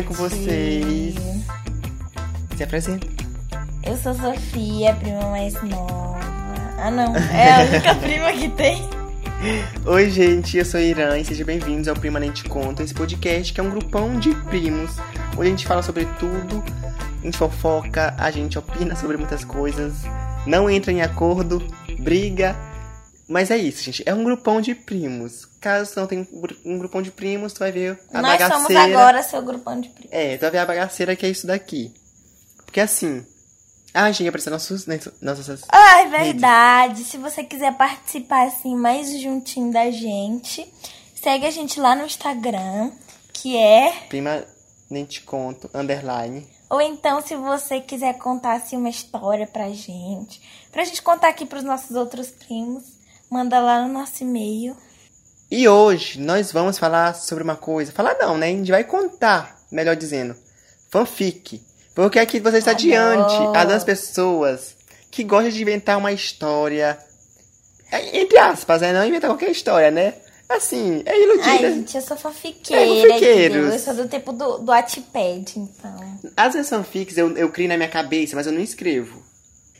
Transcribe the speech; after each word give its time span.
bem 0.00 0.04
com 0.04 0.14
vocês? 0.14 1.14
Se 2.56 2.62
apresenta. 2.62 3.06
Eu 3.84 3.96
sou 3.98 4.14
Sofia, 4.14 4.94
prima 4.94 5.30
mais 5.30 5.54
nova. 5.62 6.18
Ah, 6.78 6.90
não. 6.90 7.14
É 7.16 7.52
a 7.52 7.60
única 7.60 7.94
prima 8.00 8.32
que 8.32 8.48
tem. 8.50 8.88
Oi, 9.84 10.10
gente, 10.10 10.56
eu 10.56 10.64
sou 10.64 10.80
Irã 10.80 11.18
e 11.18 11.24
sejam 11.24 11.46
bem-vindos 11.46 11.86
ao 11.86 11.94
Prima 11.94 12.18
Nem 12.18 12.30
Te 12.30 12.44
Conta, 12.44 12.82
esse 12.82 12.94
podcast 12.94 13.52
que 13.52 13.60
é 13.60 13.62
um 13.62 13.70
grupão 13.70 14.18
de 14.18 14.34
primos, 14.46 14.96
onde 15.32 15.48
a 15.48 15.50
gente 15.50 15.66
fala 15.66 15.82
sobre 15.82 16.06
tudo, 16.18 16.62
a 17.20 17.24
gente 17.24 17.36
fofoca, 17.36 18.14
a 18.18 18.30
gente 18.30 18.58
opina 18.58 18.94
sobre 18.96 19.16
muitas 19.16 19.44
coisas, 19.44 19.94
não 20.46 20.68
entra 20.68 20.92
em 20.92 21.02
acordo, 21.02 21.62
briga, 21.98 22.56
mas 23.28 23.50
é 23.50 23.56
isso, 23.56 23.82
gente, 23.82 24.02
é 24.06 24.14
um 24.14 24.24
grupão 24.24 24.60
de 24.60 24.74
primos. 24.74 25.49
Caso 25.60 25.92
não 25.96 26.06
tenha 26.06 26.26
um 26.64 26.78
grupão 26.78 27.02
de 27.02 27.10
primos, 27.10 27.52
tu 27.52 27.58
vai 27.58 27.70
ver 27.70 28.00
a 28.12 28.22
Nós 28.22 28.32
bagaceira. 28.32 28.54
somos 28.54 28.76
agora 28.76 29.22
seu 29.22 29.42
grupão 29.42 29.78
de 29.80 29.90
primos. 29.90 30.10
É, 30.10 30.36
tu 30.38 30.40
vai 30.40 30.50
ver 30.50 30.58
a 30.58 30.66
bagaceira 30.66 31.14
que 31.14 31.26
é 31.26 31.28
isso 31.28 31.46
daqui. 31.46 31.92
Porque 32.64 32.80
assim... 32.80 33.26
Ah, 33.92 34.10
gente, 34.12 34.28
apareceu 34.28 34.52
nossos, 34.52 34.86
nossas... 35.20 35.62
Ah, 35.68 36.02
é 36.02 36.06
verdade. 36.06 37.02
Se 37.04 37.18
você 37.18 37.42
quiser 37.42 37.76
participar 37.76 38.46
assim 38.46 38.76
mais 38.76 39.20
juntinho 39.20 39.72
da 39.72 39.90
gente, 39.90 40.72
segue 41.20 41.44
a 41.44 41.50
gente 41.50 41.80
lá 41.80 41.96
no 41.96 42.06
Instagram, 42.06 42.92
que 43.32 43.56
é. 43.56 43.92
Prima 44.08 44.44
nem 44.88 45.04
te 45.04 45.22
conto, 45.22 45.68
underline. 45.74 46.46
Ou 46.70 46.80
então, 46.80 47.20
se 47.20 47.34
você 47.34 47.80
quiser 47.80 48.16
contar 48.18 48.54
assim 48.54 48.76
uma 48.76 48.88
história 48.88 49.46
pra 49.46 49.68
gente, 49.70 50.40
pra 50.70 50.84
gente 50.84 51.02
contar 51.02 51.28
aqui 51.28 51.44
pros 51.44 51.64
nossos 51.64 51.96
outros 51.96 52.30
primos, 52.30 52.84
manda 53.28 53.58
lá 53.58 53.84
no 53.84 53.92
nosso 53.92 54.22
e-mail. 54.22 54.76
E 55.50 55.68
hoje 55.68 56.20
nós 56.20 56.52
vamos 56.52 56.78
falar 56.78 57.14
sobre 57.14 57.42
uma 57.42 57.56
coisa. 57.56 57.92
Falar 57.92 58.16
não, 58.18 58.38
né? 58.38 58.46
A 58.46 58.50
gente 58.50 58.70
vai 58.70 58.84
contar, 58.84 59.58
melhor 59.70 59.96
dizendo. 59.96 60.36
Fanfic. 60.90 61.60
Porque 61.94 62.18
aqui 62.18 62.38
você 62.40 62.58
está 62.58 62.70
Adoro. 62.70 62.84
diante 62.86 63.52
das 63.68 63.82
pessoas 63.84 64.76
que 65.10 65.24
gostam 65.24 65.50
de 65.50 65.60
inventar 65.62 65.98
uma 65.98 66.12
história. 66.12 66.96
é, 67.90 68.20
Entre 68.20 68.38
aspas, 68.38 68.80
né? 68.80 68.92
Não 68.92 69.04
inventar 69.04 69.28
qualquer 69.30 69.50
história, 69.50 69.90
né? 69.90 70.14
Assim, 70.48 71.02
é 71.06 71.12
Ai, 71.12 71.22
iludida. 71.22 71.72
gente, 71.74 71.96
eu 71.96 72.02
sou 72.02 72.16
fanfiqueira, 72.16 72.82
É, 72.82 73.08
fanfiqueiros. 73.08 73.72
Eu 73.72 73.78
sou 73.78 73.94
do 73.94 74.08
tempo 74.08 74.32
do, 74.32 74.58
do 74.58 74.66
Wattpad, 74.66 75.52
então. 75.56 76.18
Às 76.36 76.54
vezes 76.54 76.68
fanfics 76.68 77.16
eu, 77.16 77.36
eu 77.36 77.50
crio 77.50 77.68
na 77.68 77.76
minha 77.76 77.88
cabeça, 77.88 78.34
mas 78.34 78.46
eu 78.46 78.52
não 78.52 78.60
escrevo. 78.60 79.22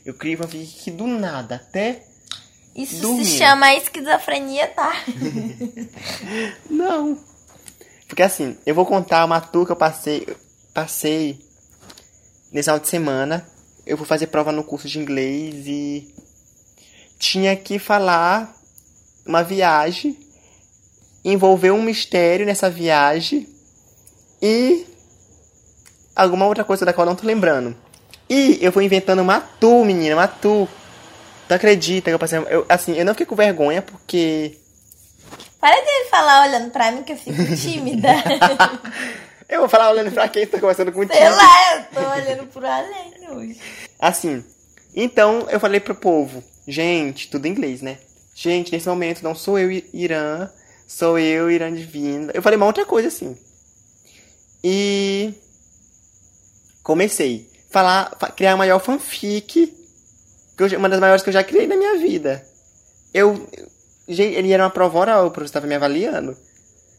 Eu 0.05 0.13
crio 0.13 0.37
fanfic 0.37 0.91
do 0.91 1.07
nada, 1.07 1.55
até. 1.55 2.03
Isso 2.75 3.23
se 3.23 3.37
chama 3.37 3.73
esquizofrenia, 3.75 4.67
tá? 4.67 4.93
Não. 6.69 7.17
Porque 8.07 8.23
assim, 8.23 8.57
eu 8.65 8.73
vou 8.73 8.85
contar 8.85 9.25
uma 9.25 9.41
tour 9.41 9.65
que 9.65 9.71
eu 9.71 9.75
passei, 9.75 10.27
passei 10.73 11.39
nesse 12.51 12.65
final 12.65 12.79
de 12.79 12.87
semana. 12.87 13.47
Eu 13.85 13.97
fui 13.97 14.05
fazer 14.05 14.27
prova 14.27 14.51
no 14.51 14.63
curso 14.63 14.87
de 14.87 14.99
inglês 14.99 15.65
e 15.67 16.13
tinha 17.17 17.55
que 17.55 17.77
falar 17.77 18.53
uma 19.25 19.43
viagem, 19.43 20.17
envolver 21.23 21.71
um 21.71 21.81
mistério 21.81 22.45
nessa 22.45 22.69
viagem 22.69 23.47
e 24.41 24.85
alguma 26.15 26.45
outra 26.47 26.63
coisa 26.63 26.85
da 26.85 26.93
qual 26.93 27.05
eu 27.05 27.11
não 27.11 27.15
tô 27.15 27.25
lembrando. 27.25 27.75
E 28.29 28.57
eu 28.61 28.71
fui 28.71 28.85
inventando 28.85 29.21
uma 29.21 29.39
tour, 29.39 29.85
menina, 29.85 30.15
uma 30.15 30.27
tour. 30.27 30.67
Tu 31.51 31.55
acredita 31.55 32.09
que 32.09 32.13
eu 32.15 32.19
passei. 32.19 32.39
Eu, 32.49 32.65
assim, 32.69 32.93
eu 32.97 33.03
não 33.03 33.11
fiquei 33.13 33.25
com 33.25 33.35
vergonha 33.35 33.81
porque. 33.81 34.57
Para 35.59 35.75
de 35.81 36.09
falar 36.09 36.47
olhando 36.47 36.71
pra 36.71 36.89
mim 36.93 37.03
que 37.03 37.11
eu 37.11 37.17
fico 37.17 37.43
tímida. 37.57 38.07
Eu 39.49 39.59
vou 39.59 39.67
falar 39.67 39.91
olhando 39.91 40.13
pra 40.13 40.29
quem 40.29 40.47
tá 40.47 40.57
conversando 40.61 40.93
contigo. 40.93 41.13
Sei 41.13 41.29
lá, 41.29 41.75
eu 41.75 41.83
tô 41.93 42.09
olhando 42.09 42.47
por 42.47 42.63
além 42.63 43.29
hoje. 43.31 43.59
Assim, 43.99 44.41
então 44.95 45.45
eu 45.49 45.59
falei 45.59 45.81
pro 45.81 45.93
povo, 45.93 46.41
gente, 46.65 47.27
tudo 47.29 47.45
em 47.47 47.51
inglês, 47.51 47.81
né? 47.81 47.97
Gente, 48.33 48.71
nesse 48.71 48.87
momento 48.87 49.21
não 49.21 49.35
sou 49.35 49.59
eu 49.59 49.69
Irã, 49.93 50.49
sou 50.87 51.19
eu 51.19 51.51
Irã 51.51 51.69
Divina. 51.69 52.31
Eu 52.33 52.41
falei 52.41 52.55
uma 52.55 52.65
outra 52.65 52.85
coisa 52.85 53.09
assim. 53.09 53.37
E 54.63 55.33
comecei 56.81 57.49
a 57.69 57.73
falar, 57.73 58.15
fa- 58.17 58.31
criar 58.31 58.53
a 58.53 58.57
maior 58.57 58.79
fanfic, 58.79 59.80
eu 60.57 60.77
uma 60.77 60.89
das 60.89 60.99
maiores 60.99 61.23
que 61.23 61.29
eu 61.29 61.33
já 61.33 61.43
criei 61.43 61.67
na 61.67 61.75
minha 61.75 61.97
vida. 61.97 62.45
Eu, 63.13 63.47
ele 64.07 64.51
era 64.51 64.63
uma 64.63 64.69
prova 64.69 64.99
oral, 64.99 65.27
o 65.27 65.31
professor 65.31 65.51
estava 65.51 65.67
me 65.67 65.75
avaliando. 65.75 66.37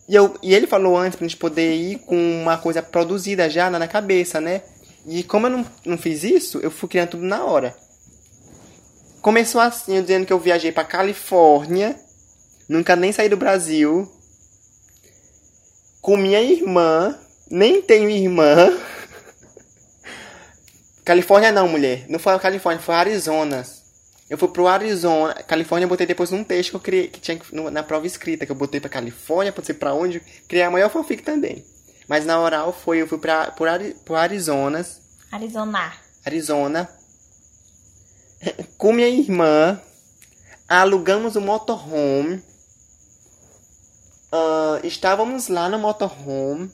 E, 0.09 0.15
eu, 0.15 0.35
e 0.43 0.55
ele 0.55 0.67
falou 0.67 0.97
antes 0.97 1.17
pra 1.17 1.27
gente 1.27 1.37
poder 1.37 1.75
ir 1.75 1.99
com 2.01 2.17
uma 2.17 2.59
coisa 2.59 2.83
produzida 2.83 3.49
já 3.49 3.71
na, 3.71 3.79
na 3.79 3.89
cabeça, 3.89 4.41
né? 4.41 4.63
E 5.07 5.23
como 5.23 5.47
eu 5.47 5.51
não, 5.51 5.67
não 5.85 5.99
fiz 5.99 6.23
isso, 6.23 6.59
eu 6.59 6.71
fui 6.71 6.89
criando 6.89 7.11
tudo 7.11 7.25
na 7.25 7.45
hora. 7.45 7.75
Começou 9.21 9.61
assim, 9.61 9.97
eu 9.97 10.03
dizendo 10.03 10.27
que 10.27 10.33
eu 10.33 10.39
viajei 10.39 10.73
pra 10.73 10.85
Califórnia, 10.85 11.99
nunca 12.69 12.97
nem 12.97 13.13
saí 13.13 13.29
do 13.29 13.37
Brasil, 13.37 14.11
com 16.01 16.17
minha 16.17 16.41
irmã, 16.41 17.17
nem 17.51 17.81
tenho 17.81 18.11
irmã. 18.11 18.73
Califórnia 21.05 21.53
não, 21.53 21.69
mulher. 21.69 22.07
Não 22.09 22.19
foi 22.19 22.33
a 22.33 22.39
Califórnia, 22.39 22.83
foi 22.83 22.95
a 22.95 22.99
Arizona. 22.99 23.65
Eu 24.31 24.39
fui 24.39 24.49
pro 24.49 24.67
Arizona. 24.67 25.35
Califórnia 25.35 25.85
eu 25.85 25.89
botei 25.89 26.07
depois 26.07 26.31
num 26.31 26.45
texto 26.45 26.71
que 26.71 26.77
eu 26.77 26.81
criei, 26.81 27.09
que 27.09 27.21
tinha 27.21 27.39
na 27.71 27.83
prova 27.83 28.07
escrita, 28.07 28.47
que 28.47 28.53
eu 28.53 28.57
botei 28.57 28.81
pra 28.81 28.89
Califórnia, 28.89 29.53
pra 29.53 29.63
sei 29.63 29.75
pra 29.75 29.95
onde, 29.95 30.21
criei 30.49 30.65
a 30.65 30.71
maior 30.71 30.89
fanfic 30.91 31.23
também. 31.23 31.65
Mas 32.09 32.25
na 32.25 32.41
oral 32.41 32.73
foi, 32.73 33.03
eu 33.03 33.07
fui 33.07 33.19
pra, 33.19 33.51
por, 33.51 33.69
Ari, 33.69 33.95
pro 34.05 34.17
Arizona, 34.17 34.85
Arizona. 35.31 35.93
Arizona, 36.25 36.89
com 38.77 38.93
minha 38.93 39.09
irmã, 39.09 39.81
alugamos 40.69 41.37
um 41.37 41.41
motorhome, 41.41 42.43
ah, 44.31 44.81
estávamos 44.83 45.49
lá 45.49 45.69
no 45.69 45.79
motorhome, 45.79 46.71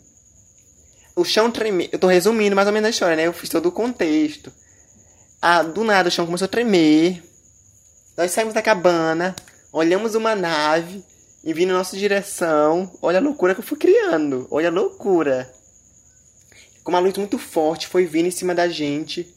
o 1.18 1.24
chão 1.24 1.50
tremeu, 1.50 1.88
eu 1.90 1.98
tô 1.98 2.06
resumindo 2.06 2.54
mais 2.54 2.68
ou 2.68 2.72
menos 2.72 2.86
a 2.86 2.90
história, 2.90 3.16
né? 3.16 3.26
Eu 3.26 3.32
fiz 3.32 3.50
todo 3.50 3.66
o 3.66 3.72
contexto. 3.72 4.52
Ah, 5.42 5.64
do 5.64 5.82
nada 5.82 6.08
o 6.08 6.12
chão 6.12 6.24
começou 6.24 6.46
a 6.46 6.48
tremer, 6.48 7.22
nós 8.16 8.30
saímos 8.30 8.54
da 8.54 8.62
cabana, 8.62 9.34
olhamos 9.72 10.14
uma 10.14 10.36
nave 10.36 11.04
e 11.42 11.52
vindo 11.52 11.70
na 11.70 11.78
nossa 11.78 11.96
direção, 11.96 12.96
olha 13.02 13.18
a 13.18 13.22
loucura 13.22 13.52
que 13.52 13.60
eu 13.60 13.64
fui 13.64 13.76
criando, 13.76 14.46
olha 14.50 14.68
a 14.68 14.72
loucura 14.72 15.52
com 16.84 16.90
uma 16.92 17.00
luz 17.00 17.16
muito 17.16 17.38
forte, 17.38 17.88
foi 17.88 18.06
vindo 18.06 18.26
em 18.26 18.32
cima 18.32 18.54
da 18.54 18.68
gente 18.68 19.28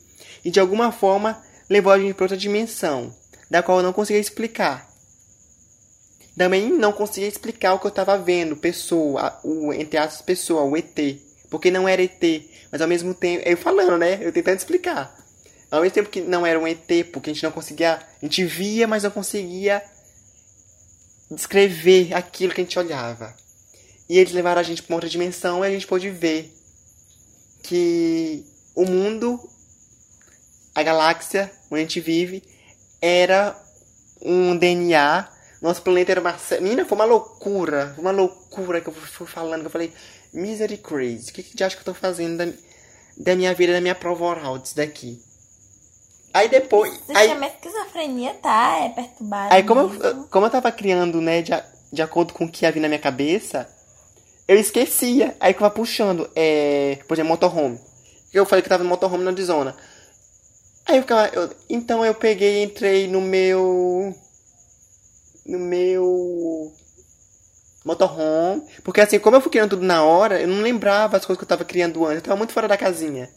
e 0.46 0.52
de 0.52 0.60
alguma 0.60 0.92
forma 0.92 1.42
levou 1.68 1.92
a 1.92 2.00
gente 2.00 2.14
para 2.14 2.26
outra 2.26 2.38
dimensão, 2.38 3.14
da 3.50 3.64
qual 3.64 3.80
eu 3.80 3.84
não 3.84 3.94
conseguia 3.94 4.22
explicar. 4.22 4.88
Também 6.38 6.72
não 6.72 6.94
conseguia 6.94 7.28
explicar 7.28 7.74
o 7.74 7.80
que 7.80 7.86
eu 7.86 7.90
estava 7.90 8.18
vendo, 8.18 8.56
pessoa, 8.56 9.40
o, 9.44 9.74
entre 9.74 9.98
aspas, 9.98 10.22
pessoa, 10.22 10.64
o 10.64 10.78
ET. 10.78 11.31
Porque 11.52 11.70
não 11.70 11.88
era 11.88 12.02
ET, 12.02 12.24
mas 12.72 12.82
ao 12.82 12.88
mesmo 12.88 13.14
tempo, 13.14 13.44
eu 13.46 13.58
falando, 13.58 13.98
né? 13.98 14.18
Eu 14.22 14.32
tentando 14.32 14.58
explicar. 14.58 15.14
Ao 15.70 15.82
mesmo 15.82 15.94
tempo 15.94 16.10
que 16.10 16.22
não 16.22 16.46
era 16.46 16.58
um 16.58 16.66
ET, 16.66 16.88
porque 17.12 17.30
a 17.30 17.34
gente 17.34 17.44
não 17.44 17.52
conseguia, 17.52 17.96
a 17.96 18.26
gente 18.26 18.46
via, 18.46 18.88
mas 18.88 19.04
não 19.04 19.12
conseguia 19.12 19.84
descrever 21.30 22.14
aquilo 22.14 22.54
que 22.54 22.62
a 22.62 22.64
gente 22.64 22.80
olhava. 22.80 23.36
E 24.10 24.18
eles 24.18 24.32
levaram 24.32 24.62
a 24.62 24.64
gente 24.64 24.82
para 24.82 24.96
outra 24.96 25.10
dimensão 25.10 25.64
e 25.64 25.68
a 25.68 25.72
gente 25.72 25.86
pôde 25.86 26.10
ver 26.10 26.54
que 27.64 28.46
o 28.74 28.86
mundo, 28.86 29.38
a 30.74 30.82
galáxia 30.82 31.52
onde 31.70 31.82
a 31.82 31.84
gente 31.84 32.00
vive, 32.00 32.44
era 33.02 33.62
um 34.22 34.56
DNA. 34.58 35.28
Nosso 35.62 35.82
planeta 35.82 36.12
era 36.12 36.22
uma. 36.22 36.38
Menina, 36.62 36.86
foi 36.86 36.98
uma 36.98 37.06
loucura. 37.06 37.92
Foi 37.94 38.04
uma 38.04 38.12
loucura 38.12 38.80
que 38.80 38.88
eu 38.88 38.94
fui 38.94 39.28
falando. 39.28 39.62
Que 39.62 39.68
eu 39.68 39.72
falei, 39.72 39.94
misery 40.34 40.78
crazy. 40.78 41.30
O 41.30 41.34
que, 41.34 41.44
que 41.44 41.64
acha 41.64 41.76
que 41.76 41.82
eu 41.82 41.94
tô 41.94 42.00
fazendo 42.00 42.38
da, 42.38 42.52
da 43.18 43.36
minha 43.36 43.54
vida, 43.54 43.74
da 43.74 43.82
minha 43.82 43.96
prova 43.96 44.24
oral 44.26 44.58
disso 44.58 44.76
daqui? 44.76 45.22
Aí 46.34 46.48
depois. 46.48 46.94
Se 47.06 47.16
Aí, 47.16 47.28
chama 47.30 47.48
esquizofrenia, 47.48 48.34
tá? 48.36 48.78
É 48.80 48.90
perturbado. 48.90 49.54
Aí, 49.54 49.64
como 49.64 49.88
mesmo. 49.90 50.04
eu, 50.04 50.24
como 50.26 50.46
eu 50.46 50.50
tava 50.50 50.72
criando, 50.72 51.20
né, 51.22 51.42
de, 51.42 51.52
de 51.92 52.02
acordo 52.02 52.34
com 52.34 52.46
o 52.46 52.52
que 52.52 52.64
ia 52.66 52.72
vir 52.72 52.80
na 52.80 52.88
minha 52.88 53.00
cabeça, 53.00 53.68
eu 54.48 54.58
esquecia. 54.58 55.36
Aí 55.40 55.54
que 55.54 55.58
eu 55.58 55.64
tava 55.64 55.76
puxando, 55.76 56.30
é, 56.36 57.00
por 57.08 57.16
exemplo, 57.16 57.30
motorhome. 57.32 57.80
Eu 58.34 58.46
falei 58.46 58.64
que 58.64 58.70
tava 58.70 58.84
no 58.84 58.90
motorhome 58.90 59.26
na 59.26 59.32
Arizona. 59.32 59.76
Aí 60.86 60.98
eu 60.98 61.02
ficava, 61.02 61.28
eu- 61.36 61.50
então 61.70 62.06
eu 62.06 62.16
peguei 62.16 62.60
e 62.60 62.64
entrei 62.64 63.08
no 63.08 63.20
meu, 63.20 64.16
no 65.46 65.60
meu 65.60 66.72
motorhome. 67.84 68.64
Porque 68.84 69.02
assim, 69.02 69.20
como 69.20 69.36
eu 69.36 69.42
fui 69.42 69.52
criando 69.52 69.72
tudo 69.72 69.84
na 69.84 70.04
hora, 70.04 70.42
eu 70.42 70.48
não 70.48 70.62
lembrava 70.62 71.18
as 71.18 71.26
coisas 71.26 71.38
que 71.38 71.44
eu 71.44 71.50
tava 71.50 71.66
criando 71.66 72.06
antes. 72.06 72.18
Eu 72.18 72.24
tava 72.24 72.38
muito 72.38 72.54
fora 72.54 72.68
da 72.68 72.78
casinha. 72.78 73.30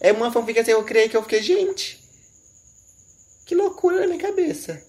É 0.00 0.12
uma 0.12 0.30
fanfic 0.30 0.58
assim, 0.58 0.72
eu 0.72 0.84
criei 0.84 1.08
que 1.08 1.16
eu 1.16 1.22
fiquei, 1.22 1.42
gente, 1.42 2.02
que 3.46 3.54
loucura 3.54 4.00
na 4.00 4.06
minha 4.06 4.20
cabeça. 4.20 4.82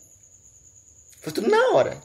Foi 1.22 1.32
tudo 1.32 1.50
na 1.50 1.70
hora. 1.70 2.02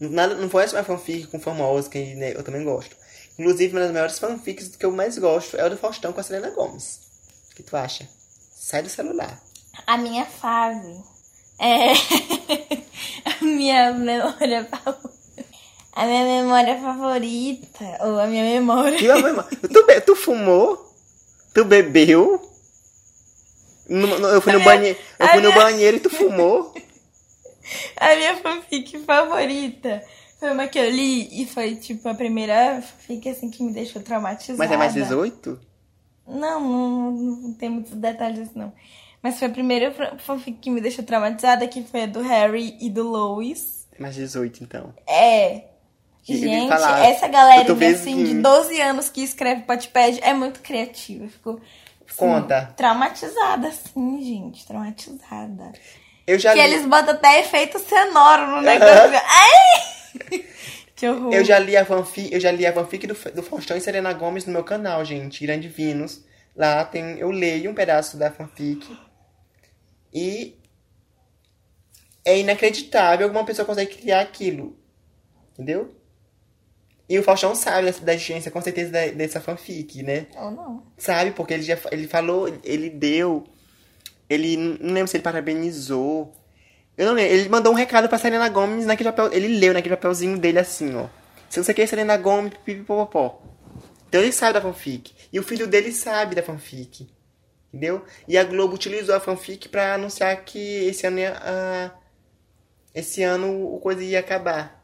Nada, 0.00 0.34
não 0.34 0.48
foi 0.48 0.66
uma 0.66 0.84
fanfic 0.84 1.26
com 1.26 1.40
famosos, 1.40 1.88
que 1.88 2.14
né, 2.14 2.32
eu 2.32 2.44
também 2.44 2.64
gosto. 2.64 2.96
Inclusive, 3.38 3.72
uma 3.72 3.80
das 3.80 3.92
maiores 3.92 4.18
fanfics 4.18 4.76
que 4.76 4.84
eu 4.84 4.92
mais 4.92 5.16
gosto 5.18 5.56
é 5.56 5.64
o 5.64 5.70
do 5.70 5.76
Faustão 5.76 6.12
com 6.12 6.20
a 6.20 6.22
Selena 6.22 6.50
Gomes. 6.50 7.00
O 7.50 7.54
que 7.54 7.62
tu 7.62 7.76
acha? 7.76 8.08
Sai 8.52 8.82
do 8.82 8.88
celular. 8.88 9.40
A 9.86 9.96
minha 9.96 10.26
fave 10.26 11.02
é. 11.58 11.92
minha 13.48 13.92
memória 13.92 14.64
favorita. 14.64 15.08
A 15.92 16.06
minha 16.06 16.24
memória 16.24 16.78
favorita. 16.80 17.84
Ou 18.06 18.20
a 18.20 18.26
minha 18.26 18.44
memória. 18.44 18.98
Memória? 19.22 19.58
Tu, 19.72 19.86
be- 19.86 20.00
tu 20.00 20.14
fumou? 20.16 20.94
Tu 21.54 21.64
bebeu? 21.64 22.40
Eu 23.88 24.40
fui 24.42 24.52
no 24.52 24.60
banheiro. 24.62 24.98
Eu 25.18 25.28
fui 25.28 25.40
no 25.40 25.48
minha- 25.48 25.60
banheiro 25.62 25.96
e 25.96 26.00
tu 26.00 26.10
fumou? 26.10 26.72
A 27.98 28.14
minha 28.16 28.34
fanfic 28.38 28.98
favorita 29.00 30.02
foi 30.40 30.52
uma 30.52 30.66
que 30.68 30.78
eu 30.78 30.88
li 30.88 31.42
e 31.42 31.46
foi, 31.46 31.74
tipo, 31.76 32.08
a 32.08 32.14
primeira 32.14 32.80
fanfic, 32.80 33.28
assim, 33.28 33.50
que 33.50 33.62
me 33.62 33.72
deixou 33.74 34.00
traumatizada. 34.00 34.56
Mas 34.58 34.72
é 34.72 34.76
mais 34.78 34.94
18? 34.94 35.60
Não, 36.26 36.60
não, 36.60 37.10
não 37.10 37.52
tem 37.54 37.68
muitos 37.68 37.92
detalhes, 37.92 38.48
não. 38.54 38.72
Mas 39.22 39.38
foi 39.38 39.48
a 39.48 39.50
primeira 39.50 39.92
fanfic 40.18 40.58
que 40.60 40.70
me 40.70 40.80
deixou 40.80 41.04
traumatizada, 41.04 41.66
que 41.66 41.82
foi 41.82 42.04
a 42.04 42.06
do 42.06 42.20
Harry 42.22 42.76
e 42.80 42.88
do 42.88 43.02
Lois. 43.02 43.86
Mais 43.98 44.14
18, 44.14 44.62
então. 44.62 44.94
É. 45.06 45.64
E 46.28 46.36
Gente, 46.36 46.72
essa 46.72 47.26
"Eu 47.26 47.32
galera 47.32 47.64
tô 47.64 47.72
assim, 47.72 48.16
de 48.16 48.24
vizinho." 48.24 48.42
12 48.42 48.80
anos 48.80 49.08
que 49.08 49.22
escreve 49.22 49.62
potpad 49.62 50.20
é 50.22 50.32
muito 50.34 50.60
criativa. 50.60 51.24
Eu 51.24 51.30
Fico 51.30 51.50
assim, 52.06 52.16
Conta. 52.16 52.72
traumatizada, 52.76 53.68
assim, 53.68 54.22
gente. 54.22 54.66
Traumatizada. 54.66 55.72
Eu 56.26 56.38
já 56.38 56.52
que 56.52 56.62
li. 56.62 56.74
eles 56.74 56.86
botam 56.86 57.14
até 57.14 57.40
efeito 57.40 57.78
sonoro 57.78 58.46
no 58.46 58.60
negócio. 58.60 59.20
Ai! 59.26 60.44
Que 60.94 61.08
horror. 61.08 61.32
Eu 61.32 61.44
já 61.44 61.60
li 61.60 61.76
a 61.76 61.84
fanfic, 61.84 62.34
eu 62.34 62.40
já 62.40 62.50
li 62.50 62.66
a 62.66 62.72
fanfic 62.72 63.06
do, 63.06 63.14
do 63.32 63.40
Faustão 63.40 63.76
e 63.76 63.80
Serena 63.80 64.12
Gomes 64.12 64.46
no 64.46 64.52
meu 64.52 64.64
canal, 64.64 65.04
gente, 65.04 65.46
Grande 65.46 65.68
Vinos. 65.68 66.24
Lá 66.56 66.84
tem, 66.84 67.16
eu 67.20 67.30
leio 67.30 67.70
um 67.70 67.74
pedaço 67.74 68.16
da 68.16 68.32
fanfic. 68.32 68.84
E 70.12 70.56
é 72.24 72.38
inacreditável 72.38 73.26
alguma 73.26 73.44
pessoa 73.44 73.66
consegue 73.66 73.94
criar 73.96 74.20
aquilo. 74.20 74.76
Entendeu? 75.52 75.94
E 77.08 77.18
o 77.18 77.22
Faustão 77.22 77.54
sabe 77.54 77.90
da 77.90 78.14
existência, 78.14 78.50
com 78.50 78.60
certeza, 78.60 78.90
da- 78.92 79.06
dessa 79.08 79.40
fanfic, 79.40 80.02
né? 80.02 80.26
Ou 80.36 80.50
não. 80.50 80.82
Sabe? 80.98 81.30
Porque 81.30 81.54
ele 81.54 81.62
já 81.62 81.78
ele 81.90 82.06
falou, 82.06 82.48
ele 82.62 82.90
deu. 82.90 83.44
Ele 84.28 84.56
não 84.56 84.92
lembro 84.92 85.08
se 85.08 85.16
ele 85.16 85.24
parabenizou. 85.24 86.34
Eu 86.98 87.06
não 87.06 87.14
lembro. 87.14 87.32
Ele 87.32 87.48
mandou 87.48 87.72
um 87.72 87.76
recado 87.76 88.08
pra 88.10 88.18
Selena 88.18 88.48
Gomes 88.50 88.84
naquele 88.84 89.10
papel. 89.10 89.32
Ele 89.32 89.48
leu 89.58 89.72
naquele 89.72 89.96
papelzinho 89.96 90.36
dele 90.38 90.58
assim, 90.58 90.94
ó. 90.96 91.06
Se 91.48 91.62
você 91.62 91.72
quer 91.72 91.86
Selena 91.88 92.16
Gomes, 92.18 92.52
pipipopopó. 92.62 93.40
Então 94.08 94.20
ele 94.20 94.32
sabe 94.32 94.52
da 94.54 94.60
fanfic. 94.60 95.14
E 95.32 95.38
o 95.40 95.42
filho 95.42 95.66
dele 95.66 95.92
sabe 95.92 96.34
da 96.34 96.42
fanfic. 96.42 97.08
Entendeu? 97.72 98.04
E 98.26 98.36
a 98.38 98.44
Globo 98.44 98.74
utilizou 98.74 99.14
a 99.14 99.20
fanfic 99.20 99.68
pra 99.68 99.94
anunciar 99.94 100.34
que 100.44 100.58
esse 100.86 101.06
ano 101.06 101.18
ia, 101.18 101.36
ah, 101.42 101.90
esse 102.94 103.22
ano 103.22 103.74
o 103.74 103.78
coisa 103.80 104.02
ia 104.02 104.20
acabar. 104.20 104.78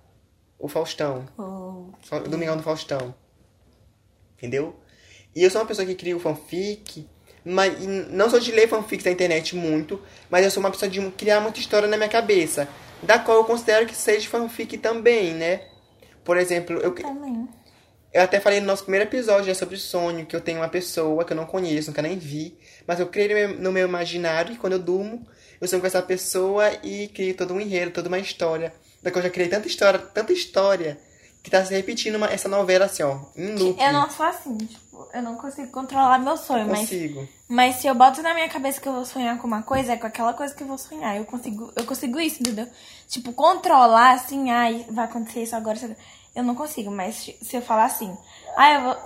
O 0.58 0.68
Faustão. 0.68 1.26
Oh. 1.38 1.86
Fa- 2.02 2.20
Domingão 2.20 2.56
do 2.56 2.62
Faustão. 2.62 3.14
Entendeu? 4.36 4.76
E 5.34 5.42
eu 5.42 5.50
sou 5.50 5.60
uma 5.60 5.66
pessoa 5.66 5.86
que 5.86 5.94
cria 5.94 6.16
o 6.16 6.20
fanfic, 6.20 7.08
mas 7.44 7.78
não 8.10 8.28
sou 8.30 8.38
de 8.40 8.52
ler 8.52 8.68
fanfics 8.68 9.04
da 9.04 9.10
internet 9.10 9.56
muito, 9.56 10.00
mas 10.30 10.44
eu 10.44 10.50
sou 10.50 10.62
uma 10.62 10.70
pessoa 10.70 10.90
de 10.90 11.00
criar 11.12 11.40
muita 11.40 11.60
história 11.60 11.88
na 11.88 11.96
minha 11.96 12.08
cabeça, 12.08 12.68
da 13.02 13.18
qual 13.18 13.38
eu 13.38 13.44
considero 13.44 13.86
que 13.86 13.94
seja 13.96 14.28
fanfic 14.28 14.78
também, 14.78 15.34
né? 15.34 15.66
Por 16.22 16.36
exemplo, 16.36 16.76
eu, 16.78 16.94
Também. 16.94 17.48
Eu 18.14 18.22
até 18.22 18.40
falei 18.40 18.60
no 18.60 18.66
nosso 18.66 18.84
primeiro 18.84 19.06
episódio 19.06 19.44
já 19.46 19.54
sobre 19.54 19.76
sonho, 19.76 20.24
que 20.24 20.34
eu 20.34 20.40
tenho 20.40 20.60
uma 20.60 20.68
pessoa 20.68 21.24
que 21.24 21.32
eu 21.32 21.36
não 21.36 21.44
conheço, 21.46 21.88
nunca 21.90 22.00
nem 22.00 22.16
vi, 22.16 22.56
mas 22.86 23.00
eu 23.00 23.08
criei 23.08 23.28
no 23.28 23.34
meu, 23.34 23.60
no 23.64 23.72
meu 23.72 23.88
imaginário 23.88 24.54
e 24.54 24.56
quando 24.56 24.74
eu 24.74 24.78
durmo, 24.78 25.26
eu 25.60 25.68
sonho 25.68 25.80
com 25.80 25.86
essa 25.86 26.00
pessoa 26.00 26.70
e 26.82 27.08
crio 27.08 27.36
todo 27.36 27.52
um 27.52 27.60
enredo, 27.60 27.90
toda 27.90 28.08
uma 28.08 28.18
história. 28.18 28.72
Da 29.02 29.10
qual 29.10 29.18
eu 29.20 29.24
já 29.28 29.30
criei 29.30 29.48
tanta 29.50 29.66
história, 29.68 29.98
tanta 29.98 30.32
história, 30.32 30.98
que 31.42 31.50
tá 31.50 31.62
se 31.62 31.74
repetindo 31.74 32.14
uma- 32.14 32.30
essa 32.30 32.48
novela 32.48 32.86
assim, 32.86 33.02
ó, 33.02 33.18
em 33.36 33.54
loop. 33.54 33.78
Eu 33.82 33.92
não 33.92 34.08
sou 34.08 34.24
assim, 34.24 34.56
tipo, 34.56 35.08
eu 35.12 35.20
não 35.22 35.34
consigo 35.36 35.70
controlar 35.70 36.18
meu 36.18 36.38
sonho, 36.38 36.66
mas, 36.66 36.78
consigo. 36.80 37.28
mas 37.46 37.76
se 37.76 37.86
eu 37.86 37.94
boto 37.94 38.22
na 38.22 38.32
minha 38.32 38.48
cabeça 38.48 38.80
que 38.80 38.88
eu 38.88 38.94
vou 38.94 39.04
sonhar 39.04 39.36
com 39.36 39.46
uma 39.46 39.62
coisa, 39.62 39.92
é 39.92 39.96
com 39.98 40.06
aquela 40.06 40.32
coisa 40.32 40.54
que 40.54 40.62
eu 40.62 40.66
vou 40.66 40.78
sonhar. 40.78 41.16
Eu 41.18 41.26
consigo, 41.26 41.70
eu 41.76 41.84
consigo 41.84 42.18
isso, 42.18 42.40
entendeu? 42.40 42.66
Tipo, 43.08 43.32
controlar 43.34 44.12
assim, 44.12 44.50
ai, 44.50 44.86
vai 44.88 45.04
acontecer 45.04 45.42
isso 45.42 45.54
agora, 45.54 45.76
isso 45.76 45.84
agora. 45.84 46.00
Eu 46.34 46.42
não 46.42 46.54
consigo, 46.54 46.90
mas 46.90 47.30
se 47.40 47.56
eu 47.56 47.62
falar 47.62 47.84
assim, 47.84 48.16
ah, 48.56 48.72
eu 48.72 48.82
vou, 48.82 48.96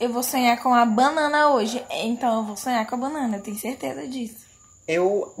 eu 0.00 0.12
vou 0.12 0.22
sonhar 0.22 0.62
com 0.62 0.72
a 0.72 0.86
banana 0.86 1.50
hoje, 1.50 1.84
então 1.90 2.38
eu 2.38 2.44
vou 2.44 2.56
sonhar 2.56 2.86
com 2.86 2.94
a 2.94 2.98
banana, 2.98 3.36
eu 3.36 3.42
tenho 3.42 3.58
certeza 3.58 4.06
disso. 4.08 4.46
Eu. 4.88 5.34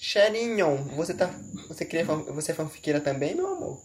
Sharinho, 0.00 0.78
você 0.96 1.14
tá. 1.14 1.30
Você 1.68 1.84
queria 1.84 2.04
Você 2.04 2.50
é 2.50 2.54
fanfiqueira 2.54 3.00
também, 3.00 3.36
meu 3.36 3.46
amor? 3.46 3.80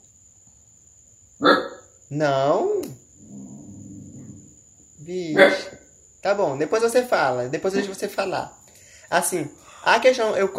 Não? 2.09 2.81
Vixe. 4.99 5.77
Tá 6.21 6.33
bom, 6.33 6.57
depois 6.57 6.81
você 6.81 7.05
fala. 7.05 7.47
Depois 7.47 7.73
eu 7.73 7.81
deixo 7.81 7.93
você 7.93 8.09
falar. 8.09 8.57
Assim, 9.09 9.49
a 9.83 9.99
questão. 9.99 10.35
Eu. 10.35 10.51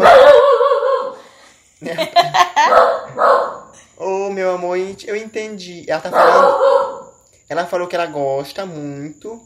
amor, 4.59 4.77
eu 5.07 5.17
entendi. 5.17 5.85
Ela 5.89 6.01
tá 6.01 6.11
falando. 6.11 7.13
Ela 7.49 7.67
falou 7.67 7.87
que 7.89 7.97
ela 7.97 8.07
gosta 8.07 8.67
muito 8.67 9.41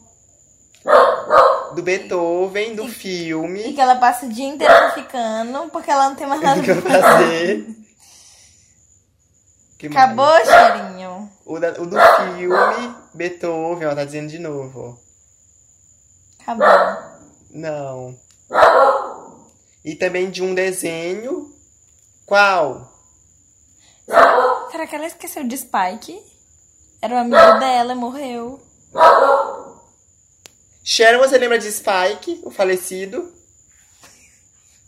do 1.75 1.82
Beethoven, 1.82 2.75
do 2.75 2.85
E 2.85 2.91
filme. 2.91 3.73
que 3.73 3.81
ela 3.81 3.94
passa 3.97 4.26
o 4.26 4.29
dia 4.29 4.47
inteiro 4.47 4.91
ficando, 4.93 5.70
porque 5.70 5.91
ela 5.91 6.09
não 6.09 6.17
tem 6.17 6.26
mais 6.26 6.41
nada 6.43 6.61
pra 6.82 7.00
fazer. 7.00 7.67
Que 9.79 9.88
mais? 9.88 10.05
Acabou, 10.05 10.35
cheirinho? 10.44 11.31
O, 11.47 11.58
da- 11.58 11.81
o 11.81 11.87
do 11.87 11.97
filme, 11.99 12.94
Beethoven, 13.15 13.85
ela 13.85 13.97
tá 13.97 14.05
dizendo 14.05 14.29
de 14.29 14.38
novo. 14.38 14.99
Acabou. 16.41 16.67
Não. 17.51 18.17
E 19.84 19.94
também 19.96 20.31
de 20.31 20.43
um 20.43 20.55
desenho. 20.55 21.51
Qual? 22.27 22.89
Será 24.72 24.86
que 24.86 24.96
ela 24.96 25.06
esqueceu 25.06 25.46
de 25.46 25.55
Spike? 25.55 26.19
Era 27.02 27.17
o 27.17 27.19
amigo 27.19 27.36
dela, 27.60 27.94
morreu. 27.94 28.58
Sharon, 30.82 31.19
você 31.19 31.36
lembra 31.36 31.58
de 31.58 31.70
Spike, 31.70 32.41
o 32.43 32.50
falecido? 32.50 33.31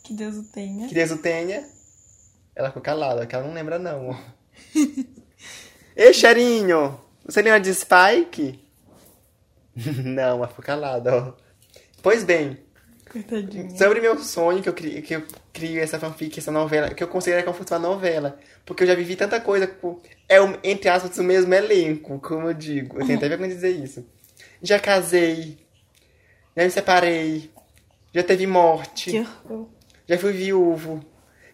Que 0.02 0.14
Deus 0.14 0.36
o 0.36 0.44
tenha. 0.44 0.88
Que 0.88 0.94
Deus 0.94 1.10
o 1.10 1.18
tenha. 1.18 1.68
Ela 2.56 2.68
ficou 2.68 2.80
calada, 2.82 3.26
que 3.26 3.34
ela 3.34 3.46
não 3.46 3.52
lembra 3.52 3.78
não. 3.78 4.18
Ei, 5.94 6.14
Sharinho, 6.14 6.98
você 7.22 7.42
lembra 7.42 7.60
de 7.60 7.74
Spike? 7.74 8.66
não, 10.02 10.38
ela 10.38 10.48
ficou 10.48 10.64
calada, 10.64 11.14
ó. 11.14 11.32
Pois 12.02 12.24
bem, 12.24 12.63
Sobre 13.76 14.00
meu 14.00 14.18
sonho, 14.18 14.62
que 14.62 14.68
eu, 14.68 14.73
crio, 14.73 15.02
que 15.02 15.14
eu 15.14 15.23
crio 15.52 15.80
essa 15.80 15.99
fanfic, 15.99 16.38
essa 16.38 16.50
novela, 16.50 16.90
que 16.90 17.02
eu 17.02 17.09
considero 17.09 17.42
como 17.44 17.54
se 17.56 17.62
fosse 17.62 17.73
uma 17.73 17.78
novela. 17.88 18.38
Porque 18.66 18.83
eu 18.83 18.87
já 18.88 18.94
vivi 18.94 19.14
tanta 19.16 19.40
coisa 19.40 19.66
com. 19.66 20.00
É, 20.28 20.40
o- 20.40 20.59
entre 20.64 20.88
aspas, 20.88 21.16
o 21.18 21.23
mesmo 21.25 21.52
elenco, 21.54 22.18
como 22.21 22.49
eu 22.49 22.54
digo. 22.54 22.97
Eu 23.00 23.06
tenho 23.06 23.18
até 23.18 23.28
vergonha 23.28 23.49
de 23.50 23.54
dizer 23.54 23.71
isso. 23.71 24.04
Já 24.62 24.78
casei. 24.78 25.59
Já 26.56 26.64
me 26.64 26.71
separei. 26.71 27.50
Já 28.12 28.23
teve 28.23 28.47
morte. 28.47 29.11
Já 30.09 30.18
fui 30.18 30.33
viúvo. 30.33 31.04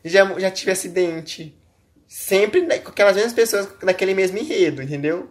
Já, 0.05 0.39
já 0.39 0.51
tive 0.51 0.71
acidente. 0.71 1.57
Sempre 2.09 2.63
né, 2.63 2.79
com 2.79 2.91
aquelas 2.91 3.15
mesmas 3.15 3.33
pessoas 3.33 3.69
daquele 3.83 4.15
mesmo 4.15 4.37
enredo, 4.39 4.83
entendeu? 4.83 5.31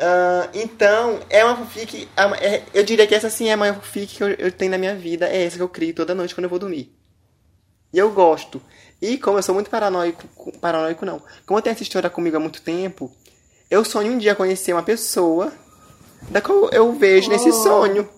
Ah, 0.00 0.48
então, 0.54 1.20
é 1.28 1.44
uma 1.44 1.56
fanfic. 1.56 2.08
é 2.16 2.54
é- 2.56 2.62
eu 2.72 2.84
diria 2.84 3.06
que 3.06 3.14
essa 3.14 3.28
sim 3.28 3.48
é 3.48 3.52
a 3.52 3.56
maior 3.56 3.74
fanfic 3.76 4.16
que 4.16 4.22
eu, 4.22 4.28
eu 4.30 4.52
tenho 4.52 4.70
na 4.70 4.78
minha 4.78 4.94
vida. 4.94 5.28
É 5.28 5.44
essa 5.44 5.56
que 5.56 5.62
eu 5.62 5.68
crio 5.68 5.94
toda 5.94 6.14
noite 6.14 6.34
quando 6.34 6.44
eu 6.44 6.50
vou 6.50 6.58
dormir. 6.58 6.92
E 7.92 7.98
eu 7.98 8.10
gosto. 8.10 8.60
E 9.00 9.16
como 9.18 9.38
eu 9.38 9.42
sou 9.42 9.54
muito 9.54 9.70
paranoico. 9.70 10.26
Paranoico 10.60 11.04
não. 11.06 11.20
Como 11.46 11.58
eu 11.58 11.62
tenho 11.62 11.72
essa 11.74 11.82
história 11.82 12.10
comigo 12.10 12.36
há 12.36 12.40
muito 12.40 12.62
tempo, 12.62 13.10
eu 13.70 13.84
sonho 13.84 14.12
um 14.12 14.18
dia 14.18 14.34
conhecer 14.34 14.72
uma 14.72 14.82
pessoa 14.82 15.52
da 16.30 16.40
qual 16.40 16.68
eu 16.70 16.92
vejo 16.92 17.30
nesse 17.30 17.48
Oh. 17.50 17.52
sonho. 17.62 18.08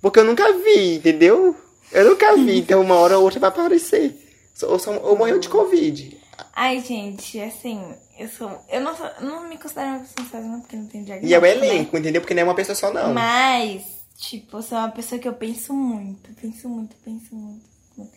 Porque 0.00 0.18
eu 0.18 0.24
nunca 0.24 0.52
vi, 0.52 0.96
entendeu? 0.96 1.54
Eu 1.92 2.10
nunca 2.10 2.34
vi, 2.36 2.58
então 2.58 2.80
uma 2.80 2.96
hora 2.96 3.18
ou 3.18 3.24
outra 3.24 3.38
vai 3.38 3.50
aparecer. 3.50 4.18
Ou, 4.62 4.78
ou 5.04 5.16
morreu 5.16 5.38
de 5.38 5.48
Covid. 5.48 6.18
Ai, 6.54 6.80
gente, 6.80 7.40
assim, 7.40 7.82
eu 8.18 8.28
sou. 8.28 8.50
Eu 8.68 8.80
não, 8.80 8.96
sou, 8.96 9.08
não 9.20 9.48
me 9.48 9.58
considero 9.58 9.90
uma 9.90 10.00
pessoa 10.00 10.26
ansiosa, 10.26 10.46
não, 10.46 10.60
porque 10.60 10.76
não 10.76 10.86
tenho 10.86 11.04
diagnóstico. 11.04 11.30
E 11.30 11.34
é 11.34 11.38
o 11.38 11.42
né? 11.42 11.50
elenco, 11.50 11.96
entendeu? 11.96 12.20
Porque 12.20 12.34
não 12.34 12.42
é 12.42 12.44
uma 12.44 12.54
pessoa 12.54 12.74
só, 12.74 12.92
não. 12.92 13.12
Mas, 13.12 13.82
tipo, 14.16 14.58
eu 14.58 14.62
sou 14.62 14.78
uma 14.78 14.90
pessoa 14.90 15.18
que 15.18 15.28
eu 15.28 15.34
penso 15.34 15.72
muito, 15.72 16.30
penso 16.40 16.68
muito, 16.68 16.96
penso 17.04 17.34
muito. 17.34 17.64
muito. 17.96 18.12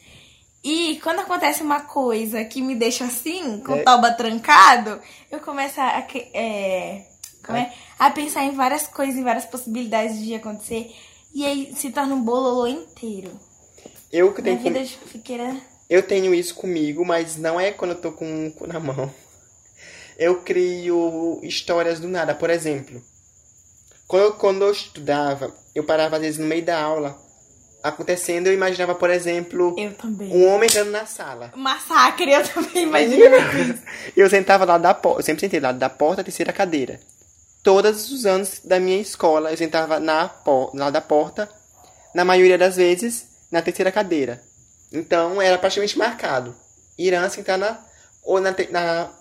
E 0.64 1.00
quando 1.04 1.20
acontece 1.20 1.62
uma 1.62 1.82
coisa 1.82 2.44
que 2.44 2.62
me 2.62 2.74
deixa 2.76 3.06
assim, 3.06 3.60
com 3.60 3.76
É. 3.76 3.82
o 3.82 3.84
toba 3.84 4.12
trancado, 4.14 5.00
eu 5.30 5.40
começo 5.40 5.80
a, 5.80 6.00
é, 6.34 7.06
como 7.46 7.58
é? 7.58 7.72
a 8.00 8.10
pensar 8.10 8.44
em 8.44 8.52
várias 8.52 8.88
coisas, 8.88 9.16
em 9.16 9.24
várias 9.24 9.46
possibilidades 9.46 10.20
de 10.20 10.34
acontecer. 10.34 10.92
E 11.36 11.46
aí 11.46 11.74
se 11.76 11.92
torna 11.92 12.16
um 12.16 12.22
bololô 12.24 12.66
inteiro. 12.66 13.32
Eu 14.12 14.34
que 14.34 14.42
Minha 14.42 14.58
tenho 14.58 14.74
vida 14.74 14.84
de 14.86 14.98
fiqueira. 14.98 15.56
Eu 15.89 16.04
tenho 16.04 16.34
isso 16.34 16.56
comigo, 16.56 17.06
mas 17.06 17.38
não 17.38 17.60
é 17.60 17.72
quando 17.72 17.92
eu 17.92 18.01
tô 18.01 18.12
com 18.12 18.48
o 18.48 18.51
cu 18.51 18.68
na 18.68 18.80
mão. 18.80 19.13
Eu 20.18 20.42
crio 20.42 21.39
histórias 21.44 22.00
do 22.00 22.08
nada. 22.08 22.34
Por 22.34 22.50
exemplo, 22.50 23.01
quando 24.08 24.24
eu, 24.24 24.34
quando 24.34 24.63
eu 24.63 24.72
estudava, 24.72 25.54
eu 25.74 25.84
parava 25.84 26.15
às 26.15 26.22
vezes 26.22 26.39
no 26.39 26.48
meio 26.48 26.63
da 26.63 26.82
aula, 26.82 27.20
acontecendo, 27.84 28.48
eu 28.48 28.54
imaginava, 28.54 28.96
por 28.96 29.10
exemplo, 29.12 29.75
um 29.77 30.48
homem 30.48 30.68
entrando 30.68 30.89
na 30.89 31.06
sala. 31.06 31.51
Massacre, 31.56 32.32
eu 32.32 32.48
também 32.48 32.84
imagino 32.84 33.36
isso. 33.38 33.84
Eu 34.15 34.30
sentava 34.30 34.65
lá 34.65 34.77
da 34.77 34.94
porta, 34.94 35.20
eu 35.20 35.24
sempre 35.24 35.42
sentei 35.42 35.60
lá 35.60 35.72
da 35.72 35.89
porta, 35.89 36.24
terceira 36.24 36.51
cadeira. 36.51 37.00
Todos 37.62 38.12
os 38.12 38.25
anos 38.25 38.62
da 38.63 38.80
minha 38.80 39.00
escola, 39.00 39.51
eu 39.51 39.58
sentava 39.58 40.00
na 40.00 40.32
lá 40.74 40.89
da 40.89 41.01
porta, 41.01 41.50
na 42.13 42.25
maioria 42.25 42.58
das 42.58 42.75
vezes, 42.75 43.27
na 43.51 43.62
terceira 43.62 43.92
cadeira. 43.92 44.42
Então, 44.92 45.42
era 45.42 45.58
praticamente 45.58 45.98
marcado. 45.98 46.56
Irã 46.98 47.27
sentar 47.30 47.58
na, 47.58 47.84
ou 48.24 48.39
na, 48.39 48.56
na 48.70 49.12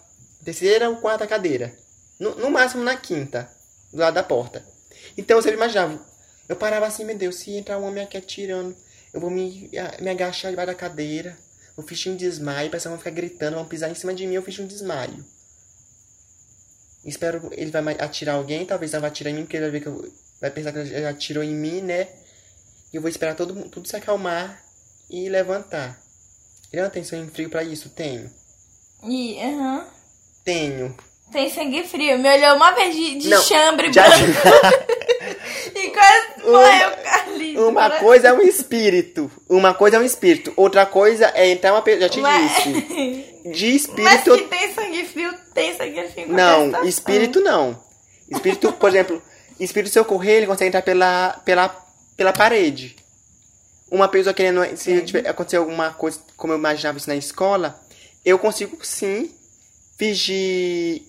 terceira 0.45 0.89
ou 0.89 0.97
quarta 0.97 1.27
cadeira. 1.27 1.75
No, 2.19 2.35
no 2.37 2.51
máximo 2.51 2.85
na 2.85 2.97
quinta, 2.97 3.51
do 3.93 3.99
lado 3.99 4.15
da 4.15 4.23
porta. 4.23 4.65
Então, 5.17 5.37
eu 5.37 5.43
sempre 5.43 5.57
imaginava. 5.57 6.01
Eu 6.49 6.57
parava 6.57 6.87
assim, 6.87 7.05
meu 7.05 7.17
Deus, 7.17 7.37
se 7.37 7.57
entrar 7.57 7.79
um 7.79 7.85
homem 7.85 8.05
aqui 8.05 8.17
atirando, 8.17 8.77
eu 9.13 9.21
vou 9.21 9.31
me, 9.31 9.71
me 10.01 10.11
agachar 10.11 10.51
debaixo 10.51 10.73
da 10.73 10.75
cadeira. 10.75 11.37
Vou 11.77 11.85
fingir 11.85 12.13
um 12.13 12.17
desmaio, 12.17 12.71
que 12.71 12.79
vão 12.79 12.99
ficar 12.99 13.11
gritando, 13.11 13.57
vão 13.57 13.67
pisar 13.67 13.91
em 13.91 13.95
cima 13.95 14.15
de 14.15 14.27
mim, 14.27 14.35
eu 14.35 14.43
fiz 14.43 14.59
um 14.59 14.67
desmaio. 14.67 15.25
Espero 17.05 17.51
ele 17.53 17.71
vai 17.71 17.95
atirar 17.99 18.37
alguém, 18.37 18.65
talvez 18.65 18.93
não 18.93 19.01
vai 19.01 19.11
atirar 19.11 19.31
em 19.31 19.37
mim, 19.37 19.43
porque 19.43 19.57
ele 19.57 19.65
vai 19.65 19.73
ver 19.73 19.81
que 19.81 19.89
eu, 19.89 20.13
vai 20.41 20.51
pensar 20.51 20.73
que 20.73 20.79
ele 20.79 21.07
atirou 21.07 21.43
em 21.43 21.55
mim, 21.55 21.83
né? 21.83 22.09
E 22.93 22.97
eu 22.97 23.03
vou 23.03 23.11
esperar 23.11 23.35
todo, 23.35 23.69
tudo 23.69 23.89
se 23.89 23.97
acalmar 23.97 24.64
e 25.15 25.29
levantar. 25.29 25.99
Ele 26.73 26.83
não 26.83 26.91
tem 26.91 27.05
sangue 27.05 27.31
frio 27.31 27.49
pra 27.49 27.63
isso? 27.63 27.89
Tenho. 27.91 28.29
E, 29.09 29.39
aham. 29.41 29.87
Tenho. 30.45 30.97
Tem 31.33 31.49
sangue 31.51 31.85
frio. 31.85 32.19
Me 32.19 32.29
olhou 32.29 32.57
uma 32.57 32.73
vez 32.73 32.95
de, 32.95 33.19
de 33.19 33.29
Não, 33.29 33.43
chambre 33.43 33.93
já- 33.93 34.09
branco 34.09 34.25
e 35.75 35.89
quase 35.91 36.51
morreu 36.51 36.91
Carlito. 37.03 37.69
Uma 37.69 37.91
coisa 37.91 38.29
é 38.29 38.33
um 38.33 38.41
espírito. 38.43 39.31
Uma 39.49 39.73
coisa 39.75 39.97
é 39.97 40.01
um 40.01 40.05
espírito. 40.05 40.53
Outra 40.57 40.85
coisa 40.85 41.31
é 41.35 41.49
entrar 41.51 41.73
uma 41.73 41.83
pessoa. 41.83 42.03
Já 42.03 42.09
te 42.09 42.21
disse. 42.21 43.35
De 43.45 43.73
Mas 44.03 44.21
espírito. 44.21 44.37
que 44.39 44.45
tem 44.49 44.73
sangue 44.75 45.05
frio, 45.05 45.35
tem 45.53 45.77
sangue 45.77 46.09
frio. 46.09 46.27
qualquer 46.27 46.33
Não, 46.35 46.85
espírito 46.87 47.41
não. 47.43 47.79
Espírito, 48.31 48.73
por 48.73 48.89
exemplo, 48.89 49.23
espírito 49.61 49.93
se 49.93 49.99
eu 49.99 50.05
correr, 50.07 50.39
ele 50.39 50.47
consegue 50.47 50.69
entrar 50.69 50.81
pela, 50.81 51.39
pela, 51.45 51.69
pela 52.17 52.33
parede. 52.33 52.97
Uma 53.95 54.09
pessoa 54.09 54.35
querendo. 54.35 54.61
Se 54.77 55.03
tiver, 55.03 55.29
acontecer 55.29 55.57
alguma 55.57 55.93
coisa, 55.93 56.19
como 56.37 56.53
eu 56.53 56.59
imaginava 56.59 56.99
isso 56.99 57.09
na 57.09 57.15
escola, 57.15 57.81
eu 58.25 58.39
consigo 58.39 58.77
sim 58.85 59.31
fingir. 59.97 61.03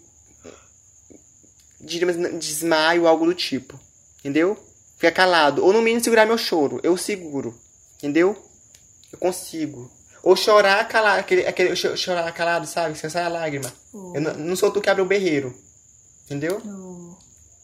Diríamos, 1.82 2.40
desmaio, 2.40 3.08
algo 3.08 3.26
do 3.26 3.34
tipo. 3.34 3.80
Entendeu? 4.20 4.58
Ficar 4.98 5.12
calado. 5.12 5.64
Ou 5.64 5.74
no 5.74 5.82
mínimo 5.82 6.04
segurar 6.04 6.26
meu 6.26 6.38
choro. 6.38 6.80
Eu 6.84 6.96
seguro. 6.96 7.60
Entendeu? 7.98 8.38
Eu 9.12 9.18
consigo. 9.20 9.92
Ou 10.24 10.36
chorar 10.36 10.88
calado. 10.88 11.20
Aquele, 11.20 11.46
aquele 11.48 11.76
cho- 11.76 11.96
chorar 11.98 12.32
calado, 12.34 12.68
sabe? 12.68 13.00
Que 13.00 13.10
sai 13.10 13.24
a 13.24 13.28
lágrima. 13.30 13.72
Eu 13.94 14.22
não, 14.22 14.34
não 14.36 14.56
sou 14.56 14.72
tu 14.72 14.82
que 14.82 14.90
abre 14.90 15.02
o 15.02 15.06
berreiro. 15.08 15.56
Entendeu? 16.26 16.62
Oh. 16.66 17.15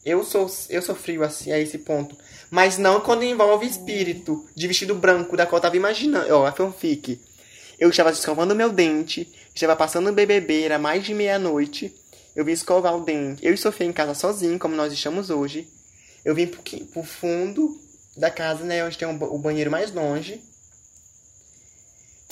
Eu 0.04 0.24
sou, 0.24 0.50
eu 0.68 0.82
sou 0.82 0.94
frio 0.94 1.22
assim, 1.22 1.52
a 1.52 1.58
esse 1.58 1.78
ponto. 1.78 2.16
Mas 2.50 2.76
não 2.76 3.00
quando 3.00 3.22
envolve 3.22 3.66
espírito 3.66 4.44
de 4.54 4.66
vestido 4.66 4.94
branco, 4.94 5.36
da 5.36 5.46
qual 5.46 5.58
eu 5.58 5.62
tava 5.62 5.76
imaginando. 5.76 6.34
Ó, 6.34 6.44
a 6.46 6.52
fanfic. 6.52 7.20
Eu 7.78 7.88
estava 7.90 8.10
escovando 8.10 8.54
meu 8.54 8.70
dente, 8.70 9.32
estava 9.54 9.74
passando 9.76 10.12
era 10.64 10.78
mais 10.78 11.04
de 11.04 11.14
meia-noite. 11.14 11.94
Eu 12.34 12.44
vim 12.44 12.52
escovar 12.52 12.96
o 12.96 13.04
dente. 13.04 13.44
Eu 13.44 13.54
e 13.54 13.56
Sofia 13.58 13.86
em 13.86 13.92
casa 13.92 14.14
sozinho, 14.14 14.58
como 14.58 14.74
nós 14.74 14.92
estamos 14.92 15.30
hoje. 15.30 15.68
Eu 16.24 16.34
vim 16.34 16.46
pro, 16.46 16.60
pro 16.86 17.02
fundo 17.02 17.76
da 18.16 18.30
casa, 18.30 18.64
né, 18.64 18.84
onde 18.84 18.96
tem 18.98 19.08
o 19.08 19.12
ba- 19.14 19.26
o 19.26 19.38
banheiro 19.38 19.70
mais 19.70 19.92
longe. 19.92 20.40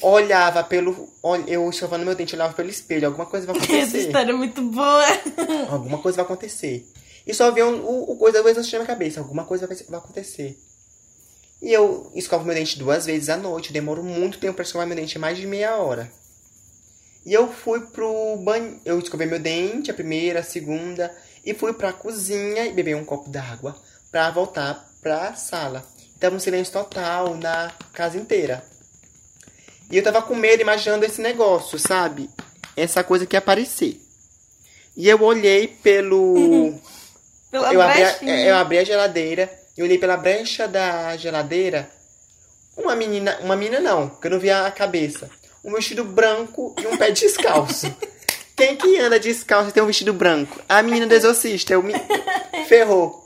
Olhava 0.02 0.64
pelo. 0.64 1.08
Eu 1.46 1.68
escovando 1.68 2.04
meu 2.06 2.14
dente, 2.14 2.34
olhava 2.34 2.54
pelo 2.54 2.70
espelho. 2.70 3.06
Alguma 3.08 3.26
coisa 3.26 3.46
vai 3.46 3.56
Essa 3.60 3.64
acontecer. 3.66 3.98
história 4.06 4.32
é 4.32 4.34
muito 4.34 4.62
boa. 4.62 5.04
Alguma 5.68 5.98
coisa 5.98 6.16
vai 6.16 6.24
acontecer. 6.24 6.86
E 7.30 7.34
só 7.34 7.52
um- 7.52 7.84
o, 7.84 8.12
o 8.12 8.16
coisa 8.16 8.42
assistir 8.50 8.76
na 8.78 8.84
cabeça. 8.84 9.20
Alguma 9.20 9.44
coisa 9.44 9.64
vai, 9.64 9.76
vai 9.76 10.00
acontecer. 10.00 10.58
E 11.62 11.72
eu 11.72 12.10
escovo 12.12 12.44
meu 12.44 12.54
dente 12.54 12.76
duas 12.76 13.06
vezes 13.06 13.28
à 13.28 13.36
noite. 13.36 13.72
Demoro 13.72 14.02
muito 14.02 14.40
tempo 14.40 14.54
pra 14.54 14.64
escovar 14.64 14.84
meu 14.84 14.96
dente, 14.96 15.16
mais 15.16 15.38
de 15.38 15.46
meia 15.46 15.76
hora. 15.76 16.10
E 17.24 17.32
eu 17.32 17.46
fui 17.52 17.80
pro 17.82 18.36
banho. 18.38 18.80
Eu 18.84 18.98
escovei 18.98 19.28
meu 19.28 19.38
dente, 19.38 19.92
a 19.92 19.94
primeira, 19.94 20.40
a 20.40 20.42
segunda. 20.42 21.16
E 21.44 21.54
fui 21.54 21.72
pra 21.72 21.92
cozinha 21.92 22.66
e 22.66 22.72
bebi 22.72 22.96
um 22.96 23.04
copo 23.04 23.30
d'água 23.30 23.76
pra 24.10 24.28
voltar 24.32 24.90
pra 25.00 25.32
sala. 25.34 25.86
Tava 26.18 26.34
um 26.34 26.40
silêncio 26.40 26.72
total 26.72 27.36
na 27.36 27.72
casa 27.92 28.18
inteira. 28.18 28.64
E 29.88 29.96
eu 29.98 30.02
tava 30.02 30.20
com 30.20 30.34
medo, 30.34 30.62
imaginando 30.62 31.04
esse 31.04 31.20
negócio, 31.20 31.78
sabe? 31.78 32.28
Essa 32.76 33.04
coisa 33.04 33.24
que 33.24 33.36
ia 33.36 33.38
aparecer. 33.38 34.00
E 34.96 35.08
eu 35.08 35.22
olhei 35.22 35.68
pelo. 35.68 36.74
Pela 37.50 37.72
eu, 37.72 37.80
abri 37.80 38.02
a, 38.02 38.06
brechinha. 38.10 38.36
eu 38.46 38.56
abri 38.56 38.78
a 38.78 38.84
geladeira. 38.84 39.50
Eu 39.76 39.84
olhei 39.84 39.98
pela 39.98 40.16
brecha 40.16 40.68
da 40.68 41.16
geladeira. 41.16 41.88
Uma 42.76 42.94
menina. 42.94 43.38
Uma 43.42 43.56
menina 43.56 43.80
não, 43.80 44.08
porque 44.08 44.26
eu 44.26 44.30
não 44.32 44.38
via 44.38 44.66
a 44.66 44.70
cabeça. 44.70 45.28
Um 45.64 45.72
vestido 45.72 46.04
branco 46.04 46.74
e 46.80 46.86
um 46.86 46.96
pé 46.96 47.10
descalço. 47.10 47.94
Quem 48.56 48.76
que 48.76 48.98
anda 48.98 49.18
descalço 49.18 49.70
e 49.70 49.72
tem 49.72 49.82
um 49.82 49.86
vestido 49.86 50.12
branco? 50.12 50.60
A 50.68 50.82
menina 50.82 51.06
do 51.06 51.14
exorcista. 51.14 51.72
Eu 51.72 51.82
me. 51.82 51.94
Ferrou. 52.68 53.18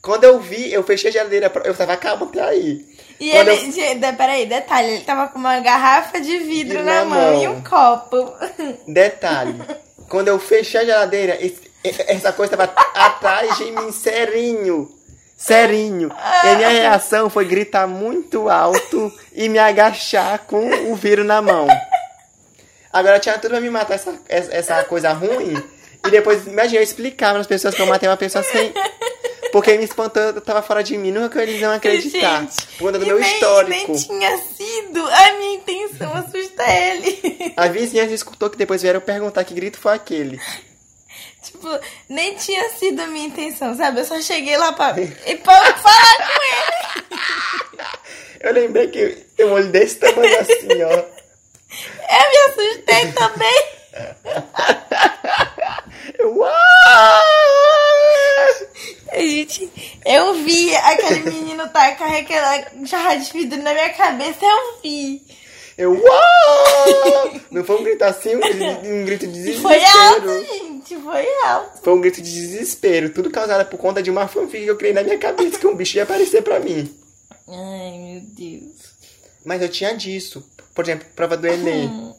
Quando 0.00 0.24
eu 0.24 0.40
vi, 0.40 0.72
eu 0.72 0.82
fechei 0.82 1.10
a 1.10 1.12
geladeira. 1.12 1.50
pra- 1.50 1.62
Eu 1.66 1.74
tava 1.76 1.96
calma 1.96 2.26
até 2.26 2.40
aí. 2.40 2.86
E 3.20 3.30
Quando 3.32 3.48
ele, 3.48 3.66
eu- 3.66 3.94
de- 3.98 4.12
peraí, 4.16 4.46
detalhe, 4.46 4.88
ele 4.92 5.04
tava 5.04 5.28
com 5.28 5.38
uma 5.38 5.58
garrafa 5.60 6.20
de 6.20 6.38
vidro 6.38 6.78
E 6.78 6.82
na 6.82 7.00
na 7.00 7.04
mão, 7.04 7.32
mão. 7.34 7.42
e 7.42 7.48
um 7.48 7.60
copo. 7.62 8.32
Detalhe, 8.86 9.60
quando 10.08 10.28
eu 10.28 10.38
fechei 10.38 10.80
a 10.80 10.84
geladeira, 10.84 11.36
essa 12.06 12.32
coisa 12.32 12.56
tava 12.56 12.72
atrás 12.94 13.56
de 13.58 13.70
mim, 13.70 13.90
serinho. 13.92 14.90
Serinho. 15.36 16.10
E 16.44 16.56
minha 16.56 16.68
reação 16.68 17.30
foi 17.30 17.44
gritar 17.44 17.86
muito 17.86 18.48
alto 18.48 19.12
e 19.32 19.48
me 19.48 19.58
agachar 19.58 20.40
com 20.46 20.90
o 20.90 20.96
vírus 20.96 21.24
na 21.24 21.40
mão. 21.40 21.66
Agora 22.92 23.20
tinha 23.20 23.38
tudo 23.38 23.50
pra 23.52 23.60
me 23.60 23.70
matar 23.70 23.94
essa, 23.94 24.18
essa 24.28 24.84
coisa 24.84 25.12
ruim. 25.12 25.62
E 26.06 26.10
depois, 26.10 26.46
imagina, 26.46 26.78
eu 26.78 26.82
explicava 26.82 27.32
para 27.34 27.40
as 27.42 27.46
pessoas 27.46 27.74
que 27.74 27.82
eu 27.82 27.86
matei 27.86 28.08
uma 28.08 28.16
pessoa 28.16 28.42
sem. 28.42 28.72
Porque 29.52 29.76
me 29.78 29.84
espantou, 29.84 30.40
tava 30.42 30.60
fora 30.60 30.82
de 30.82 30.96
mim, 30.98 31.10
nunca 31.10 31.30
que 31.30 31.38
eles 31.38 31.60
iam 31.60 31.72
acreditar. 31.72 32.40
Gente, 32.42 32.66
Por 32.76 32.86
conta 32.86 32.98
do 32.98 33.06
meu 33.06 33.18
nem, 33.18 33.32
histórico. 33.34 33.92
nem 33.92 33.96
tinha 34.02 34.38
sido 34.38 35.06
a 35.08 35.32
minha 35.38 35.54
intenção 35.54 36.12
assustar 36.14 36.68
ele. 36.68 37.54
A 37.56 37.66
vizinhança 37.68 38.12
escutou 38.12 38.50
que 38.50 38.58
depois 38.58 38.82
vieram 38.82 39.00
perguntar 39.00 39.44
que 39.44 39.54
grito 39.54 39.78
foi 39.78 39.94
aquele. 39.94 40.38
Tipo, 41.50 41.68
nem 42.08 42.34
tinha 42.34 42.68
sido 42.70 43.00
a 43.00 43.06
minha 43.06 43.26
intenção, 43.26 43.74
sabe? 43.76 44.00
Eu 44.00 44.04
só 44.04 44.20
cheguei 44.20 44.56
lá 44.56 44.72
pra, 44.72 44.94
e 45.00 45.36
pra 45.36 45.54
falar 45.76 46.16
com 46.16 46.42
ele. 46.42 47.18
Eu 48.40 48.52
lembrei 48.52 48.88
que 48.88 49.06
tem 49.36 49.46
um 49.46 49.52
olho 49.52 49.68
desse 49.68 49.96
tamanho 49.96 50.40
assim, 50.40 50.82
ó. 50.84 50.90
Eu 50.90 52.30
me 52.30 52.36
assustei 52.46 53.12
também. 53.12 53.62
Eu. 56.18 56.44
"Ah!" 56.44 57.22
Gente, 59.14 59.70
eu 60.04 60.34
vi 60.34 60.74
aquele 60.76 61.20
menino 61.30 61.68
tacar 61.70 62.12
aquela 62.14 62.64
jarra 62.84 63.16
de 63.16 63.32
vidro 63.32 63.60
na 63.62 63.72
minha 63.72 63.88
cabeça, 63.90 64.38
eu 64.44 64.80
vi. 64.82 65.22
Eu. 65.76 66.00
"Ah!" 66.10 67.30
Não 67.50 67.64
foi 67.64 67.80
um 67.80 67.84
grito 67.84 68.02
assim, 68.02 68.36
um, 68.36 68.40
grito- 68.40 68.86
um 68.88 69.04
grito 69.04 69.26
de 69.26 69.32
desespero. 69.32 69.62
Foi 69.62 69.84
alto, 69.84 70.44
gente, 70.46 70.67
foi 70.96 71.26
alto. 71.44 71.82
Foi 71.82 71.92
um 71.92 72.00
grito 72.00 72.22
de 72.22 72.30
desespero. 72.30 73.12
Tudo 73.12 73.30
causado 73.30 73.68
por 73.68 73.78
conta 73.78 74.02
de 74.02 74.10
uma 74.10 74.28
fanfic 74.28 74.64
que 74.64 74.70
eu 74.70 74.76
criei 74.76 74.94
na 74.94 75.02
minha 75.02 75.18
cabeça 75.18 75.58
que 75.58 75.66
um 75.66 75.74
bicho 75.74 75.96
ia 75.96 76.04
aparecer 76.04 76.42
pra 76.42 76.60
mim. 76.60 76.94
Ai, 77.48 77.98
meu 77.98 78.20
Deus. 78.20 78.92
Mas 79.44 79.62
eu 79.62 79.68
tinha 79.68 79.96
disso. 79.96 80.44
Por 80.74 80.84
exemplo, 80.84 81.06
prova 81.16 81.36
do 81.36 81.46
Enem. 81.46 82.14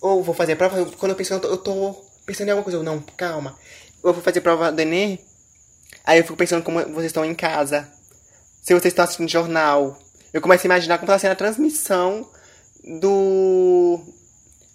Ou 0.00 0.22
vou 0.22 0.34
fazer 0.34 0.56
prova. 0.56 0.84
Quando 0.98 1.12
eu 1.12 1.16
penso, 1.16 1.34
eu 1.34 1.40
tô, 1.40 1.48
eu 1.48 1.56
tô 1.56 1.94
pensando 2.26 2.48
em 2.48 2.50
alguma 2.50 2.64
coisa. 2.64 2.78
Eu, 2.78 2.82
não, 2.82 3.00
calma. 3.16 3.56
Eu 4.02 4.12
vou 4.12 4.22
fazer 4.22 4.40
prova 4.40 4.72
do 4.72 4.80
Enem. 4.80 5.18
Aí 6.04 6.18
eu 6.18 6.24
fico 6.24 6.36
pensando 6.36 6.62
como 6.64 6.80
vocês 6.88 7.06
estão 7.06 7.24
em 7.24 7.34
casa. 7.34 7.88
Se 8.62 8.74
vocês 8.74 8.92
estão 8.92 9.04
assistindo 9.04 9.28
jornal. 9.28 9.98
Eu 10.32 10.40
começo 10.40 10.66
a 10.66 10.68
imaginar 10.68 10.98
como 10.98 11.10
está 11.10 11.18
sendo 11.18 11.32
a 11.32 11.36
transmissão 11.36 12.28
do. 13.00 14.00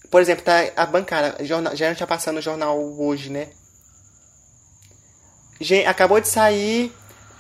Por 0.10 0.22
exemplo, 0.22 0.44
tá 0.44 0.72
a 0.76 0.86
bancada. 0.86 1.44
Jornal, 1.44 1.76
já 1.76 1.94
tá 1.96 2.08
passando 2.08 2.36
no 2.36 2.42
jornal 2.42 2.80
hoje, 3.00 3.30
né? 3.30 3.50
Gente, 5.60 5.86
acabou 5.86 6.22
de 6.22 6.28
sair 6.28 6.94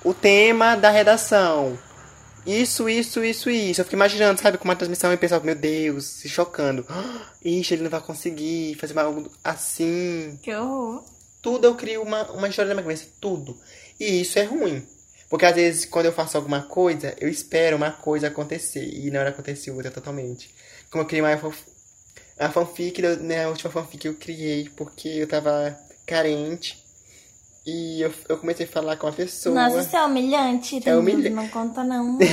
o 0.03 0.13
tema 0.13 0.75
da 0.75 0.89
redação. 0.89 1.77
Isso, 2.45 2.87
isso, 2.87 3.23
isso, 3.23 3.49
isso. 3.49 3.81
Eu 3.81 3.85
fico 3.85 3.95
imaginando, 3.95 4.39
sabe, 4.39 4.57
com 4.57 4.63
uma 4.63 4.75
transmissão 4.75 5.11
e 5.11 5.15
o 5.15 5.17
pessoal, 5.17 5.41
meu 5.43 5.53
Deus, 5.53 6.05
se 6.05 6.29
chocando. 6.29 6.85
Ixi, 7.43 7.73
ele 7.73 7.83
não 7.83 7.89
vai 7.89 8.01
conseguir 8.01 8.75
fazer 8.75 8.97
algo 8.97 9.29
assim. 9.43 10.39
Que 10.41 10.55
horror. 10.55 11.03
Tudo 11.41 11.67
eu 11.67 11.75
crio 11.75 12.01
uma, 12.01 12.23
uma 12.31 12.47
história 12.47 12.69
na 12.69 12.75
minha 12.75 12.83
cabeça, 12.83 13.09
tudo. 13.19 13.59
E 13.99 14.21
isso 14.21 14.39
é 14.39 14.43
ruim. 14.43 14.87
Porque 15.29 15.45
às 15.45 15.55
vezes, 15.55 15.85
quando 15.85 16.05
eu 16.05 16.13
faço 16.13 16.37
alguma 16.37 16.61
coisa, 16.61 17.13
eu 17.19 17.27
espero 17.27 17.75
uma 17.75 17.91
coisa 17.91 18.27
acontecer. 18.27 18.83
E 18.83 19.11
não 19.11 19.19
era 19.19 19.29
acontecer 19.29 19.71
outra 19.71 19.91
totalmente. 19.91 20.49
Como 20.89 21.03
eu 21.03 21.07
criei 21.07 21.21
uma, 21.21 21.37
uma 22.39 22.51
fanfic, 22.51 23.01
né, 23.01 23.45
a 23.45 23.49
última 23.49 23.71
fanfic 23.71 23.97
que 23.97 24.07
eu 24.07 24.13
criei, 24.13 24.69
porque 24.75 25.07
eu 25.09 25.27
tava 25.27 25.77
carente. 26.05 26.77
E 27.65 28.01
eu, 28.01 28.13
eu 28.29 28.37
comecei 28.37 28.65
a 28.65 28.69
falar 28.69 28.95
com 28.95 29.07
a 29.07 29.11
pessoa. 29.11 29.53
Nossa, 29.53 29.81
isso 29.81 29.95
é 29.95 30.05
humilhante. 30.05 30.81
É 30.87 30.95
humilhante. 30.95 31.29
Não 31.31 31.49
conta, 31.49 31.83
não. 31.83 32.17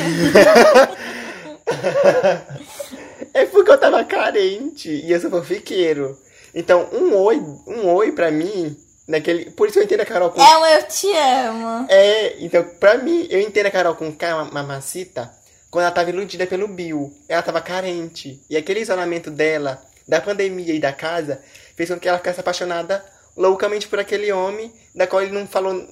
é 3.34 3.46
porque 3.46 3.70
eu 3.70 3.78
tava 3.78 4.04
carente 4.04 4.88
e 4.90 5.10
eu 5.10 5.20
sou 5.20 5.30
fanfiqueiro. 5.30 6.16
Então, 6.54 6.88
um 6.92 7.16
oi, 7.16 7.36
um 7.66 7.88
oi 7.88 8.12
pra 8.12 8.30
mim, 8.30 8.76
naquele. 9.08 9.50
Por 9.50 9.68
isso 9.68 9.80
eu 9.80 9.82
entendo 9.82 10.02
a 10.02 10.06
Carol 10.06 10.30
com. 10.30 10.40
É 10.40 10.56
um 10.56 10.66
eu 10.66 10.82
te 10.86 11.10
amo. 11.10 11.86
É, 11.88 12.36
então, 12.38 12.62
pra 12.78 12.98
mim, 12.98 13.26
eu 13.28 13.40
entendo 13.40 13.66
a 13.66 13.72
Carol 13.72 13.96
com 13.96 14.12
K, 14.12 14.44
mamacita, 14.52 15.32
quando 15.68 15.86
ela 15.86 15.92
tava 15.92 16.10
iludida 16.10 16.46
pelo 16.46 16.68
Bill. 16.68 17.12
Ela 17.28 17.42
tava 17.42 17.60
carente. 17.60 18.40
E 18.48 18.56
aquele 18.56 18.78
isolamento 18.80 19.32
dela, 19.32 19.82
da 20.06 20.20
pandemia 20.20 20.74
e 20.74 20.80
da 20.80 20.92
casa, 20.92 21.42
fez 21.76 21.88
com 21.88 21.98
que 21.98 22.08
ela 22.08 22.18
ficasse 22.18 22.40
apaixonada 22.40 23.04
loucamente 23.36 23.88
por 23.88 23.98
aquele 23.98 24.30
homem, 24.32 24.72
da 24.94 25.06
qual 25.06 25.22
ele 25.22 25.32
não 25.32 25.46
falou. 25.46 25.88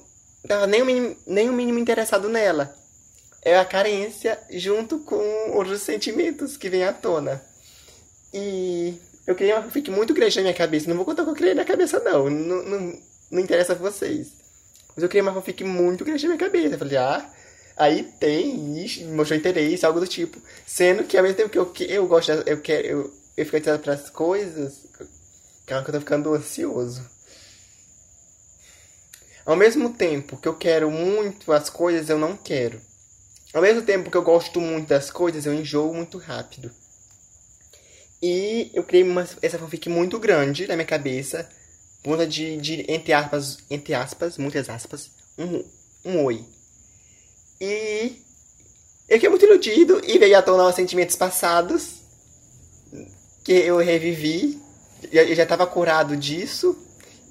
Tava 0.47 0.67
nem 0.67 0.81
o 0.81 0.85
mínimo, 0.85 1.15
nem 1.25 1.49
o 1.49 1.53
mínimo 1.53 1.79
interessado 1.79 2.29
nela. 2.29 2.75
É 3.41 3.57
a 3.57 3.65
carência 3.65 4.39
junto 4.51 4.99
com 4.99 5.51
outros 5.51 5.81
sentimentos 5.81 6.55
que 6.55 6.69
vêm 6.69 6.83
à 6.83 6.93
tona. 6.93 7.43
E 8.33 8.97
eu 9.27 9.35
criei 9.35 9.53
uma 9.53 9.63
fanfic 9.63 9.91
muito 9.91 10.13
grande 10.13 10.35
na 10.37 10.41
minha 10.43 10.53
cabeça. 10.53 10.89
Não 10.89 10.95
vou 10.95 11.05
contar 11.05 11.23
o 11.23 11.25
que 11.25 11.31
eu 11.31 11.35
criei 11.35 11.53
na 11.53 11.65
cabeça, 11.65 11.99
não. 11.99 12.29
Não, 12.29 12.63
não, 12.63 12.99
não 13.31 13.39
interessa 13.39 13.73
a 13.73 13.75
vocês. 13.75 14.31
Mas 14.95 15.03
eu 15.03 15.09
criei 15.09 15.21
uma 15.21 15.33
fanfic 15.33 15.63
muito 15.63 16.05
grande 16.05 16.23
na 16.23 16.35
minha 16.35 16.39
cabeça. 16.39 16.75
Eu 16.75 16.79
falei, 16.79 16.97
ah, 16.97 17.29
aí 17.75 18.03
tem, 18.19 18.83
ixi, 18.83 19.03
mostrou 19.05 19.37
interesse, 19.37 19.85
algo 19.85 19.99
do 19.99 20.07
tipo. 20.07 20.39
Sendo 20.65 21.03
que 21.03 21.17
ao 21.17 21.23
mesmo 21.23 21.37
tempo 21.37 21.49
que 21.49 21.59
eu, 21.59 21.71
eu 21.87 22.07
gosto, 22.07 22.31
eu 22.31 22.61
quero, 22.61 22.87
eu, 22.87 23.13
eu 23.35 23.45
fico 23.45 23.57
atrás 23.57 23.83
das 23.83 24.09
coisas, 24.09 24.85
calma 25.65 25.83
que 25.83 25.89
eu 25.89 25.93
tô 25.95 25.99
ficando 25.99 26.33
ansioso. 26.33 27.03
Ao 29.45 29.55
mesmo 29.55 29.93
tempo 29.93 30.37
que 30.37 30.47
eu 30.47 30.55
quero 30.55 30.89
muito 30.89 31.51
as 31.51 31.69
coisas, 31.69 32.09
eu 32.09 32.17
não 32.17 32.37
quero. 32.37 32.79
Ao 33.53 33.61
mesmo 33.61 33.81
tempo 33.81 34.09
que 34.09 34.17
eu 34.17 34.21
gosto 34.21 34.61
muito 34.61 34.87
das 34.87 35.11
coisas, 35.11 35.45
eu 35.45 35.53
enjoo 35.53 35.93
muito 35.93 36.17
rápido. 36.17 36.71
E 38.21 38.71
eu 38.73 38.83
criei 38.83 39.03
uma, 39.03 39.27
essa 39.41 39.59
fanfic 39.59 39.89
muito 39.89 40.17
grande 40.19 40.65
na 40.67 40.75
minha 40.75 40.85
cabeça. 40.85 41.49
Conta 42.03 42.25
de, 42.25 42.57
de, 42.57 42.85
entre 42.87 43.11
aspas, 43.13 43.57
entre 43.69 43.93
aspas, 43.93 44.37
muitas 44.37 44.69
aspas, 44.69 45.09
um, 45.37 45.63
um 46.05 46.23
oi. 46.23 46.45
E 47.59 48.21
eu 49.09 49.17
fiquei 49.17 49.29
muito 49.29 49.45
iludido 49.45 50.01
e 50.05 50.17
veio 50.17 50.37
à 50.37 50.41
tona 50.41 50.67
os 50.67 50.75
sentimentos 50.75 51.15
passados 51.15 52.02
que 53.43 53.51
eu 53.51 53.77
revivi. 53.77 54.61
Eu 55.11 55.35
já 55.35 55.43
estava 55.43 55.67
curado 55.67 56.15
disso. 56.15 56.77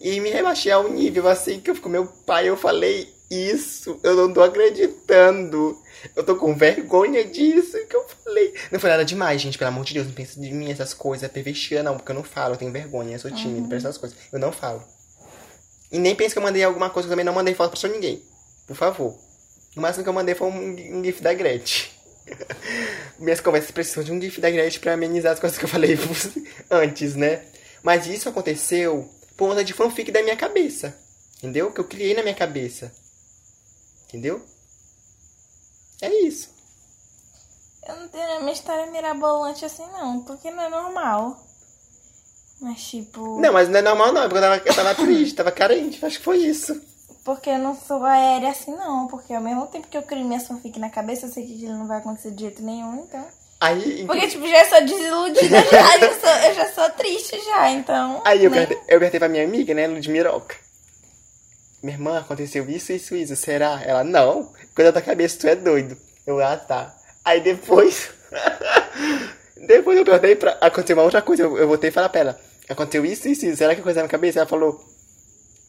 E 0.01 0.19
me 0.21 0.31
rebaixei 0.31 0.73
a 0.73 0.81
um 0.81 0.93
nível 0.93 1.29
assim 1.29 1.61
que 1.61 1.71
eu 1.71 1.75
fico, 1.77 1.89
meu 1.89 2.07
pai, 2.07 2.49
eu 2.49 2.57
falei 2.57 3.09
isso, 3.31 3.99
eu 4.03 4.15
não 4.15 4.33
tô 4.33 4.43
acreditando. 4.43 5.79
Eu 6.15 6.25
tô 6.25 6.37
com 6.37 6.55
vergonha 6.55 7.25
disso 7.25 7.79
que 7.87 7.97
eu 7.97 8.05
falei. 8.25 8.53
Não 8.71 8.81
foi 8.81 8.91
nada 8.91 9.05
demais, 9.05 9.41
gente, 9.41 9.57
pelo 9.57 9.69
amor 9.69 9.85
de 9.85 9.95
Deus, 9.95 10.07
não 10.07 10.13
pensa 10.13 10.41
de 10.41 10.53
mim 10.53 10.71
essas 10.71 10.93
coisas, 10.93 11.31
pervertida 11.31 11.83
não, 11.83 11.97
porque 11.97 12.11
eu 12.11 12.17
não 12.17 12.25
falo, 12.25 12.55
eu 12.55 12.59
tenho 12.59 12.73
vergonha, 12.73 13.15
eu 13.15 13.19
sou 13.19 13.31
tímido 13.31 13.61
uhum. 13.61 13.69
pra 13.69 13.79
essas 13.79 13.97
coisas. 13.97 14.19
Eu 14.31 14.39
não 14.39 14.53
falo. 14.53 14.83
E 15.91 15.99
nem 15.99 16.15
pensa 16.15 16.35
que 16.35 16.39
eu 16.39 16.43
mandei 16.43 16.65
alguma 16.65 16.91
coisa, 16.91 17.07
eu 17.07 17.11
também 17.11 17.25
não 17.25 17.33
mandei 17.33 17.55
foto 17.55 17.79
pra 17.81 17.89
ninguém. 17.89 18.23
Por 18.67 18.75
favor. 18.75 19.17
O 19.77 19.81
máximo 19.81 20.03
que 20.03 20.09
eu 20.09 20.15
mandei 20.15 20.35
foi 20.35 20.49
um, 20.49 20.99
um 20.99 21.05
gif 21.05 21.23
da 21.23 21.33
Gretchen. 21.33 21.92
Minhas 23.19 23.41
conversas 23.41 23.71
precisam 23.71 24.03
de 24.03 24.13
um 24.13 24.21
gif 24.21 24.41
da 24.41 24.51
Gretchen 24.51 24.81
pra 24.81 24.95
amenizar 24.95 25.33
as 25.33 25.41
coisas 25.41 25.59
que 25.59 25.65
eu 25.65 25.69
falei 25.69 25.99
antes, 26.71 27.15
né? 27.15 27.45
Mas 27.83 28.07
isso 28.07 28.29
aconteceu 28.29 29.09
por 29.37 29.49
conta 29.49 29.65
de 29.65 29.73
fanfic 29.73 30.11
da 30.11 30.23
minha 30.23 30.37
cabeça. 30.37 30.97
Entendeu? 31.39 31.73
Que 31.73 31.81
eu 31.81 31.85
criei 31.85 32.15
na 32.15 32.23
minha 32.23 32.35
cabeça. 32.35 32.93
Entendeu? 34.09 34.45
É 36.01 36.13
isso. 36.25 36.51
Eu 37.87 37.97
não 37.97 38.09
tenho 38.09 38.39
uma 38.39 38.53
história 38.53 38.91
mirabolante 38.91 39.65
assim, 39.65 39.87
não, 39.93 40.23
porque 40.23 40.51
não 40.51 40.63
é 40.63 40.69
normal. 40.69 41.37
Mas 42.61 42.81
tipo. 42.85 43.41
Não, 43.41 43.53
mas 43.53 43.69
não 43.69 43.81
é 43.81 43.83
normal 43.83 44.13
não, 44.13 44.23
porque 44.23 44.39
eu 44.39 44.43
tava, 44.43 44.57
eu 44.65 44.75
tava 44.75 44.95
triste, 44.95 45.35
tava 45.35 45.51
carente, 45.51 46.05
acho 46.05 46.19
que 46.19 46.25
foi 46.25 46.39
isso. 46.39 46.81
Porque 47.25 47.51
eu 47.51 47.59
não 47.59 47.75
sou 47.75 48.05
aérea 48.05 48.51
assim, 48.51 48.75
não. 48.75 49.07
Porque 49.07 49.33
ao 49.33 49.43
mesmo 49.43 49.67
tempo 49.67 49.89
que 49.89 49.97
eu 49.97 50.03
crio 50.03 50.25
minha 50.25 50.41
fanfic 50.41 50.79
na 50.79 50.91
cabeça, 50.91 51.27
eu 51.27 51.31
sei 51.31 51.47
que 51.47 51.53
ele 51.53 51.73
não 51.73 51.87
vai 51.87 51.99
acontecer 51.99 52.31
de 52.33 52.43
jeito 52.43 52.63
nenhum, 52.63 53.05
então. 53.05 53.25
Aí, 53.61 54.05
Porque, 54.07 54.27
tipo, 54.27 54.49
já 54.49 54.65
sou 54.65 54.85
desiludida 54.85 55.63
já, 55.71 55.99
já 55.99 56.13
sou, 56.19 56.31
eu 56.49 56.55
já 56.55 56.73
sou 56.73 56.91
triste 56.91 57.41
já, 57.45 57.71
então. 57.71 58.21
Aí 58.25 58.45
eu, 58.45 58.51
né? 58.51 58.67
perguntei, 58.67 58.77
eu 58.77 58.99
perguntei 58.99 59.21
pra 59.21 59.29
minha 59.29 59.45
amiga, 59.45 59.73
né, 59.73 59.87
Ludmiroca. 59.87 60.57
Minha 61.81 61.95
irmã, 61.95 62.19
aconteceu 62.19 62.69
isso, 62.69 62.93
isso, 62.93 63.15
isso, 63.15 63.37
será? 63.37 63.81
Ela, 63.85 64.03
não. 64.03 64.53
Eu 64.77 64.93
tô 64.93 65.01
cabeça, 65.01 65.39
tu 65.39 65.47
é 65.47 65.55
doido. 65.55 65.97
Eu, 66.27 66.41
ah, 66.41 66.57
tá. 66.57 66.95
Aí 67.25 67.41
depois. 67.41 68.11
depois 69.67 69.99
eu 69.99 70.05
perguntei 70.05 70.37
pra. 70.37 70.59
Aconteceu 70.61 70.97
uma 70.97 71.03
outra 71.05 71.23
coisa. 71.23 71.43
Eu, 71.43 71.57
eu 71.59 71.69
voltei 71.69 71.91
e 71.91 71.93
falei 71.93 72.09
pra 72.09 72.21
ela. 72.21 72.41
Aconteceu 72.69 73.05
isso, 73.05 73.29
isso, 73.29 73.47
isso. 73.47 73.57
Será 73.57 73.75
que 73.75 73.81
é 73.81 73.85
coisa 73.85 74.03
na 74.03 74.09
cabeça? 74.09 74.41
Ela 74.41 74.49
falou. 74.49 74.92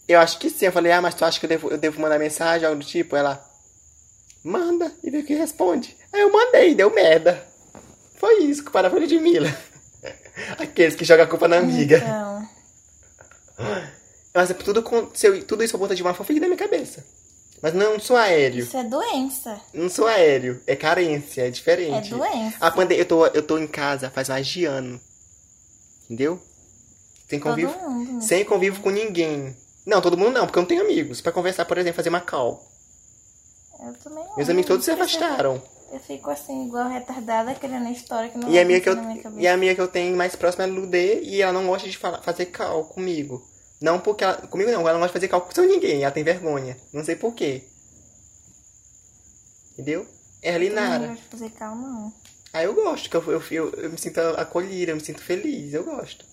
Eu 0.07 0.19
acho 0.19 0.37
que 0.39 0.49
sim. 0.49 0.65
Eu 0.65 0.71
falei, 0.71 0.91
ah, 0.91 1.01
mas 1.01 1.15
tu 1.15 1.23
acha 1.23 1.39
que 1.39 1.45
eu 1.45 1.49
devo, 1.49 1.69
eu 1.69 1.77
devo 1.77 2.01
mandar 2.01 2.19
mensagem, 2.19 2.67
algo 2.67 2.79
do 2.79 2.85
tipo? 2.85 3.15
Ela. 3.15 3.43
Manda 4.43 4.91
e 5.01 5.09
vê 5.09 5.19
o 5.19 5.25
que 5.25 5.33
responde. 5.33 5.95
Aí 6.11 6.21
eu 6.21 6.31
mandei, 6.31 6.75
deu 6.75 6.93
merda. 6.93 7.47
Foi 8.15 8.43
isso, 8.43 8.63
com 8.63 8.71
para 8.71 8.89
de 9.07 9.19
Mila. 9.19 9.47
Aqueles 10.57 10.95
que 10.95 11.05
jogam 11.05 11.25
a 11.25 11.27
culpa 11.27 11.47
na 11.47 11.57
amiga. 11.57 11.97
Então. 11.97 12.49
Mas 14.33 14.49
é 14.49 14.53
tudo, 14.53 14.83
tudo 15.47 15.63
isso 15.63 15.73
por 15.73 15.79
conta 15.79 15.95
de 15.95 16.01
uma 16.01 16.13
fanfic 16.13 16.39
da 16.39 16.47
minha 16.47 16.57
cabeça. 16.57 17.05
Mas 17.61 17.73
não 17.73 17.97
sou 17.97 18.17
aéreo. 18.17 18.63
Isso 18.63 18.75
é 18.75 18.83
doença. 18.83 19.61
Não 19.73 19.87
sou 19.87 20.05
aéreo. 20.05 20.61
É 20.67 20.75
carência, 20.75 21.47
é 21.47 21.49
diferente. 21.49 22.13
É 22.13 22.17
doença. 22.17 22.57
A 22.59 22.93
eu, 22.93 23.05
tô, 23.05 23.25
eu 23.27 23.41
tô 23.41 23.57
em 23.57 23.67
casa 23.67 24.09
faz 24.09 24.27
mais 24.27 24.45
de 24.45 24.65
ano. 24.65 24.99
Entendeu? 26.03 26.41
Sem 27.29 27.39
convivo, 27.39 27.73
mundo, 27.79 28.13
né? 28.13 28.21
sem 28.21 28.43
convivo 28.43 28.81
com 28.81 28.89
ninguém. 28.89 29.55
Não, 29.85 30.01
todo 30.01 30.17
mundo 30.17 30.31
não, 30.31 30.45
porque 30.45 30.57
eu 30.57 30.61
não 30.61 30.67
tenho 30.67 30.81
amigos. 30.81 31.21
Pra 31.21 31.31
conversar, 31.31 31.65
por 31.65 31.77
exemplo, 31.77 31.95
fazer 31.95 32.09
uma 32.09 32.21
call. 32.21 32.65
Eu 33.79 33.93
também 33.95 34.23
não. 34.23 34.35
Meus 34.35 34.49
amigos 34.49 34.67
todos 34.67 34.85
se 34.85 34.91
afastaram. 34.91 35.61
Eu 35.91 35.99
fico 35.99 36.31
assim, 36.31 36.65
igual 36.65 36.89
retardada, 36.89 37.53
criando 37.53 37.87
história 37.89 38.29
que 38.29 38.37
não 38.37 38.49
e 38.49 38.57
a 38.57 38.65
minha 38.65 38.81
que 38.81 38.89
eu 38.89 38.95
E 39.37 39.47
a 39.47 39.55
minha 39.55 39.75
que 39.75 39.81
eu 39.81 39.87
tenho 39.87 40.17
mais 40.17 40.35
próxima 40.35 40.63
é 40.63 40.67
a 40.67 40.71
Ludê 40.71 41.21
e 41.21 41.41
ela 41.41 41.53
não 41.53 41.67
gosta 41.67 41.87
de 41.87 41.97
falar, 41.97 42.21
fazer 42.23 42.47
cal 42.47 42.85
comigo. 42.85 43.47
Não 43.79 43.99
porque 43.99 44.23
ela. 44.23 44.35
Comigo 44.47 44.71
não, 44.71 44.81
ela 44.81 44.93
não 44.93 45.01
gosta 45.01 45.09
de 45.09 45.13
fazer 45.13 45.27
cal 45.27 45.41
com 45.41 45.61
ninguém, 45.61 46.03
ela 46.03 46.11
tem 46.11 46.23
vergonha. 46.23 46.77
Não 46.91 47.03
sei 47.03 47.15
porquê. 47.15 47.63
Entendeu? 49.73 50.07
É 50.41 50.55
a 50.55 50.57
Linara. 50.57 50.95
Eu 50.95 50.99
não 51.01 51.07
gosto 51.09 51.23
de 51.23 51.29
fazer 51.29 51.49
cal, 51.51 51.75
não. 51.75 52.13
Ah, 52.51 52.63
eu 52.63 52.73
gosto, 52.73 53.09
que 53.09 53.17
eu, 53.17 53.23
eu, 53.31 53.43
eu, 53.51 53.69
eu, 53.71 53.89
me 53.89 53.97
sinto 53.97 54.19
acolhida, 54.19 54.91
eu 54.91 54.95
me 54.95 55.03
sinto 55.03 55.21
feliz, 55.21 55.73
eu 55.73 55.83
gosto. 55.83 56.25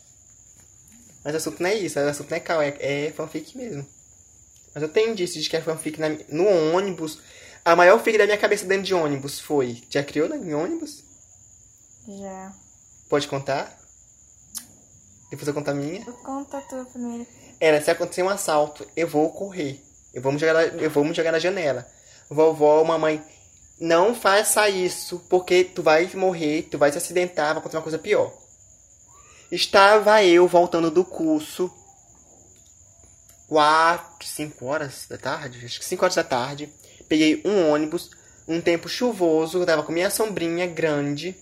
Mas 1.25 1.35
o 1.35 1.37
assunto 1.37 1.63
não 1.63 1.71
é 1.71 1.75
isso, 1.75 1.99
o 1.99 2.09
assunto 2.09 2.31
não 2.31 2.37
é 2.37 2.41
cal, 2.41 2.63
é, 2.63 2.77
é 2.81 3.13
fanfic 3.13 3.57
mesmo. 3.57 3.87
Mas 4.75 4.83
eu 4.83 4.89
tenho 4.89 5.15
disso 5.15 5.41
de 5.41 5.49
que 5.49 5.57
é 5.57 5.61
fanfic 5.61 5.99
na, 5.99 6.09
no 6.29 6.47
ônibus. 6.75 7.19
A 7.65 7.77
maior 7.77 8.03
fic 8.03 8.17
da 8.17 8.25
minha 8.25 8.39
cabeça 8.39 8.65
dentro 8.67 8.85
de 8.85 8.95
ônibus 8.95 9.39
foi. 9.39 9.83
Já 9.91 10.03
criou 10.03 10.29
né, 10.29 10.37
em 10.37 10.55
ônibus? 10.55 11.05
Já. 12.07 12.53
Pode 13.09 13.29
contar? 13.29 13.79
Depois 15.31 15.47
eu 15.47 15.55
conto 15.55 15.69
a 15.69 15.75
minha. 15.75 16.05
Conta 16.05 16.59
a 16.59 16.61
tua 16.63 16.85
primeiro. 16.87 17.27
Era, 17.61 17.81
se 17.83 17.91
acontecer 17.91 18.23
um 18.23 18.29
assalto, 18.29 18.87
eu 18.97 19.07
vou 19.07 19.31
correr. 19.31 19.81
Eu 20.15 20.23
vou 20.23 20.33
me 20.33 20.39
jogar 20.39 20.55
na, 20.55 20.63
eu 20.63 20.91
vou 20.91 21.05
me 21.05 21.15
jogar 21.15 21.33
na 21.33 21.39
janela. 21.39 21.87
Vovó, 22.29 22.83
mamãe, 22.85 23.23
não 23.79 24.15
faça 24.15 24.69
isso, 24.69 25.25
porque 25.29 25.65
tu 25.65 25.83
vai 25.83 26.09
morrer, 26.15 26.63
tu 26.71 26.79
vai 26.79 26.91
se 26.91 26.99
acidentar, 26.99 27.49
vai 27.49 27.59
acontecer 27.59 27.77
uma 27.77 27.83
coisa 27.83 27.99
pior. 27.99 28.33
Estava 29.51 30.23
eu 30.25 30.47
voltando 30.47 30.91
do 30.91 31.05
curso, 31.05 31.71
4, 33.49 34.27
5 34.27 34.65
horas 34.65 35.07
da 35.09 35.19
tarde, 35.19 35.65
acho 35.65 35.81
que 35.81 35.85
5 35.85 36.05
horas 36.05 36.15
da 36.15 36.25
tarde 36.25 36.73
peguei 37.11 37.43
um 37.45 37.73
ônibus, 37.73 38.11
um 38.47 38.61
tempo 38.61 38.89
chuvoso, 38.89 39.59
eu 39.59 39.67
tava 39.67 39.83
com 39.83 39.91
minha 39.91 40.09
sombrinha 40.09 40.65
grande. 40.69 41.37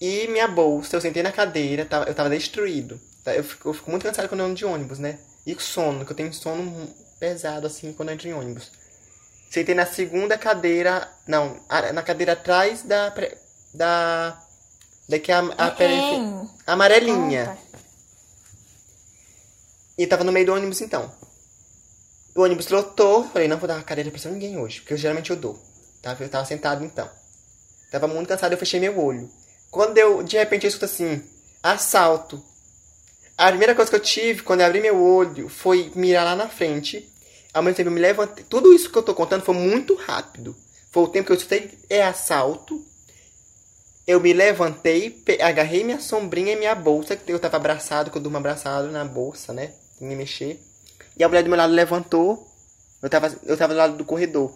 E 0.00 0.28
minha 0.28 0.46
bolsa, 0.46 0.96
eu 0.96 1.00
sentei 1.00 1.22
na 1.22 1.32
cadeira, 1.32 1.84
tava, 1.84 2.04
eu 2.04 2.14
tava 2.14 2.30
destruído. 2.30 3.00
Tá? 3.24 3.34
Eu 3.34 3.42
fico, 3.42 3.68
eu 3.68 3.74
fico 3.74 3.90
muito 3.90 4.04
cansado 4.04 4.28
quando 4.28 4.40
eu 4.40 4.46
ando 4.46 4.54
de 4.54 4.64
ônibus, 4.64 5.00
né? 5.00 5.18
E 5.44 5.56
sono, 5.60 6.04
que 6.04 6.12
eu 6.12 6.16
tenho 6.16 6.32
sono 6.32 6.88
pesado, 7.18 7.66
assim, 7.66 7.92
quando 7.92 8.10
eu 8.10 8.14
entro 8.14 8.28
em 8.28 8.34
ônibus. 8.34 8.70
Sentei 9.50 9.74
na 9.74 9.86
segunda 9.86 10.38
cadeira, 10.38 11.10
não, 11.26 11.60
na 11.92 12.02
cadeira 12.02 12.34
atrás 12.34 12.82
da... 12.82 13.12
da 13.72 14.40
daqui 15.08 15.30
a, 15.32 15.40
a, 15.40 15.84
Hein? 15.84 16.48
a 16.66 16.72
amarelinha. 16.72 17.58
E 19.96 20.06
tava 20.06 20.24
no 20.24 20.32
meio 20.32 20.46
do 20.46 20.54
ônibus, 20.54 20.80
então. 20.80 21.12
O 22.34 22.42
ônibus 22.42 22.68
lotou. 22.68 23.24
Falei, 23.28 23.46
não 23.46 23.58
vou 23.58 23.68
dar 23.68 23.82
cadeira 23.84 24.10
pra 24.10 24.30
ninguém 24.30 24.58
hoje. 24.58 24.80
Porque 24.80 24.94
eu, 24.94 24.98
geralmente 24.98 25.30
eu 25.30 25.36
dou. 25.36 25.60
Tava, 26.02 26.22
eu 26.24 26.28
tava 26.28 26.44
sentado, 26.44 26.84
então. 26.84 27.08
Tava 27.90 28.08
muito 28.08 28.28
cansado, 28.28 28.52
eu 28.52 28.58
fechei 28.58 28.80
meu 28.80 28.98
olho. 28.98 29.30
Quando 29.70 29.96
eu, 29.98 30.22
de 30.22 30.36
repente, 30.36 30.64
eu 30.64 30.68
escuto 30.68 30.84
assim, 30.84 31.22
assalto. 31.62 32.42
A 33.38 33.48
primeira 33.48 33.74
coisa 33.74 33.90
que 33.90 33.96
eu 33.96 34.00
tive, 34.00 34.42
quando 34.42 34.60
eu 34.60 34.66
abri 34.66 34.80
meu 34.80 35.00
olho, 35.00 35.48
foi 35.48 35.92
mirar 35.94 36.24
lá 36.24 36.36
na 36.36 36.48
frente. 36.48 37.08
Ao 37.52 37.62
mesmo 37.62 37.76
tempo, 37.76 37.88
eu 37.88 37.92
me 37.94 38.00
levantei. 38.00 38.44
Tudo 38.44 38.72
isso 38.72 38.90
que 38.90 38.98
eu 38.98 39.02
tô 39.02 39.14
contando 39.14 39.44
foi 39.44 39.54
muito 39.54 39.94
rápido. 39.94 40.56
Foi 40.90 41.04
o 41.04 41.08
tempo 41.08 41.26
que 41.26 41.32
eu 41.32 41.36
escutei, 41.36 41.78
é 41.88 42.02
assalto. 42.02 42.84
Eu 44.06 44.20
me 44.20 44.32
levantei, 44.32 45.22
agarrei 45.40 45.82
minha 45.82 45.98
sombrinha 45.98 46.52
e 46.52 46.56
minha 46.56 46.74
bolsa, 46.74 47.16
que 47.16 47.32
eu 47.32 47.38
tava 47.38 47.56
abraçado, 47.56 48.10
que 48.10 48.18
eu 48.18 48.22
durmo 48.22 48.36
abraçado 48.36 48.90
na 48.90 49.04
bolsa, 49.04 49.52
né? 49.52 49.72
Sem 49.98 50.06
me 50.06 50.14
mexer. 50.14 50.60
E 51.16 51.24
a 51.24 51.28
mulher 51.28 51.42
do 51.42 51.48
meu 51.48 51.56
lado 51.56 51.72
levantou. 51.72 52.46
Eu 53.02 53.08
tava, 53.08 53.34
eu 53.46 53.56
tava 53.56 53.72
do 53.72 53.78
lado 53.78 53.96
do 53.96 54.04
corredor. 54.04 54.54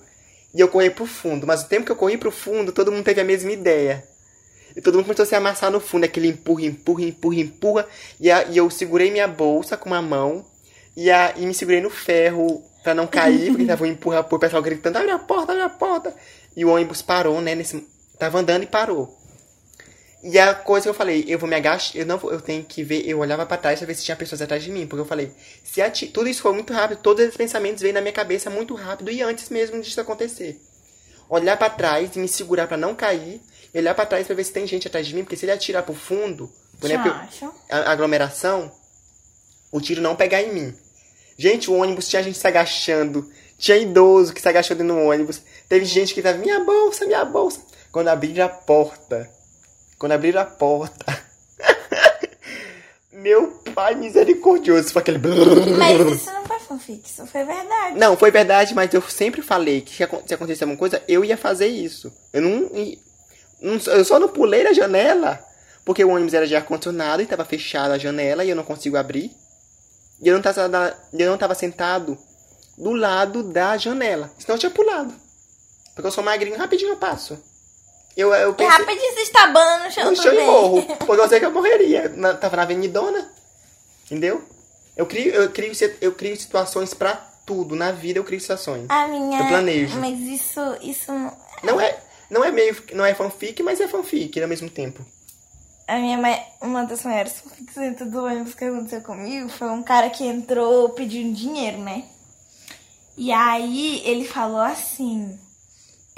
E 0.54 0.60
eu 0.60 0.68
corri 0.68 0.90
pro 0.90 1.06
fundo. 1.06 1.46
Mas 1.46 1.62
o 1.62 1.68
tempo 1.68 1.86
que 1.86 1.92
eu 1.92 1.96
corri 1.96 2.18
pro 2.18 2.30
fundo, 2.30 2.72
todo 2.72 2.92
mundo 2.92 3.04
teve 3.04 3.20
a 3.20 3.24
mesma 3.24 3.50
ideia. 3.52 4.04
E 4.76 4.80
todo 4.82 4.94
mundo 4.94 5.04
começou 5.04 5.22
a 5.22 5.26
se 5.26 5.34
amassar 5.34 5.70
no 5.70 5.80
fundo. 5.80 6.04
Aquele 6.04 6.28
empurra, 6.28 6.64
empurra, 6.66 7.02
empurra, 7.04 7.36
empurra. 7.40 7.86
E, 8.20 8.30
a- 8.30 8.44
e 8.44 8.56
eu 8.56 8.68
segurei 8.70 9.10
minha 9.10 9.26
bolsa 9.28 9.76
com 9.76 9.88
uma 9.88 10.02
mão. 10.02 10.44
E, 10.96 11.10
a, 11.10 11.34
e 11.36 11.46
me 11.46 11.54
segurei 11.54 11.80
no 11.80 11.90
ferro 11.90 12.62
pra 12.82 12.94
não 12.94 13.06
cair. 13.06 13.50
Porque 13.50 13.64
tava 13.64 13.84
um 13.84 13.86
empurra, 13.86 14.20
o 14.30 14.38
pessoal 14.38 14.62
gritando, 14.62 14.96
abre 14.98 15.10
a 15.10 15.18
porta, 15.18 15.52
abre 15.52 15.64
a 15.64 15.68
porta. 15.70 16.14
E 16.56 16.64
o 16.64 16.70
ônibus 16.70 17.02
parou, 17.02 17.40
né? 17.40 17.54
Nesse, 17.54 17.86
tava 18.18 18.38
andando 18.38 18.62
e 18.64 18.66
parou. 18.66 19.17
E 20.22 20.38
a 20.38 20.52
coisa 20.54 20.84
que 20.84 20.90
eu 20.90 20.94
falei, 20.94 21.24
eu 21.28 21.38
vou 21.38 21.48
me 21.48 21.54
agachar, 21.54 21.96
eu 21.96 22.04
não 22.04 22.18
vou, 22.18 22.32
eu 22.32 22.40
tenho 22.40 22.64
que 22.64 22.82
ver, 22.82 23.08
eu 23.08 23.20
olhava 23.20 23.46
pra 23.46 23.56
trás 23.56 23.78
pra 23.78 23.86
ver 23.86 23.94
se 23.94 24.04
tinha 24.04 24.16
pessoas 24.16 24.42
atrás 24.42 24.64
de 24.64 24.70
mim, 24.70 24.86
porque 24.86 25.00
eu 25.00 25.06
falei, 25.06 25.32
se 25.62 25.80
tudo 26.08 26.28
isso 26.28 26.42
foi 26.42 26.52
muito 26.52 26.72
rápido, 26.72 27.00
todos 27.00 27.22
esses 27.22 27.36
pensamentos 27.36 27.80
veio 27.80 27.94
na 27.94 28.00
minha 28.00 28.12
cabeça 28.12 28.50
muito 28.50 28.74
rápido 28.74 29.12
e 29.12 29.22
antes 29.22 29.48
mesmo 29.48 29.80
disso 29.80 30.00
acontecer. 30.00 30.60
Olhar 31.28 31.56
pra 31.56 31.70
trás 31.70 32.16
e 32.16 32.18
me 32.18 32.26
segurar 32.26 32.66
pra 32.66 32.76
não 32.76 32.96
cair, 32.96 33.40
e 33.72 33.78
olhar 33.78 33.94
pra 33.94 34.06
trás 34.06 34.26
pra 34.26 34.34
ver 34.34 34.42
se 34.42 34.52
tem 34.52 34.66
gente 34.66 34.88
atrás 34.88 35.06
de 35.06 35.14
mim, 35.14 35.22
porque 35.22 35.36
se 35.36 35.44
ele 35.44 35.52
atirar 35.52 35.84
pro 35.84 35.94
fundo, 35.94 36.50
por 36.80 36.90
exemplo, 36.90 37.12
a 37.70 37.92
aglomeração, 37.92 38.72
o 39.70 39.80
tiro 39.80 40.00
não 40.00 40.16
pegar 40.16 40.42
em 40.42 40.52
mim. 40.52 40.74
Gente, 41.36 41.70
o 41.70 41.74
ônibus 41.74 42.08
tinha 42.08 42.22
gente 42.22 42.38
se 42.38 42.46
agachando. 42.46 43.30
Tinha 43.56 43.76
idoso 43.76 44.32
que 44.32 44.40
se 44.40 44.48
agachou 44.48 44.76
dentro 44.76 44.94
do 44.94 45.00
ônibus. 45.00 45.40
Teve 45.68 45.84
gente 45.84 46.14
que 46.14 46.22
tava, 46.22 46.38
minha 46.38 46.64
bolsa, 46.64 47.06
minha 47.06 47.24
bolsa. 47.24 47.60
Quando 47.92 48.08
abriram 48.08 48.46
a 48.46 48.48
porta. 48.48 49.30
Quando 49.98 50.12
abriram 50.12 50.40
a 50.40 50.44
porta. 50.44 51.04
Meu 53.12 53.48
pai 53.74 53.94
misericordioso. 53.94 54.92
Foi 54.92 55.02
aquele. 55.02 55.18
Mas 55.18 56.00
isso 56.22 56.32
não 56.32 56.44
foi 56.46 56.58
fanfic, 56.60 57.02
isso 57.06 57.26
foi 57.26 57.44
verdade. 57.44 57.98
Não, 57.98 58.16
foi 58.16 58.30
verdade, 58.30 58.74
mas 58.74 58.92
eu 58.94 59.02
sempre 59.02 59.42
falei 59.42 59.80
que 59.80 59.96
se 59.96 60.04
acon- 60.04 60.22
se 60.26 60.34
acontecesse 60.34 60.62
alguma 60.64 60.78
coisa, 60.78 61.02
eu 61.08 61.24
ia 61.24 61.36
fazer 61.36 61.66
isso. 61.66 62.12
Eu 62.32 62.42
não. 62.42 62.70
eu 63.92 64.04
só 64.04 64.18
não 64.20 64.28
pulei 64.28 64.62
na 64.62 64.72
janela. 64.72 65.44
Porque 65.84 66.04
o 66.04 66.10
ônibus 66.10 66.34
era 66.34 66.46
de 66.46 66.54
ar-condicionado 66.54 67.22
e 67.22 67.26
tava 67.26 67.46
fechada 67.46 67.94
a 67.94 67.98
janela 67.98 68.44
e 68.44 68.50
eu 68.50 68.56
não 68.56 68.62
consigo 68.62 68.98
abrir. 68.98 69.32
E 70.20 70.28
eu 70.28 70.34
não 70.34 70.42
tava, 70.42 70.68
da- 70.68 70.94
eu 71.14 71.30
não 71.30 71.38
tava 71.38 71.54
sentado 71.54 72.18
do 72.76 72.92
lado 72.92 73.42
da 73.42 73.74
janela. 73.78 74.30
Senão 74.38 74.56
eu 74.56 74.60
tinha 74.60 74.70
pulado. 74.70 75.14
Porque 75.94 76.06
eu 76.06 76.12
sou 76.12 76.22
magrinho, 76.22 76.58
rapidinho 76.58 76.90
eu 76.92 76.96
passo. 76.98 77.42
Eu, 78.18 78.34
eu 78.34 78.50
E 78.50 78.54
pensei. 78.54 78.78
rapidinho 78.78 79.14
se 79.14 79.20
estabando 79.22 79.84
no 79.84 79.90
chão 79.92 80.10
No 80.10 80.16
chão 80.16 80.34
e 80.34 80.44
morro. 80.44 80.82
Porque 81.06 81.20
eu 81.22 81.28
sei 81.28 81.38
que 81.38 81.46
eu 81.46 81.52
morreria. 81.52 82.08
Na- 82.16 82.34
tava 82.34 82.56
na 82.56 82.62
avenidona. 82.62 83.30
Entendeu? 84.06 84.42
Eu 84.96 85.06
crio, 85.06 85.32
eu 85.32 85.50
crio, 85.50 85.72
eu 86.00 86.12
crio 86.12 86.36
situações 86.36 86.92
pra 86.92 87.12
tudo. 87.46 87.76
Na 87.76 87.92
vida 87.92 88.18
eu 88.18 88.24
crio 88.24 88.40
situações. 88.40 88.86
A 88.88 89.06
minha. 89.06 89.38
Eu 89.40 89.46
planejo. 89.46 89.98
Mas 90.00 90.18
isso. 90.18 90.60
Isso. 90.82 91.12
Não 91.62 91.80
é, 91.80 91.96
não 92.28 92.44
é 92.44 92.50
meio, 92.50 92.76
não 92.92 93.04
é 93.06 93.14
fanfic, 93.14 93.62
mas 93.62 93.80
é 93.80 93.86
fanfic 93.86 94.42
ao 94.42 94.48
mesmo 94.48 94.68
tempo. 94.68 95.06
A 95.86 95.96
minha 95.98 96.18
mai- 96.18 96.44
uma 96.60 96.84
das 96.84 97.04
maiores 97.04 97.34
fanfics 97.40 97.76
dentro 97.76 98.10
do 98.10 98.24
ônibus 98.24 98.54
que 98.54 98.64
aconteceu 98.64 99.00
comigo 99.00 99.48
foi 99.48 99.68
um 99.70 99.82
cara 99.82 100.10
que 100.10 100.24
entrou 100.26 100.88
pedindo 100.90 101.32
dinheiro, 101.34 101.78
né? 101.78 102.04
E 103.16 103.30
aí 103.32 104.02
ele 104.04 104.26
falou 104.26 104.60
assim. 104.60 105.38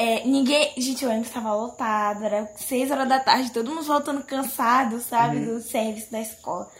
É, 0.00 0.24
ninguém. 0.24 0.72
Gente, 0.78 1.04
o 1.04 1.10
ônibus 1.10 1.28
tava 1.28 1.54
lotado, 1.54 2.24
era 2.24 2.50
6 2.56 2.90
horas 2.90 3.06
da 3.06 3.20
tarde, 3.20 3.52
todo 3.52 3.70
mundo 3.70 3.82
voltando 3.82 4.24
cansado, 4.24 4.98
sabe? 4.98 5.40
Do 5.40 5.60
serviço 5.60 6.10
da 6.10 6.22
escola. 6.22 6.72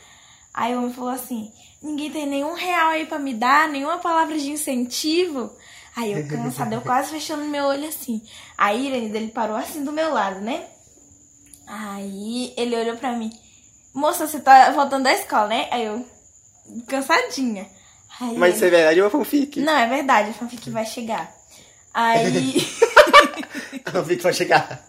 Aí 0.55 0.75
o 0.75 0.79
homem 0.79 0.95
falou 0.95 1.11
assim: 1.11 1.53
ninguém 1.83 2.11
tem 2.11 2.27
nenhum 2.27 2.55
real 2.55 2.89
aí 2.89 3.05
pra 3.05 3.19
me 3.19 3.35
dar, 3.35 3.69
nenhuma 3.69 3.99
palavra 3.99 4.39
de 4.39 4.51
incentivo. 4.51 5.53
Aí 5.95 6.13
eu 6.13 6.27
cansada, 6.27 6.75
eu 6.75 6.81
quase 6.81 7.11
fechando 7.11 7.45
meu 7.45 7.65
olho 7.65 7.87
assim. 7.87 8.23
Aí 8.57 8.87
Irene 8.87 9.11
dele 9.11 9.31
parou 9.31 9.57
assim 9.57 9.85
do 9.85 9.93
meu 9.93 10.15
lado, 10.15 10.41
né? 10.41 10.65
Aí 11.67 12.55
ele 12.57 12.75
olhou 12.75 12.97
pra 12.97 13.13
mim. 13.13 13.31
Moça, 13.93 14.27
você 14.27 14.41
tá 14.41 14.71
voltando 14.71 15.03
da 15.03 15.13
escola, 15.13 15.49
né? 15.49 15.69
Aí 15.71 15.85
eu, 15.85 16.07
cansadinha. 16.87 17.69
Aí 18.19 18.35
Mas 18.39 18.55
isso 18.55 18.65
ele, 18.65 18.77
é 18.77 18.79
verdade 18.79 19.01
ou 19.03 19.07
é 19.09 19.11
fanfic? 19.11 19.61
Não, 19.61 19.77
é 19.77 19.87
verdade, 19.87 20.31
a 20.31 20.33
fanfic 20.33 20.71
vai 20.71 20.87
chegar. 20.87 21.31
Aí. 21.93 22.67
A 23.85 23.91
fanfic 23.91 24.23
vai 24.23 24.33
chegar. 24.33 24.85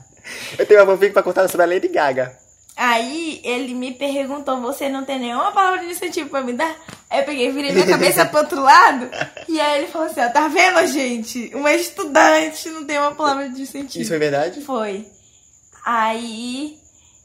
Eu 0.58 0.65
tenho 0.65 0.82
uma 0.82 0.94
fanfic 0.94 1.13
pra 1.13 1.24
contar 1.24 1.48
sobre 1.48 1.65
a 1.65 1.70
Lady 1.70 1.88
Gaga. 1.88 2.38
Aí 2.76 3.41
ele 3.44 3.74
me 3.74 3.94
perguntou: 3.94 4.62
Você 4.62 4.89
não 4.89 5.04
tem 5.04 5.20
nenhuma 5.20 5.52
palavra 5.52 5.80
de 5.80 5.91
incentivo 5.91 6.30
pra 6.30 6.41
me 6.41 6.54
dar? 6.54 6.76
Aí 7.10 7.20
eu 7.20 7.26
peguei, 7.26 7.52
virei 7.52 7.72
minha 7.72 7.86
cabeça 7.86 8.26
pro 8.26 8.39
outro 8.39 8.62
lado. 8.62 9.10
E 9.48 9.60
aí 9.60 9.80
ele 9.80 9.91
falou 9.91 10.08
assim: 10.08 10.22
Ó, 10.22 10.30
tá 10.30 10.48
vendo, 10.48 10.88
gente? 10.88 11.52
Uma 11.54 11.74
estudante 11.74 12.70
não 12.70 12.86
tem 12.86 12.98
uma 12.98 13.13
palavra 13.13 13.50
de 13.50 13.62
incentivo. 13.62 14.02
Isso 14.02 14.10
foi 14.10 14.20
verdade? 14.20 14.62
Foi. 14.62 15.06
Aí 15.86 16.78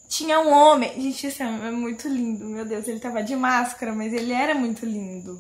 tinha 0.08 0.40
um 0.40 0.52
homem. 0.52 0.92
Gente, 1.00 1.26
esse 1.26 1.42
homem 1.42 1.68
é 1.68 1.70
muito 1.70 2.08
lindo. 2.08 2.44
Meu 2.46 2.64
Deus, 2.64 2.86
ele 2.88 3.00
tava 3.00 3.22
de 3.22 3.36
máscara, 3.36 3.92
mas 3.92 4.12
ele 4.12 4.32
era 4.32 4.54
muito 4.54 4.84
lindo. 4.84 5.38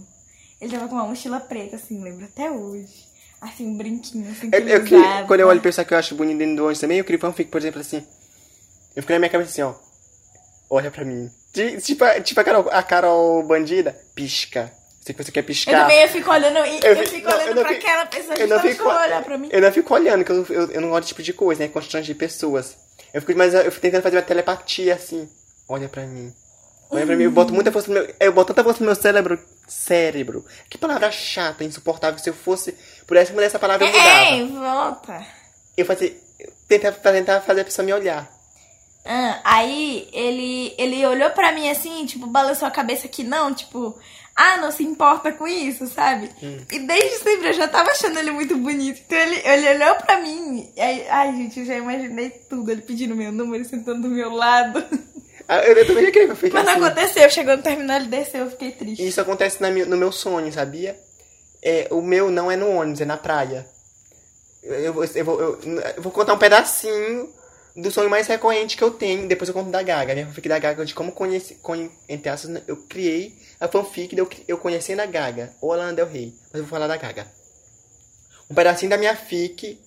Ele 0.60 0.72
tava 0.72 0.88
com 0.88 0.94
uma 0.94 1.06
mochila 1.06 1.40
preta, 1.40 1.76
assim, 1.76 2.02
lembro 2.02 2.24
até 2.24 2.50
hoje. 2.50 3.04
Assim, 3.46 3.66
um 3.66 3.76
brinquinho, 3.76 4.30
assim, 4.30 4.50
Eu, 4.52 4.60
eu 4.68 4.82
usava. 4.84 5.26
quando 5.26 5.40
eu 5.40 5.48
olho 5.48 5.60
pessoa 5.60 5.84
que 5.84 5.94
eu 5.94 5.98
acho 5.98 6.14
bonito 6.14 6.38
dentro 6.38 6.56
do 6.56 6.62
ônibus 6.64 6.80
também, 6.80 6.98
eu 6.98 7.04
crio 7.04 7.18
fanfic, 7.18 7.50
por 7.50 7.58
exemplo, 7.60 7.80
assim. 7.80 8.04
Eu 8.94 9.02
fico 9.02 9.12
na 9.12 9.18
minha 9.18 9.30
cabeça 9.30 9.50
assim, 9.50 9.62
ó. 9.62 9.74
Olha 10.70 10.90
pra 10.90 11.04
mim. 11.04 11.30
Ti- 11.52 11.80
Tipo, 11.80 12.04
a- 12.04 12.20
tipo 12.20 12.40
a, 12.40 12.44
Carol, 12.44 12.68
a 12.70 12.82
Carol 12.82 13.42
bandida, 13.44 13.96
pisca. 14.14 14.72
Sei 15.00 15.14
que 15.14 15.22
você 15.22 15.30
quer 15.30 15.40
Eu 15.40 15.44
piscar. 15.44 15.82
também 15.82 16.02
eu 16.02 16.08
fico 16.08 16.30
olhando, 16.30 16.58
eu, 16.58 16.96
fi- 16.96 17.06
fico 17.06 17.28
não, 17.30 17.36
olhando 17.36 17.54
não 17.54 17.62
pra 17.62 17.72
fico- 17.74 17.86
aquela 17.86 18.06
pessoa 18.06 18.34
eu 18.36 18.48
não 18.48 18.60
fico, 18.60 18.88
olhar 18.88 19.22
pra 19.22 19.38
mim. 19.38 19.48
Eu 19.52 19.60
não 19.62 19.72
fico 19.72 19.94
olhando, 19.94 20.24
que 20.24 20.32
eu, 20.32 20.46
eu, 20.48 20.70
eu 20.72 20.80
não 20.80 20.90
gosto 20.90 21.06
tipo 21.06 21.22
de 21.22 21.32
coisa, 21.32 21.62
né? 21.62 21.68
Constante 21.68 22.06
de 22.06 22.14
pessoas. 22.14 22.76
Eu 23.14 23.20
fico, 23.22 23.38
mas 23.38 23.54
eu 23.54 23.70
fico 23.70 23.80
tentando 23.82 24.02
fazer 24.02 24.16
uma 24.16 24.22
telepatia 24.22 24.94
assim. 24.94 25.28
Olha 25.68 25.88
pra 25.88 26.04
mim. 26.06 26.32
Olha 26.90 27.06
pra 27.06 27.16
mim, 27.16 27.24
eu 27.24 27.30
boto 27.30 27.52
muita 27.52 27.72
força 27.72 27.88
no 27.88 27.94
meu. 27.94 28.14
Eu 28.18 28.32
boto 28.32 28.52
tanta 28.52 28.64
força 28.64 28.80
no 28.80 28.86
meu 28.86 28.94
cérebro. 28.94 29.38
Cérebro. 29.66 30.44
Que 30.70 30.78
palavra 30.78 31.10
chata, 31.10 31.64
insuportável. 31.64 32.18
Se 32.18 32.30
eu 32.30 32.34
fosse. 32.34 32.76
Pudesse 33.06 33.32
mudar 33.32 33.44
essa 33.44 33.58
palavra, 33.58 33.86
eu 33.86 33.92
mudava. 33.92 34.30
Ei, 34.30 34.46
volta. 34.46 35.26
Eu 35.76 35.84
fazia. 35.84 36.16
eu 36.38 36.52
Tentava, 36.68 36.96
tentar 36.96 37.40
fazer 37.40 37.60
a 37.60 37.64
pessoa 37.64 37.84
me 37.84 37.92
olhar. 37.92 38.30
Ah, 39.04 39.40
aí 39.44 40.08
ele, 40.12 40.74
ele 40.76 41.06
olhou 41.06 41.30
pra 41.30 41.52
mim 41.52 41.70
assim, 41.70 42.04
tipo, 42.06 42.26
balançou 42.26 42.66
a 42.66 42.72
cabeça 42.72 43.06
que 43.06 43.22
não, 43.22 43.54
tipo, 43.54 43.96
ah, 44.34 44.56
não 44.56 44.72
se 44.72 44.82
importa 44.82 45.30
com 45.32 45.46
isso, 45.46 45.86
sabe? 45.86 46.28
Hum. 46.42 46.58
E 46.72 46.80
desde 46.80 47.18
sempre 47.18 47.48
eu 47.48 47.52
já 47.52 47.68
tava 47.68 47.90
achando 47.90 48.18
ele 48.18 48.32
muito 48.32 48.56
bonito. 48.56 49.00
Então 49.06 49.16
ele, 49.16 49.40
ele 49.44 49.82
olhou 49.82 49.94
pra 49.94 50.20
mim. 50.20 50.68
Aí, 50.76 51.06
ai, 51.08 51.32
gente, 51.36 51.60
eu 51.60 51.66
já 51.66 51.76
imaginei 51.76 52.30
tudo. 52.30 52.70
Ele 52.70 52.82
pedindo 52.82 53.14
meu 53.14 53.30
número, 53.30 53.64
sentando 53.64 54.02
do 54.02 54.08
meu 54.08 54.30
lado. 54.30 54.84
Ah, 55.48 55.58
Eu, 55.64 55.86
também 55.86 56.04
já 56.04 56.10
queria 56.10 56.26
que 56.26 56.32
eu 56.32 56.36
fique 56.36 56.52
Mas 56.54 56.64
não 56.64 56.72
assim. 56.74 56.84
aconteceu. 56.84 57.30
Chegou 57.30 57.56
no 57.56 57.62
terminal, 57.62 57.96
ele 57.98 58.08
desceu, 58.08 58.40
eu 58.44 58.50
fiquei 58.50 58.72
triste. 58.72 59.02
E 59.02 59.08
isso 59.08 59.20
acontece 59.20 59.60
na 59.60 59.70
no 59.70 59.96
meu 59.96 60.10
sonho, 60.10 60.52
sabia? 60.52 60.98
É, 61.62 61.88
o 61.90 62.02
meu 62.02 62.30
não 62.30 62.50
é 62.50 62.56
no 62.56 62.68
ônibus, 62.70 63.00
é 63.00 63.04
na 63.04 63.16
praia. 63.16 63.66
Eu, 64.62 64.74
eu 64.74 64.92
vou- 64.92 65.04
eu 65.04 65.24
vou, 65.24 65.40
eu- 65.40 65.60
eu 65.96 66.02
vou 66.02 66.10
contar 66.12 66.34
um 66.34 66.38
pedacinho 66.38 67.32
do 67.76 67.90
sonho 67.90 68.10
mais 68.10 68.26
recorrente 68.26 68.76
que 68.76 68.82
eu 68.82 68.90
tenho. 68.90 69.28
Depois 69.28 69.48
eu 69.48 69.54
conto 69.54 69.70
da 69.70 69.82
Gaga. 69.82 70.14
Minha 70.14 70.26
fanfic 70.26 70.48
da 70.48 70.58
Gaga 70.58 70.84
de 70.84 70.94
como 70.94 71.12
conheci, 71.12 71.54
conhe, 71.56 71.90
entre 72.08 72.28
aspas, 72.28 72.62
eu 72.66 72.76
criei 72.88 73.36
a 73.60 73.68
fanfic 73.68 74.14
de 74.14 74.20
eu, 74.20 74.28
eu 74.48 74.58
conhecendo 74.58 75.00
a 75.00 75.06
Gaga. 75.06 75.52
Ou 75.60 75.72
a 75.72 75.76
Lana 75.76 75.92
Del 75.92 76.06
Rey. 76.08 76.34
Mas 76.46 76.54
eu 76.54 76.62
vou 76.62 76.70
falar 76.70 76.88
da 76.88 76.96
Gaga. 76.96 77.26
Um 78.50 78.54
pedacinho 78.54 78.90
da 78.90 78.98
minha 78.98 79.14
fic 79.16 79.78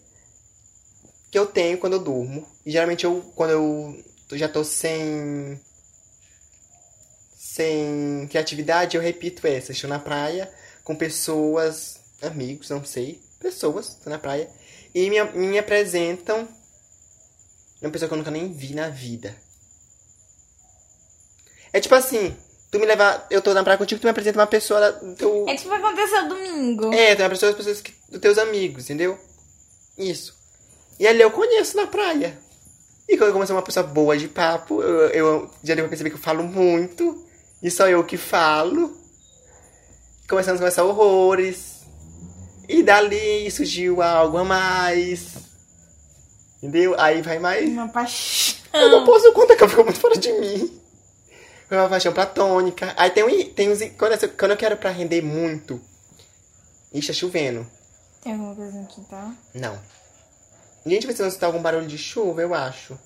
que 1.31 1.37
eu 1.39 1.45
tenho 1.45 1.77
quando 1.77 1.93
eu 1.93 1.99
durmo. 1.99 2.47
E 2.65 2.71
geralmente 2.71 3.05
eu, 3.05 3.21
quando 3.35 3.51
eu 3.51 4.03
já 4.37 4.47
tô 4.47 4.63
sem 4.63 5.59
sem 7.37 8.27
criatividade, 8.29 8.95
eu 8.95 9.01
repito 9.01 9.45
essa. 9.47 9.71
Estou 9.71 9.89
na 9.89 9.99
praia 9.99 10.51
com 10.83 10.95
pessoas, 10.95 11.99
amigos, 12.21 12.69
não 12.69 12.83
sei, 12.83 13.21
pessoas, 13.39 13.89
estou 13.89 14.11
na 14.11 14.19
praia, 14.19 14.49
e 14.93 15.09
me, 15.09 15.23
me 15.23 15.57
apresentam 15.57 16.47
uma 17.81 17.91
pessoa 17.91 18.07
que 18.07 18.13
eu 18.13 18.17
nunca 18.17 18.31
nem 18.31 18.51
vi 18.51 18.73
na 18.73 18.89
vida. 18.89 19.35
É 21.71 21.79
tipo 21.79 21.95
assim, 21.95 22.35
tu 22.71 22.79
me 22.79 22.85
leva. 22.85 23.25
Eu 23.29 23.41
tô 23.41 23.53
na 23.53 23.63
praia 23.63 23.77
contigo, 23.77 24.01
tu 24.01 24.05
me 24.05 24.09
apresenta 24.09 24.39
uma 24.39 24.47
pessoa 24.47 24.91
do 24.91 25.15
teu. 25.15 25.45
É 25.47 25.55
tipo 25.55 25.73
aconteceu 25.73 26.27
domingo. 26.27 26.93
É, 26.93 27.15
tu 27.15 27.19
me 27.19 27.25
apresenta 27.25 27.55
pessoas 27.55 27.81
que, 27.81 27.93
dos 28.09 28.19
teus 28.19 28.37
amigos, 28.37 28.85
entendeu? 28.85 29.17
Isso. 29.97 30.35
E 30.99 31.07
ali 31.07 31.21
eu 31.21 31.31
conheço 31.31 31.77
na 31.77 31.87
praia. 31.87 32.37
E 33.09 33.17
quando 33.17 33.29
eu 33.29 33.33
comecei 33.33 33.55
uma 33.55 33.63
pessoa 33.63 33.85
boa 33.87 34.15
de 34.15 34.27
papo, 34.27 34.83
eu, 34.83 35.09
eu 35.09 35.51
já 35.63 35.73
deu 35.73 35.83
pra 35.83 35.89
perceber 35.89 36.11
que 36.11 36.15
eu 36.15 36.21
falo 36.21 36.43
muito. 36.43 37.25
E 37.61 37.71
só 37.71 37.89
eu 37.89 38.03
que 38.03 38.17
falo. 38.17 38.95
Começamos 40.29 40.59
a 40.59 40.61
conversar 40.61 40.83
horrores. 40.83 41.79
E 42.67 42.83
dali 42.83 43.49
surgiu 43.49 43.99
algo 44.03 44.37
a 44.37 44.43
mais. 44.43 45.33
Entendeu? 46.57 46.93
Aí 46.99 47.23
vai 47.23 47.39
mais. 47.39 47.67
Uma 47.67 47.89
paixão. 47.89 48.59
Eu 48.73 48.89
não 48.91 49.03
posso 49.03 49.33
contar 49.33 49.55
que 49.55 49.63
eu 49.63 49.69
fico 49.69 49.83
muito 49.83 49.99
fora 49.99 50.15
de 50.15 50.31
mim. 50.33 50.79
Foi 51.67 51.77
uma 51.77 51.89
paixão 51.89 52.13
platônica. 52.13 52.93
Aí 52.95 53.09
tem, 53.09 53.23
um, 53.23 53.53
tem 53.53 53.71
uns. 53.71 53.79
Quando 53.97 54.11
eu, 54.21 54.29
quando 54.37 54.51
eu 54.51 54.57
quero 54.57 54.77
pra 54.77 54.91
render 54.91 55.23
muito. 55.23 55.81
Ixi, 56.93 57.07
tá 57.07 57.13
chovendo. 57.13 57.65
Tem 58.21 58.33
alguma 58.33 58.53
coisa 58.53 58.81
aqui, 58.81 59.01
tá? 59.09 59.33
Não. 59.55 59.79
Gente, 60.85 61.05
você 61.07 61.21
não 61.21 61.29
escutar 61.29 61.47
algum 61.47 61.61
barulho 61.61 61.87
de 61.87 61.97
chuva, 61.97 62.41
eu 62.41 62.53
acho. 62.53 62.97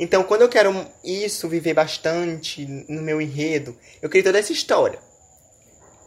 Então, 0.00 0.22
quando 0.22 0.42
eu 0.42 0.48
quero 0.48 0.86
isso, 1.04 1.48
viver 1.48 1.74
bastante 1.74 2.64
no 2.88 3.02
meu 3.02 3.20
enredo, 3.20 3.76
eu 4.00 4.08
criei 4.08 4.22
toda 4.22 4.38
essa 4.38 4.52
história. 4.52 4.98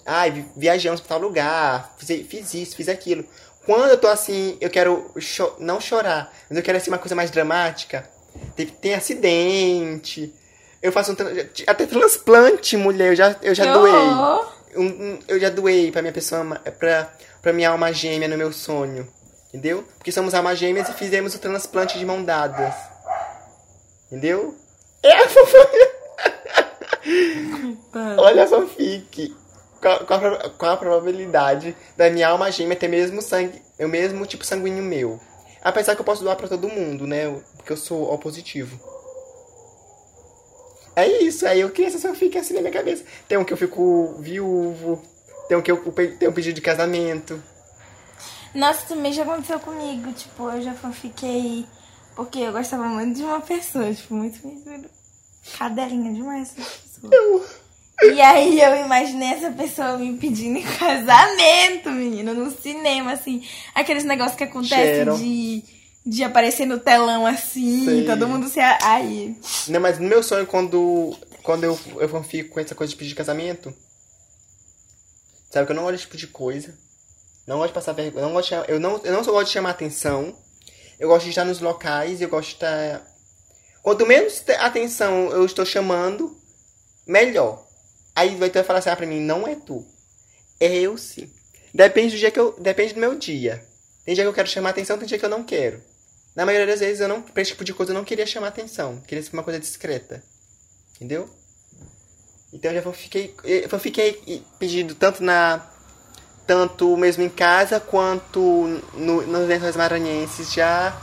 Ai, 0.06 0.32
vi- 0.32 0.46
viajamos 0.58 1.00
pra 1.02 1.10
tal 1.10 1.20
lugar, 1.20 1.94
fiz, 1.98 2.26
fiz 2.28 2.54
isso, 2.54 2.76
fiz 2.76 2.90
aquilo. 2.90 3.24
Quando 3.66 3.92
eu 3.92 3.98
tô 3.98 4.08
assim, 4.08 4.58
eu 4.60 4.70
quero 4.70 5.12
cho- 5.20 5.56
não 5.60 5.80
chorar, 5.80 6.34
mas 6.50 6.58
eu 6.58 6.64
quero 6.64 6.78
assim 6.78 6.90
uma 6.90 6.98
coisa 6.98 7.14
mais 7.16 7.30
dramática. 7.30 8.10
Tem, 8.56 8.66
tem 8.66 8.94
acidente. 8.96 10.34
Eu 10.82 10.92
faço 10.92 11.12
um 11.12 11.16
até 11.68 11.86
transplante, 11.86 12.76
mulher, 12.76 13.10
eu 13.10 13.16
já, 13.16 13.36
eu 13.44 13.54
já 13.54 13.66
Que 13.68 13.74
doei. 13.74 13.94
Um- 14.76 14.86
um- 15.14 15.20
eu 15.28 15.40
já 15.40 15.50
doei 15.50 15.92
pra 15.92 16.02
minha 16.02 16.14
pessoa, 16.14 16.44
pra, 16.80 17.14
pra 17.42 17.54
minha 17.54 17.70
alma 17.70 17.94
gêmea 17.94 18.28
no 18.28 18.38
meu 18.38 18.52
sonho. 18.52 19.08
Entendeu? 19.54 19.84
Porque 19.98 20.12
somos 20.14 20.34
almas 20.34 20.58
gêmeas 20.58 20.88
e 20.88 20.94
fizemos 20.94 21.36
o 21.36 21.40
transplante 21.40 22.00
de 22.00 22.06
mão 22.06 22.24
dadas. 22.24 22.74
Entendeu? 24.08 24.56
É 25.04 25.14
a 25.14 25.28
fofoca. 25.28 25.92
Olha 28.18 28.44
a 28.44 28.48
fanfic. 28.48 29.36
Qual, 29.82 30.06
qual, 30.06 30.26
a 30.26 30.50
qual 30.52 30.72
a 30.72 30.78
probabilidade 30.78 31.76
da 31.98 32.10
minha 32.10 32.30
alma 32.30 32.52
gêmea 32.52 32.78
ter 32.78 32.88
mesmo 32.88 33.22
sangue, 33.22 33.62
o 33.80 33.88
mesmo 33.88 34.26
tipo 34.26 34.46
sanguíneo 34.46 34.84
meu? 34.84 35.20
Apesar 35.62 35.96
que 35.96 36.02
eu 36.02 36.06
posso 36.06 36.24
doar 36.24 36.38
pra 36.38 36.48
todo 36.48 36.70
mundo, 36.70 37.06
né? 37.06 37.30
Porque 37.58 37.74
eu 37.74 37.78
sou 37.78 38.12
O 38.12 38.18
positivo. 38.18 38.80
É 40.96 41.08
isso, 41.08 41.48
aí 41.48 41.62
eu 41.62 41.70
criei 41.70 41.88
essa 41.88 42.00
fanfic 42.00 42.38
assim 42.38 42.54
na 42.54 42.62
minha 42.62 42.74
cabeça. 42.74 43.04
Tem 43.28 43.38
um 43.38 43.44
que 43.44 43.54
eu 43.54 43.58
fico 43.58 44.16
viúvo, 44.20 45.02
tem 45.48 45.58
um 45.58 45.62
que 45.62 45.72
eu 45.72 45.78
tem 46.20 46.28
um 46.30 46.34
pedido 46.34 46.56
de 46.56 46.62
casamento. 46.62 47.42
Nossa, 48.54 48.86
também 48.88 49.14
já 49.14 49.24
aconteceu 49.24 49.60
comigo. 49.60 50.12
Tipo, 50.14 50.50
eu 50.50 50.62
já 50.62 50.74
fiquei. 50.74 51.66
Porque 52.16 52.40
eu 52.40 52.52
gostava 52.52 52.86
muito 52.86 53.18
de 53.18 53.24
uma 53.24 53.42
pessoa. 53.42 53.94
Tipo, 53.94 54.14
muito. 54.16 54.46
muito 54.46 54.90
cadelinha 55.58 56.14
demais 56.14 56.54
essa 56.58 56.70
pessoa. 56.70 57.14
Eu, 57.14 57.46
E 58.04 58.20
aí 58.20 58.60
eu 58.60 58.76
imaginei 58.84 59.30
essa 59.30 59.52
pessoa 59.52 59.98
me 59.98 60.18
pedindo 60.18 60.58
em 60.58 60.64
casamento, 60.64 61.90
menina, 61.92 62.34
no 62.34 62.50
cinema, 62.52 63.14
assim. 63.14 63.44
Aqueles 63.76 64.04
negócios 64.04 64.36
que 64.36 64.44
acontecem 64.44 65.14
de, 65.18 65.64
de 66.06 66.24
aparecer 66.24 66.66
no 66.66 66.80
telão 66.80 67.26
assim, 67.26 67.86
Sei. 67.86 68.06
todo 68.06 68.28
mundo 68.28 68.48
se. 68.48 68.60
Aí. 68.60 69.36
Não, 69.68 69.80
mas 69.80 70.00
no 70.00 70.08
meu 70.08 70.24
sonho, 70.24 70.48
quando, 70.48 71.16
quando 71.44 71.64
eu, 71.64 71.80
eu 71.98 72.10
fanfico 72.10 72.56
com 72.56 72.60
essa 72.60 72.74
coisa 72.74 72.92
de 72.92 72.98
pedir 72.98 73.14
casamento, 73.14 73.74
sabe 75.52 75.68
que 75.68 75.72
eu 75.72 75.76
não 75.76 75.84
gosto 75.84 75.94
desse 75.94 76.06
tipo 76.06 76.18
de 76.18 76.28
coisa. 76.28 76.74
Não 77.48 77.58
gosto 77.58 77.70
de 77.70 77.74
passar 77.74 77.94
vergonha. 77.94 78.26
Não 78.26 78.34
gosto 78.34 78.50
de, 78.50 78.72
eu, 78.72 78.80
não, 78.80 78.98
eu 79.04 79.14
não 79.14 79.24
só 79.24 79.32
gosto 79.32 79.48
de 79.48 79.54
chamar 79.54 79.72
atenção. 79.72 80.38
Eu 81.00 81.08
gosto 81.08 81.24
de 81.24 81.30
estar 81.30 81.46
nos 81.46 81.60
locais. 81.60 82.22
Eu 82.22 82.30
gosto 82.30 82.50
de 82.50 82.56
estar. 82.56 83.06
Quanto 83.82 84.06
menos 84.06 84.40
te- 84.40 84.52
atenção 84.52 85.32
eu 85.32 85.46
estou 85.46 85.66
chamando, 85.66 86.38
melhor. 87.08 87.66
Aí 88.16 88.36
vai 88.36 88.50
ter 88.50 88.64
falar 88.64 88.80
assim 88.80 88.90
ah, 88.90 88.96
pra 88.96 89.08
mim: 89.08 89.20
não 89.20 89.48
é 89.48 89.56
tu. 89.56 89.86
É 90.60 90.74
eu 90.76 90.98
sim. 90.98 91.32
Depende 91.74 92.16
do 92.16 92.20
dia 92.20 92.32
que 92.32 92.40
eu. 92.40 92.54
Depende 92.60 92.94
do 92.94 93.00
meu 93.00 93.16
dia. 93.16 93.66
Tem 94.06 94.16
dia 94.16 94.24
que 94.24 94.30
eu 94.30 94.34
quero 94.34 94.48
chamar 94.48 94.70
atenção, 94.72 94.98
tem 94.98 95.08
dia 95.08 95.18
que 95.18 95.26
eu 95.26 95.30
não 95.30 95.44
quero. 95.44 95.82
Na 96.36 96.46
maioria 96.46 96.68
das 96.68 96.80
vezes, 96.80 97.02
eu 97.02 97.08
não, 97.08 97.22
pra 97.22 97.42
esse 97.42 97.52
tipo 97.52 97.64
de 97.64 97.74
coisa, 97.74 97.92
eu 97.92 97.96
não 97.96 98.06
queria 98.06 98.26
chamar 98.26 98.48
atenção. 98.48 99.02
Queria 99.02 99.24
ser 99.24 99.34
uma 99.34 99.44
coisa 99.44 99.60
discreta. 99.60 100.24
Entendeu? 100.96 101.30
Então 102.54 102.72
eu 102.72 102.82
já 102.82 102.94
fiquei, 102.94 103.34
eu 103.44 103.80
fiquei 103.80 104.44
pedido 104.60 104.94
tanto 104.96 105.24
na 105.24 105.58
tanto 106.46 106.96
mesmo 106.98 107.24
em 107.24 107.30
casa 107.30 107.80
quanto 107.80 108.82
no, 108.94 109.22
nos 109.26 109.48
lençóis 109.48 109.76
maranhenses 109.76 110.54
já 110.54 111.00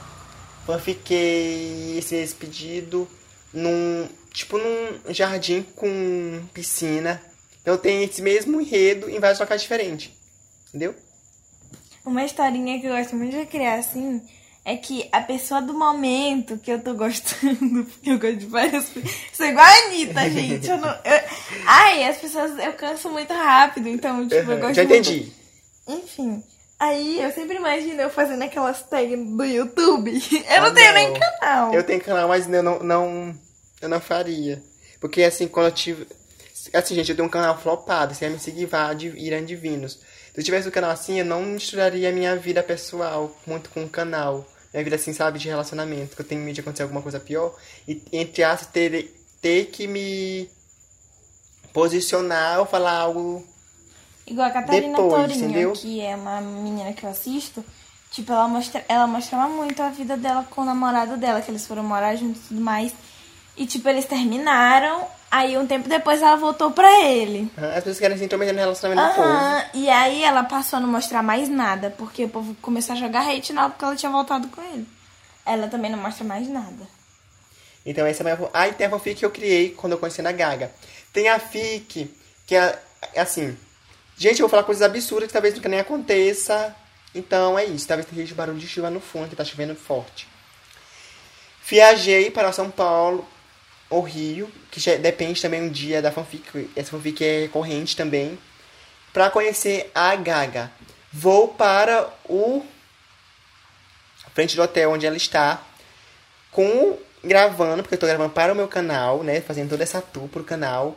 fiquei 0.78 1.96
esse, 1.96 2.34
pedido 2.34 3.08
num 3.52 4.06
tipo 4.32 4.58
num 4.58 5.14
jardim 5.14 5.62
com 5.74 6.42
piscina. 6.52 7.22
Então 7.62 7.78
tem 7.78 8.04
esse 8.04 8.20
mesmo 8.20 8.60
enredo 8.60 9.08
em 9.08 9.18
vários 9.18 9.40
locais 9.40 9.62
diferentes. 9.62 10.10
Entendeu? 10.68 10.94
Uma 12.04 12.24
historinha 12.24 12.80
que 12.80 12.86
eu 12.86 12.96
gosto 12.96 13.16
muito 13.16 13.36
de 13.36 13.46
criar, 13.46 13.78
assim, 13.78 14.22
é 14.70 14.76
que 14.76 15.08
a 15.10 15.20
pessoa 15.22 15.62
do 15.62 15.72
momento 15.72 16.58
que 16.58 16.70
eu 16.70 16.78
tô 16.80 16.92
gostando, 16.94 17.84
porque 17.90 18.10
eu 18.10 18.18
gosto 18.18 18.36
de 18.36 18.46
várias 18.46 18.84
pessoas. 18.88 19.14
Sou 19.32 19.46
igual 19.46 19.64
a 19.64 19.86
Anitta, 19.86 20.30
gente. 20.30 20.68
Eu 20.68 20.76
não, 20.76 20.88
eu- 20.88 21.22
Ai, 21.66 22.04
as 22.04 22.18
pessoas 22.18 22.58
eu 22.58 22.72
canso 22.74 23.08
muito 23.10 23.32
rápido, 23.32 23.88
então, 23.88 24.28
tipo, 24.28 24.50
eu 24.50 24.58
gosto 24.58 24.74
já 24.74 24.84
muito. 24.84 25.08
entendi. 25.10 25.32
Enfim. 25.88 26.42
Aí 26.78 27.20
eu 27.20 27.32
sempre 27.32 27.56
imagino 27.56 28.00
eu 28.00 28.10
fazendo 28.10 28.42
aquelas 28.42 28.82
tags 28.82 29.18
do 29.18 29.44
YouTube. 29.44 30.12
Eu 30.48 30.58
Ah, 30.58 30.60
não 30.60 30.74
tenho 30.74 30.86
não. 30.88 30.94
nem 30.94 31.12
canal. 31.14 31.74
Eu 31.74 31.82
tenho 31.82 32.00
canal, 32.00 32.28
mas 32.28 32.48
eu 32.48 32.62
não, 32.62 32.78
não, 32.78 33.34
eu 33.82 33.88
não 33.88 34.00
faria. 34.00 34.62
Porque 35.00 35.24
assim, 35.24 35.48
quando 35.48 35.66
eu 35.66 35.72
tive. 35.72 36.06
Assim, 36.72 36.94
gente, 36.94 37.10
eu 37.10 37.16
tenho 37.16 37.26
um 37.26 37.30
canal 37.30 37.58
flopado. 37.58 38.14
Você 38.14 38.26
ia 38.26 38.30
me 38.30 38.38
seguir, 38.38 38.66
vá 38.66 38.92
de 38.94 39.08
Irã 39.08 39.44
Divinos. 39.44 39.94
Se 39.94 40.40
eu 40.40 40.44
tivesse 40.44 40.68
um 40.68 40.70
canal 40.70 40.90
assim, 40.92 41.18
eu 41.18 41.24
não 41.24 41.42
misturaria 41.42 42.10
a 42.10 42.12
minha 42.12 42.36
vida 42.36 42.62
pessoal 42.62 43.36
muito 43.44 43.70
com 43.70 43.82
o 43.82 43.88
canal. 43.88 44.46
Minha 44.72 44.84
vida, 44.84 44.96
assim, 44.96 45.12
sabe, 45.12 45.38
de 45.38 45.48
relacionamento. 45.48 46.14
Que 46.14 46.22
eu 46.22 46.26
tenho 46.26 46.42
medo 46.42 46.54
de 46.54 46.60
acontecer 46.60 46.82
alguma 46.82 47.02
coisa 47.02 47.18
pior. 47.18 47.54
E, 47.86 48.02
entre 48.12 48.42
aspas, 48.44 48.68
ter, 48.68 49.14
ter 49.40 49.66
que 49.66 49.86
me 49.86 50.48
posicionar 51.72 52.60
ou 52.60 52.66
falar 52.66 52.98
algo. 52.98 53.46
Igual 54.26 54.48
a 54.48 54.50
Catarina 54.50 54.96
Depois, 54.96 55.12
Tourinho, 55.12 55.44
entendeu? 55.44 55.72
que 55.72 56.00
é 56.00 56.14
uma 56.14 56.40
menina 56.40 56.92
que 56.92 57.04
eu 57.04 57.10
assisto. 57.10 57.64
Tipo, 58.10 58.32
ela, 58.32 58.48
mostra, 58.48 58.84
ela 58.88 59.06
mostrava 59.06 59.48
muito 59.48 59.82
a 59.82 59.90
vida 59.90 60.16
dela 60.16 60.46
com 60.50 60.62
o 60.62 60.64
namorado 60.64 61.16
dela, 61.16 61.40
que 61.40 61.50
eles 61.50 61.66
foram 61.66 61.82
morar 61.82 62.16
juntos 62.16 62.42
e 62.42 62.48
tudo 62.48 62.60
mais. 62.60 62.92
E, 63.56 63.66
tipo, 63.66 63.88
eles 63.88 64.04
terminaram. 64.04 65.06
Aí, 65.30 65.58
um 65.58 65.66
tempo 65.66 65.88
depois, 65.88 66.22
ela 66.22 66.36
voltou 66.36 66.70
pra 66.70 67.02
ele. 67.04 67.50
As 67.56 67.76
pessoas 67.76 67.98
querem 67.98 68.16
se 68.16 68.24
intrometer 68.24 68.54
no 68.54 68.60
relacionamento 68.60 69.08
do 69.08 69.14
povo. 69.14 69.28
Aham. 69.28 69.64
E 69.74 69.88
aí, 69.90 70.24
ela 70.24 70.42
passou 70.44 70.78
a 70.78 70.80
não 70.80 70.88
mostrar 70.88 71.22
mais 71.22 71.48
nada. 71.48 71.94
Porque 71.98 72.24
o 72.24 72.28
povo 72.28 72.56
começou 72.62 72.94
a 72.94 72.98
jogar 72.98 73.28
hate 73.28 73.52
nela 73.52 73.70
porque 73.70 73.84
ela 73.84 73.96
tinha 73.96 74.10
voltado 74.10 74.48
com 74.48 74.62
ele. 74.62 74.86
Ela 75.44 75.68
também 75.68 75.90
não 75.90 75.98
mostra 75.98 76.24
mais 76.24 76.48
nada. 76.48 76.86
Então 77.84 78.06
essa 78.06 78.22
é 78.22 78.32
a 78.32 78.36
minha... 78.36 78.72
Tem 78.72 78.86
a 78.86 78.90
fanfic 78.90 79.18
que 79.18 79.24
eu 79.24 79.30
criei 79.30 79.70
quando 79.70 79.92
eu 79.92 79.98
conheci 79.98 80.20
na 80.20 80.32
Gaga. 80.32 80.70
Tem 81.12 81.28
a 81.28 81.38
fic, 81.38 82.14
que 82.46 82.54
é, 82.54 82.78
é 83.14 83.20
assim... 83.20 83.56
Gente, 84.16 84.40
eu 84.40 84.46
vou 84.46 84.48
falar 84.48 84.64
coisas 84.64 84.82
absurdas 84.82 85.28
que 85.28 85.32
talvez 85.32 85.54
nunca 85.54 85.68
nem 85.68 85.80
aconteça. 85.80 86.74
Então 87.14 87.58
é 87.58 87.64
isso. 87.64 87.86
Talvez 87.86 88.08
tenha 88.08 88.26
barulho 88.34 88.58
de 88.58 88.66
chuva 88.66 88.90
no 88.90 89.00
fundo, 89.00 89.28
que 89.28 89.36
tá 89.36 89.44
chovendo 89.44 89.74
forte. 89.74 90.26
Viajei 91.66 92.30
para 92.30 92.52
São 92.52 92.70
Paulo, 92.70 93.26
ou 93.90 94.02
Rio, 94.02 94.50
que 94.70 94.80
já 94.80 94.96
depende 94.96 95.40
também 95.40 95.62
um 95.62 95.68
dia 95.68 96.02
da 96.02 96.12
fanfic. 96.12 96.70
Essa 96.76 96.90
fanfic 96.90 97.24
é 97.24 97.40
recorrente 97.42 97.96
também. 97.96 98.38
Pra 99.12 99.30
conhecer 99.30 99.90
a 99.94 100.14
Gaga. 100.16 100.70
Vou 101.12 101.48
para 101.48 102.08
o... 102.28 102.64
Frente 104.34 104.54
do 104.54 104.62
hotel 104.62 104.92
onde 104.92 105.04
ela 105.04 105.16
está 105.16 105.60
com 106.52 106.96
gravando, 107.24 107.82
porque 107.82 107.96
eu 107.96 107.98
tô 107.98 108.06
gravando 108.06 108.30
para 108.30 108.52
o 108.52 108.56
meu 108.56 108.68
canal, 108.68 109.24
né? 109.24 109.40
Fazendo 109.40 109.70
toda 109.70 109.82
essa 109.82 110.00
tour 110.00 110.28
pro 110.28 110.44
canal. 110.44 110.96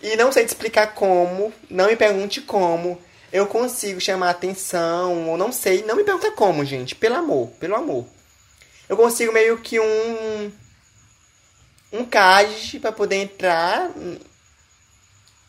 E 0.00 0.14
não 0.16 0.30
sei 0.30 0.44
te 0.44 0.48
explicar 0.48 0.94
como, 0.94 1.52
não 1.68 1.88
me 1.88 1.96
pergunte 1.96 2.40
como 2.40 3.00
eu 3.32 3.46
consigo 3.46 4.00
chamar 4.00 4.30
atenção, 4.30 5.28
ou 5.28 5.36
não 5.36 5.52
sei, 5.52 5.82
não 5.82 5.96
me 5.96 6.04
pergunta 6.04 6.30
como, 6.32 6.64
gente, 6.64 6.94
pelo 6.94 7.16
amor, 7.16 7.48
pelo 7.58 7.74
amor. 7.74 8.06
Eu 8.88 8.96
consigo 8.96 9.32
meio 9.32 9.58
que 9.58 9.78
um 9.78 10.52
um 11.92 12.04
card 12.04 12.78
pra 12.80 12.92
poder 12.92 13.16
entrar 13.16 13.90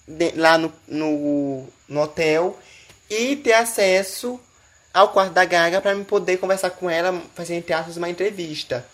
de- 0.07 0.31
lá 0.35 0.57
no, 0.57 0.71
no, 0.87 1.67
no 1.87 2.01
hotel 2.01 2.57
e 3.09 3.35
ter 3.35 3.53
acesso 3.53 4.39
ao 4.93 5.09
quarto 5.09 5.33
da 5.33 5.45
Gaga 5.45 5.81
pra 5.81 5.93
me 5.95 6.03
poder 6.03 6.37
conversar 6.37 6.71
com 6.71 6.89
ela, 6.89 7.21
fazer 7.35 7.55
entre 7.55 7.73
aspas 7.73 7.97
uma 7.97 8.09
entrevista. 8.09 8.85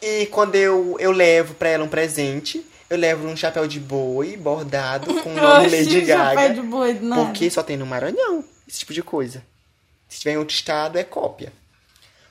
E 0.00 0.26
quando 0.26 0.54
eu, 0.56 0.96
eu 0.98 1.10
levo 1.12 1.54
pra 1.54 1.68
ela 1.70 1.84
um 1.84 1.88
presente, 1.88 2.64
eu 2.90 2.96
levo 2.98 3.26
um 3.26 3.36
chapéu 3.36 3.66
de 3.66 3.78
boi 3.80 4.36
bordado 4.36 5.14
com 5.22 5.30
o 5.30 5.34
nome 5.34 5.68
Lady 5.70 6.00
Gaga. 6.02 6.40
chapéu 6.40 6.54
de 6.54 6.62
boi. 6.62 6.94
Porque 6.94 7.50
só 7.50 7.62
tem 7.62 7.76
no 7.76 7.86
Maranhão 7.86 8.44
esse 8.68 8.80
tipo 8.80 8.92
de 8.92 9.02
coisa. 9.02 9.42
Se 10.08 10.18
tiver 10.20 10.32
em 10.32 10.38
outro 10.38 10.54
estado, 10.54 10.98
é 10.98 11.04
cópia. 11.04 11.52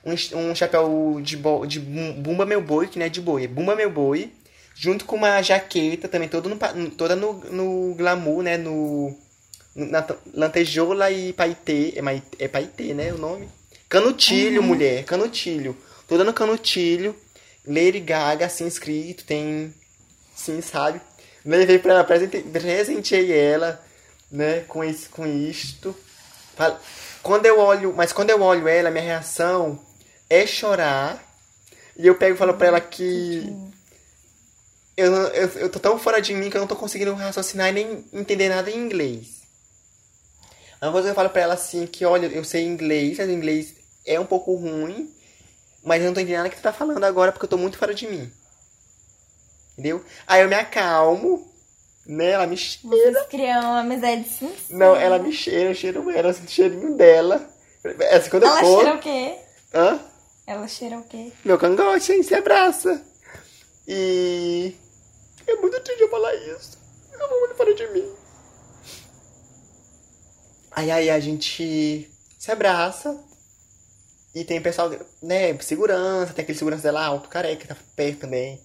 Um, 0.03 0.13
um 0.49 0.55
chapéu 0.55 1.19
de, 1.21 1.37
bo, 1.37 1.65
de 1.65 1.79
bum- 1.79 2.13
Bumba 2.21 2.45
Meu 2.45 2.61
Boi, 2.61 2.87
que 2.87 2.97
não 2.97 3.05
é 3.05 3.09
de 3.09 3.21
boi, 3.21 3.43
é 3.43 3.47
Bumba 3.47 3.75
Meu 3.75 3.89
Boi. 3.89 4.31
Junto 4.73 5.05
com 5.05 5.15
uma 5.15 5.41
jaqueta 5.41 6.07
também, 6.07 6.27
todo 6.27 6.49
no, 6.49 6.57
toda 6.91 7.15
no, 7.15 7.33
no 7.51 7.93
glamour, 7.93 8.41
né? 8.41 8.57
No, 8.57 9.15
na 9.75 10.03
lantejola 10.33 11.11
e 11.11 11.33
paetê. 11.33 11.93
É, 11.95 12.45
é 12.45 12.47
paetê, 12.47 12.93
né? 12.93 13.13
O 13.13 13.17
nome? 13.17 13.47
Canutilho, 13.87 14.63
mulher. 14.63 15.03
Canutilho. 15.03 15.77
Toda 16.07 16.23
no 16.23 16.33
canutilho. 16.33 17.15
Lady 17.67 17.99
Gaga, 17.99 18.45
assim, 18.47 18.65
escrito. 18.65 19.23
Tem... 19.25 19.71
Sim, 20.33 20.61
sabe? 20.61 20.99
Levei 21.45 21.77
pra 21.77 21.93
ela, 21.93 22.03
presente- 22.03 22.41
presenteei 22.41 23.31
ela, 23.31 23.79
né? 24.31 24.61
Com, 24.67 24.83
esse, 24.83 25.09
com 25.09 25.27
isto. 25.27 25.95
Quando 27.21 27.45
eu 27.45 27.59
olho... 27.59 27.93
Mas 27.95 28.13
quando 28.13 28.29
eu 28.31 28.41
olho 28.41 28.67
ela, 28.67 28.89
minha 28.89 29.03
reação 29.03 29.79
é 30.31 30.47
chorar. 30.47 31.21
E 31.97 32.07
eu 32.07 32.15
pego 32.15 32.35
e 32.35 32.37
falo 32.37 32.53
pra 32.53 32.67
ela 32.67 32.81
que... 32.81 33.53
Eu, 34.95 35.13
eu, 35.13 35.47
eu 35.49 35.69
tô 35.69 35.77
tão 35.79 35.99
fora 35.99 36.21
de 36.21 36.33
mim 36.33 36.49
que 36.49 36.55
eu 36.55 36.61
não 36.61 36.67
tô 36.67 36.75
conseguindo 36.75 37.13
raciocinar 37.13 37.69
e 37.69 37.73
nem 37.73 38.05
entender 38.13 38.47
nada 38.47 38.71
em 38.71 38.77
inglês. 38.77 39.41
Uma 40.81 40.91
coisa 40.91 41.09
eu 41.09 41.15
falo 41.15 41.29
pra 41.29 41.41
ela 41.41 41.53
assim, 41.53 41.85
que 41.85 42.05
olha, 42.05 42.27
eu 42.27 42.43
sei 42.43 42.63
inglês, 42.65 43.17
mas 43.17 43.27
o 43.27 43.31
inglês 43.31 43.75
é 44.05 44.19
um 44.19 44.25
pouco 44.25 44.55
ruim, 44.55 45.13
mas 45.83 46.01
eu 46.01 46.07
não 46.07 46.13
tô 46.13 46.21
entendendo 46.21 46.37
nada 46.43 46.49
que 46.49 46.55
tu 46.55 46.61
tá 46.61 46.73
falando 46.73 47.03
agora 47.03 47.31
porque 47.31 47.45
eu 47.45 47.49
tô 47.49 47.57
muito 47.57 47.77
fora 47.77 47.93
de 47.93 48.07
mim. 48.07 48.31
Entendeu? 49.73 50.03
Aí 50.25 50.41
eu 50.41 50.49
me 50.49 50.55
acalmo, 50.55 51.51
né? 52.05 52.31
Ela 52.31 52.47
me 52.47 52.57
cheira. 52.57 52.95
Vocês 52.95 53.27
criam 53.27 53.59
uma 53.61 53.79
amizade 53.81 54.23
sincera. 54.27 54.55
Não, 54.69 54.95
ela 54.95 55.19
me 55.19 55.31
cheira, 55.31 55.69
eu 55.71 55.75
cheiro 55.75 56.09
ela, 56.09 56.29
eu 56.29 56.33
sinto 56.33 56.47
o 56.47 56.51
cheirinho 56.51 56.95
dela. 56.95 57.49
Assim, 58.11 58.29
quando 58.29 58.43
Ela 58.43 58.61
eu 58.61 58.65
for. 58.65 58.81
cheira 58.81 58.95
o 58.95 58.99
quê? 58.99 59.35
Hã? 59.73 60.10
Ela 60.45 60.67
cheira 60.67 60.97
o 60.97 61.03
quê? 61.03 61.31
Meu 61.45 61.57
cangote, 61.57 62.11
hein? 62.11 62.23
Se 62.23 62.33
abraça. 62.35 63.01
E. 63.87 64.75
É 65.47 65.55
muito 65.55 65.79
triste 65.81 66.01
eu 66.01 66.09
falar 66.09 66.33
isso. 66.35 66.77
Eu 67.13 67.29
vou 67.29 67.39
muito 67.39 67.55
fora 67.55 67.73
de 67.73 67.87
mim. 67.89 68.09
Aí, 70.71 70.89
aí 70.91 71.09
a 71.09 71.19
gente 71.19 72.09
se 72.39 72.51
abraça. 72.51 73.17
E 74.33 74.45
tem 74.45 74.59
o 74.59 74.63
pessoal, 74.63 74.89
né? 75.21 75.57
Segurança, 75.59 76.33
tem 76.33 76.43
aquele 76.43 76.57
segurança 76.57 76.83
dela 76.83 77.03
alto, 77.05 77.27
careca, 77.27 77.57
que 77.61 77.67
tá 77.67 77.75
perto 77.95 78.19
também. 78.21 78.59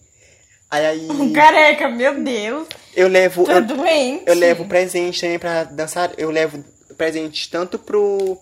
Aí, 0.70 0.86
aí 0.86 1.10
Um 1.10 1.30
careca, 1.34 1.88
meu 1.88 2.22
Deus. 2.22 2.68
eu 2.94 3.08
levo. 3.08 3.44
Tu 3.44 3.50
é 3.50 3.56
Eu, 3.58 3.66
doente. 3.66 4.24
eu 4.26 4.34
levo 4.34 4.66
presente 4.66 5.20
também 5.20 5.38
pra 5.38 5.64
dançar. 5.64 6.12
Eu 6.16 6.30
levo 6.30 6.62
presente 6.96 7.50
tanto 7.50 7.78
pro, 7.78 8.38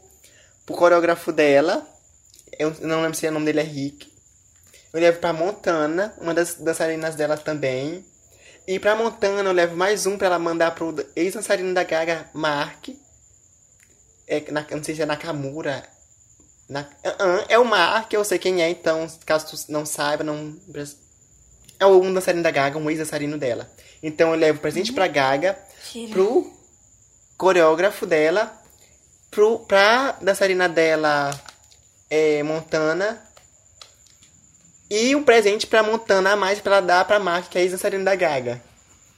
pro 0.66 0.76
coreógrafo 0.76 1.32
dela. 1.32 1.86
Eu 2.58 2.74
não 2.80 3.02
lembro 3.02 3.16
se 3.16 3.26
o 3.26 3.32
nome 3.32 3.46
dele 3.46 3.60
é 3.60 3.64
Rick. 3.64 4.12
Eu 4.92 5.00
levo 5.00 5.18
pra 5.18 5.32
Montana, 5.32 6.14
uma 6.20 6.32
das 6.34 6.54
dançarinas 6.54 7.14
dela 7.16 7.36
também. 7.36 8.04
E 8.66 8.78
pra 8.78 8.94
Montana 8.96 9.48
eu 9.48 9.52
levo 9.52 9.76
mais 9.76 10.06
um 10.06 10.16
pra 10.16 10.28
ela 10.28 10.38
mandar 10.38 10.70
pro 10.74 10.94
ex-dançarino 11.16 11.74
da 11.74 11.82
Gaga, 11.82 12.30
Mark. 12.32 12.88
É, 14.26 14.50
na, 14.50 14.64
não 14.70 14.82
sei 14.82 14.94
se 14.94 15.02
é 15.02 15.06
Nakamura. 15.06 15.82
Na, 16.68 16.88
Ah, 17.04 17.16
ah, 17.18 17.44
é 17.48 17.58
o 17.58 17.64
Mark, 17.64 18.12
eu 18.12 18.24
sei 18.24 18.38
quem 18.38 18.62
é, 18.62 18.70
então, 18.70 19.06
caso 19.26 19.48
tu 19.48 19.72
não 19.72 19.84
saiba, 19.84 20.24
não. 20.24 20.56
É 21.78 21.84
um 21.86 22.14
dançarino 22.14 22.42
da 22.42 22.50
Gaga, 22.50 22.78
um 22.78 22.88
ex-dançarino 22.88 23.36
dela. 23.36 23.70
Então 24.02 24.30
eu 24.30 24.38
levo 24.38 24.60
presente 24.60 24.92
pra 24.92 25.08
Gaga, 25.08 25.58
Cheira. 25.82 26.12
pro 26.12 26.50
coreógrafo 27.36 28.06
dela, 28.06 28.56
pro, 29.30 29.58
pra 29.60 30.12
dançarina 30.22 30.68
dela, 30.68 31.30
é, 32.14 32.42
Montana, 32.42 33.20
e 34.90 35.14
um 35.16 35.24
presente 35.24 35.66
pra 35.66 35.82
Montana 35.82 36.32
a 36.32 36.36
mais 36.36 36.60
pra 36.60 36.80
dar 36.80 37.04
pra 37.04 37.18
Mark, 37.18 37.48
que 37.48 37.58
é 37.58 37.60
a 37.60 37.64
ex-dançarina 37.64 38.04
da 38.04 38.14
Gaga. 38.14 38.62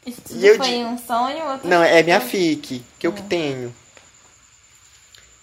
Isso 0.06 0.20
E 0.30 0.46
eu 0.46 0.56
foi 0.56 0.66
di- 0.68 0.74
um 0.76 0.96
sonho? 0.96 1.44
Outro 1.46 1.68
Não, 1.68 1.82
é 1.82 2.02
minha 2.02 2.20
fic, 2.20 2.82
que 2.98 3.06
eu 3.06 3.12
que 3.12 3.22
tenho. 3.22 3.74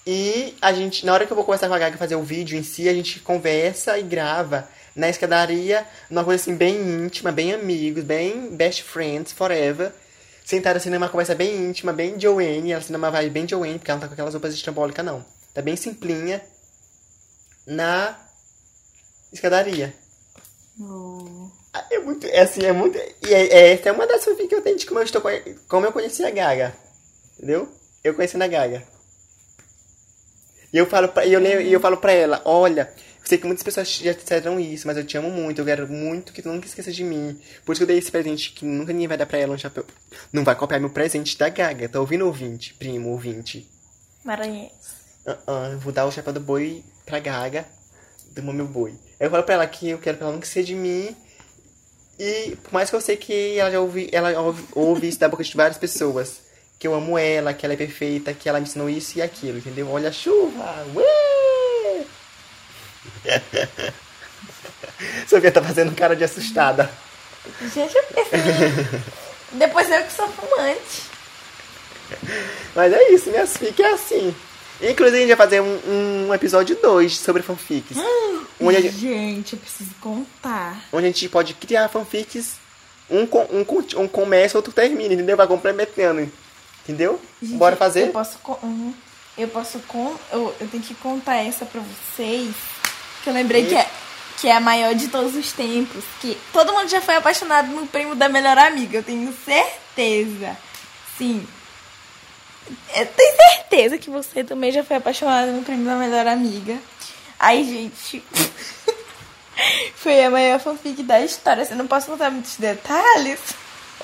E 0.05 0.55
a 0.61 0.73
gente, 0.73 1.05
na 1.05 1.13
hora 1.13 1.25
que 1.25 1.31
eu 1.31 1.35
vou 1.35 1.45
conversar 1.45 1.67
com 1.67 1.73
a 1.73 1.79
Gaga 1.79 1.95
e 1.95 1.99
fazer 1.99 2.15
o 2.15 2.23
vídeo 2.23 2.57
em 2.57 2.63
si, 2.63 2.89
a 2.89 2.93
gente 2.93 3.19
conversa 3.19 3.97
e 3.97 4.03
grava 4.03 4.67
na 4.95 5.09
escadaria, 5.09 5.85
numa 6.09 6.23
coisa 6.23 6.41
assim 6.41 6.55
bem 6.55 6.75
íntima, 6.75 7.31
bem 7.31 7.53
amigos, 7.53 8.03
bem 8.03 8.49
best 8.55 8.83
friends 8.83 9.31
forever. 9.33 9.91
Sentaram 10.45 10.77
assim 10.77 10.89
numa 10.89 11.07
conversa 11.09 11.33
bem 11.35 11.55
íntima, 11.55 11.93
bem 11.93 12.19
Joanne, 12.19 12.71
ela 12.71 12.81
assim 12.81 12.91
numa 12.93 13.09
vibe 13.11 13.29
bem 13.29 13.47
Joanne, 13.47 13.79
porque 13.79 13.91
ela 13.91 13.97
não 13.97 14.01
tá 14.01 14.07
com 14.07 14.13
aquelas 14.13 14.33
roupas 14.33 14.53
estrambólicas 14.53 15.05
não. 15.05 15.25
Tá 15.53 15.61
bem 15.61 15.75
simplinha. 15.75 16.41
Na 17.65 18.17
escadaria. 19.31 19.93
Oh. 20.79 21.49
É 21.89 21.99
muito, 21.99 22.27
é 22.27 22.41
assim, 22.41 22.63
é 22.65 22.71
muito. 22.71 22.97
E 22.97 23.33
é, 23.33 23.47
é- 23.47 23.73
essa 23.73 23.89
é 23.89 23.91
uma 23.91 24.05
das 24.05 24.23
fanfics 24.23 24.47
que 24.49 24.55
eu 24.55 24.61
tenho 24.61 24.77
de 24.77 24.85
como 24.85 24.99
eu, 24.99 25.03
estou, 25.03 25.21
como 25.67 25.85
eu 25.85 25.91
conheci 25.91 26.23
a 26.23 26.29
Gaga. 26.31 26.75
Entendeu? 27.37 27.67
Eu 28.03 28.13
conhecendo 28.13 28.43
a 28.43 28.47
Gaga. 28.47 28.83
E 30.71 30.77
eu 30.77 30.85
falo 30.87 31.07
pra, 31.09 31.25
e 31.25 31.33
eu, 31.33 31.39
leio- 31.39 31.61
e 31.61 31.71
eu 31.71 31.79
falo 31.79 31.97
pra 31.97 32.11
ela, 32.11 32.41
olha, 32.45 32.91
eu 32.97 33.27
sei 33.27 33.37
que 33.37 33.45
muitas 33.45 33.63
pessoas 33.63 33.91
já 33.95 34.11
disseram 34.11 34.59
isso, 34.59 34.87
mas 34.87 34.97
eu 34.97 35.05
te 35.05 35.15
amo 35.17 35.29
muito, 35.29 35.61
eu 35.61 35.65
quero 35.65 35.87
muito 35.87 36.33
que 36.33 36.41
tu 36.41 36.49
nunca 36.49 36.65
esqueça 36.67 36.91
de 36.91 37.03
mim. 37.03 37.39
Por 37.63 37.73
isso 37.73 37.79
que 37.79 37.83
eu 37.83 37.87
dei 37.87 37.97
esse 37.97 38.11
presente 38.11 38.51
que 38.51 38.65
nunca 38.65 38.91
ninguém 38.91 39.07
vai 39.07 39.17
dar 39.17 39.25
pra 39.27 39.37
ela 39.37 39.53
um 39.53 39.57
chapéu. 39.57 39.85
Não 40.31 40.43
vai 40.43 40.55
copiar 40.55 40.79
meu 40.79 40.89
presente 40.89 41.37
da 41.37 41.49
Gaga. 41.49 41.87
Tá 41.89 41.99
ouvindo, 41.99 42.25
ouvinte? 42.25 42.73
Primo, 42.73 43.09
ouvinte. 43.09 43.67
Maranhense. 44.23 45.02
Ah, 45.25 45.69
eu 45.71 45.79
vou 45.79 45.93
dar 45.93 46.05
o 46.05 46.11
chapéu 46.11 46.33
do 46.33 46.39
boi 46.39 46.83
pra 47.05 47.19
Gaga, 47.19 47.65
do 48.31 48.43
meu 48.43 48.67
boi. 48.67 48.93
Eu 49.19 49.29
falo 49.29 49.43
pra 49.43 49.55
ela 49.55 49.67
que 49.67 49.89
eu 49.89 49.97
quero 49.97 50.17
que 50.17 50.23
ela 50.23 50.33
nunca 50.33 50.45
esqueça 50.45 50.65
de 50.65 50.75
mim. 50.75 51.15
E 52.19 52.57
por 52.61 52.73
mais 52.73 52.89
que 52.89 52.95
eu 52.95 53.01
sei 53.01 53.15
que 53.15 53.57
ela 53.57 53.71
já 53.71 53.79
ouve, 53.79 54.09
ela 54.11 54.39
ouve, 54.41 54.63
ouve 54.73 55.07
isso 55.07 55.19
da 55.19 55.29
boca 55.29 55.43
de 55.43 55.55
várias 55.55 55.77
pessoas. 55.77 56.41
Que 56.77 56.87
eu 56.87 56.93
amo 56.93 57.17
ela, 57.17 57.53
que 57.53 57.65
ela 57.65 57.73
é 57.73 57.77
perfeita, 57.77 58.33
que 58.33 58.49
ela 58.49 58.59
me 58.59 58.65
ensinou 58.65 58.89
isso 58.89 59.17
e 59.17 59.21
aquilo, 59.21 59.59
entendeu? 59.59 59.89
Olha 59.89 60.09
a 60.09 60.11
chuva! 60.11 60.85
Ué! 60.93 62.05
Sofia 65.27 65.51
tá 65.51 65.61
fazendo 65.61 65.95
cara 65.95 66.15
de 66.15 66.23
assustada. 66.23 66.89
Gente, 67.73 67.95
eu 67.95 68.03
pensei. 68.03 68.39
Depois 69.53 69.89
eu 69.89 70.03
que 70.03 70.11
sou 70.11 70.27
fumante. 70.27 71.03
Mas 72.75 72.91
é 72.91 73.11
isso, 73.11 73.29
minhas 73.29 73.55
fics 73.55 73.79
é 73.79 73.91
assim. 73.93 74.35
Inclusive, 74.83 75.17
a 75.17 75.19
gente 75.21 75.29
vai 75.29 75.37
fazer 75.37 75.61
um, 75.61 76.27
um 76.27 76.33
episódio 76.33 76.75
2 76.81 77.17
sobre 77.17 77.41
fanfics. 77.41 77.97
onde, 78.59 78.77
a 78.77 78.81
gente, 78.81 78.97
Gente, 78.97 79.53
eu 79.53 79.59
preciso 79.59 79.91
contar. 80.01 80.81
onde 80.91 81.05
a 81.05 81.09
gente 81.09 81.29
pode 81.29 81.53
criar 81.53 81.87
fanfics. 81.89 82.55
Um, 83.09 83.25
com- 83.25 83.47
um, 83.51 83.63
com- 83.63 83.83
um 83.97 84.07
começa, 84.07 84.57
outro 84.57 84.71
termina, 84.73 85.13
entendeu? 85.13 85.35
Vai 85.37 85.47
complementando. 85.47 86.31
Entendeu? 86.83 87.19
Gente, 87.41 87.55
Bora 87.57 87.75
fazer? 87.75 88.07
Eu 88.07 88.11
posso. 88.13 88.37
uhum. 88.61 88.93
Eu 89.37 89.47
posso. 89.47 89.79
con- 89.87 90.15
Eu, 90.31 90.53
eu 90.59 90.67
tenho 90.67 90.83
que 90.83 90.93
contar 90.95 91.35
essa 91.37 91.65
pra 91.65 91.81
vocês. 91.81 92.53
Que 93.23 93.29
eu 93.29 93.33
lembrei 93.33 93.63
E- 93.63 93.65
que 93.67 93.75
é, 93.75 93.89
que 94.41 94.47
é 94.47 94.55
a 94.55 94.59
maior 94.59 94.93
de 94.95 95.07
todos 95.07 95.35
os 95.35 95.51
tempos. 95.53 96.03
Que 96.21 96.37
todo 96.51 96.73
mundo 96.73 96.87
já 96.89 97.01
foi 97.01 97.15
apaixonado 97.15 97.67
no 97.71 97.87
primo 97.87 98.15
da 98.15 98.27
melhor 98.29 98.57
amiga. 98.57 98.97
Eu 98.97 99.03
tenho 99.03 99.33
certeza. 99.45 100.57
Sim. 101.17 101.45
Eu 102.95 103.05
tenho 103.05 103.35
certeza 103.35 103.97
que 103.97 104.09
você 104.09 104.43
também 104.43 104.71
já 104.71 104.83
foi 104.83 104.97
apaixonado 104.97 105.51
no 105.51 105.63
primo 105.63 105.85
da 105.85 105.95
melhor 105.95 106.27
amiga. 106.27 106.77
Aí, 107.39 107.63
gente. 107.63 108.23
foi 109.95 110.23
a 110.23 110.29
maior 110.29 110.59
fanfic 110.59 111.03
da 111.03 111.21
história. 111.21 111.65
Você 111.65 111.75
não 111.75 111.87
posso 111.87 112.07
contar 112.07 112.31
muitos 112.31 112.55
detalhes. 112.57 113.39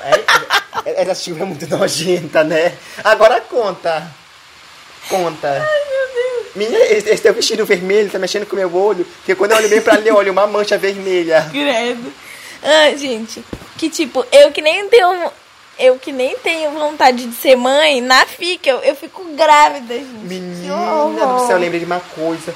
É, 0.02 0.90
é- 0.90 1.02
essa 1.02 1.16
chuva 1.16 1.44
é 1.44 1.46
muito 1.46 1.68
nojenta, 1.68 2.44
né? 2.44 2.74
Agora 3.04 3.42
conta. 3.42 4.08
Conta. 5.08 5.50
Ai, 5.50 5.90
meu 5.90 6.14
Deus. 6.14 6.56
Menina, 6.56 6.84
esse, 6.86 7.10
esse 7.10 7.24
teu 7.24 7.34
vestido 7.34 7.66
vermelho 7.66 8.10
tá 8.10 8.20
mexendo 8.20 8.46
com 8.46 8.56
o 8.56 8.60
meu 8.60 8.74
olho. 8.76 9.06
Porque 9.06 9.36
quando 9.36 9.52
eu 9.52 9.58
olho 9.58 9.70
bem 9.70 9.82
pra 9.82 9.96
ali, 9.96 10.08
eu 10.10 10.16
olho 10.16 10.32
uma 10.32 10.48
mancha 10.48 10.78
vermelha. 10.78 11.48
Credo. 11.52 12.14
Ah, 12.62 12.96
gente, 12.96 13.44
que 13.78 13.90
tipo, 13.90 14.26
eu 14.32 14.52
que 14.52 14.62
nem 14.62 14.88
tenho. 14.90 15.32
Eu 15.80 15.98
que 15.98 16.12
nem 16.12 16.38
tenho 16.40 16.72
vontade 16.72 17.26
de 17.26 17.34
ser 17.36 17.56
mãe, 17.56 18.02
na 18.02 18.26
FIC 18.26 18.68
eu, 18.68 18.80
eu 18.80 18.96
fico 18.96 19.24
grávida, 19.36 19.94
gente. 19.96 20.10
Menina 20.12 21.26
do 21.26 21.40
céu, 21.48 21.52
eu 21.56 21.60
lembrei 21.60 21.80
de 21.80 21.86
uma 21.86 22.02
coisa. 22.02 22.54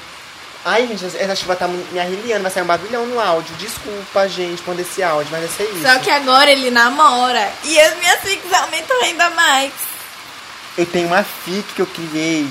Ai, 0.66 0.86
gente, 0.86 1.04
essa 1.04 1.34
chuva 1.34 1.56
tá 1.56 1.66
me 1.68 1.98
arreliando, 1.98 2.42
vai 2.42 2.50
sair 2.50 2.62
um 2.62 2.66
barulhão 2.66 3.04
no 3.06 3.18
áudio. 3.20 3.54
Desculpa, 3.56 4.28
gente, 4.28 4.62
quando 4.62 4.80
esse 4.80 5.02
áudio, 5.02 5.28
mas 5.30 5.40
vai 5.40 5.50
ser 5.56 5.72
isso. 5.74 5.82
Só 5.82 5.98
que 5.98 6.10
agora 6.10 6.50
ele 6.50 6.70
namora. 6.70 7.50
E 7.64 7.80
as 7.80 7.96
minhas 7.98 8.20
fics 8.20 8.52
aumentam 8.52 9.02
ainda 9.02 9.30
mais. 9.30 9.72
Eu 10.76 10.86
tenho 10.86 11.06
uma 11.08 11.22
fic 11.22 11.62
que 11.74 11.80
eu 11.82 11.86
criei. 11.86 12.46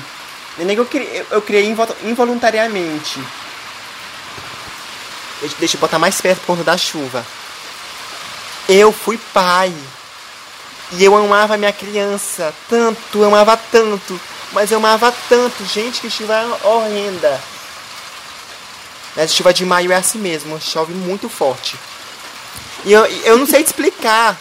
Nem 0.58 0.76
que 0.76 0.82
eu 0.82 0.86
criei, 0.86 1.26
eu 1.32 1.42
criei 1.42 1.66
invol- 1.66 1.96
involuntariamente. 2.04 3.20
Deixa, 5.42 5.56
deixa 5.60 5.78
eu 5.78 5.82
botar 5.82 6.00
mais 6.00 6.20
perto 6.22 6.40
por 6.42 6.46
conta 6.48 6.64
da 6.64 6.78
chuva. 6.78 7.26
Eu 8.70 8.92
fui 8.92 9.20
pai. 9.34 9.74
E 10.92 11.04
eu 11.04 11.16
amava 11.16 11.58
minha 11.58 11.74
criança. 11.74 12.54
Tanto, 12.70 13.20
eu 13.20 13.26
amava 13.26 13.58
tanto. 13.58 14.20
Mas 14.52 14.72
eu 14.72 14.78
amava 14.78 15.14
tanto. 15.30 15.66
Gente, 15.66 16.02
que 16.02 16.10
chuva 16.10 16.60
horrenda. 16.64 17.42
Mas 19.16 19.34
chuva 19.34 19.54
de 19.54 19.66
maio 19.66 19.92
é 19.92 19.96
assim 19.96 20.20
mesmo. 20.20 20.60
Chove 20.62 20.94
muito 20.94 21.30
forte. 21.30 21.76
E 22.86 22.92
eu, 22.92 23.06
eu 23.06 23.38
não 23.38 23.46
sei 23.46 23.64
te 23.64 23.68
explicar. 23.68 24.38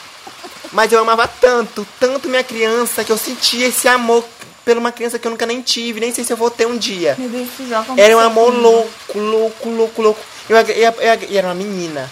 Mas 0.72 0.90
eu 0.90 1.00
amava 1.00 1.28
tanto, 1.28 1.86
tanto 2.00 2.28
minha 2.28 2.42
criança, 2.42 3.04
que 3.04 3.12
eu 3.12 3.18
sentia 3.18 3.66
esse 3.68 3.86
amor 3.88 4.24
por 4.64 4.76
uma 4.78 4.90
criança 4.90 5.18
que 5.18 5.26
eu 5.26 5.30
nunca 5.30 5.44
nem 5.44 5.60
tive, 5.60 6.00
nem 6.00 6.14
sei 6.14 6.24
se 6.24 6.32
eu 6.32 6.36
vou 6.36 6.50
ter 6.50 6.66
um 6.66 6.78
dia. 6.78 7.14
Meu 7.18 7.28
Deus, 7.28 7.48
joga 7.68 8.00
Era 8.00 8.16
um 8.16 8.20
amor 8.20 8.54
louco, 8.54 9.18
louco, 9.18 9.68
louco, 9.68 10.02
louco. 10.02 10.20
Eu, 10.48 10.56
eu, 10.56 10.66
eu, 10.66 10.92
eu 11.28 11.38
era 11.38 11.48
uma 11.48 11.54
menina. 11.54 12.10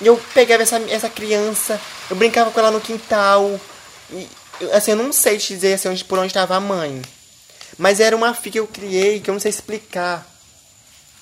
E 0.00 0.06
eu 0.06 0.16
pegava 0.32 0.62
essa, 0.62 0.78
essa 0.90 1.08
criança, 1.08 1.80
eu 2.08 2.16
brincava 2.16 2.50
com 2.50 2.60
ela 2.60 2.70
no 2.70 2.80
quintal. 2.80 3.60
E, 4.10 4.28
assim, 4.72 4.92
eu 4.92 4.96
não 4.96 5.12
sei 5.12 5.38
te 5.38 5.54
dizer 5.54 5.74
assim, 5.74 5.88
onde, 5.88 6.04
por 6.04 6.18
onde 6.18 6.28
estava 6.28 6.56
a 6.56 6.60
mãe. 6.60 7.02
Mas 7.76 8.00
era 8.00 8.16
uma 8.16 8.34
filha 8.34 8.52
que 8.52 8.58
eu 8.60 8.66
criei, 8.66 9.20
que 9.20 9.30
eu 9.30 9.34
não 9.34 9.40
sei 9.40 9.50
explicar. 9.50 10.26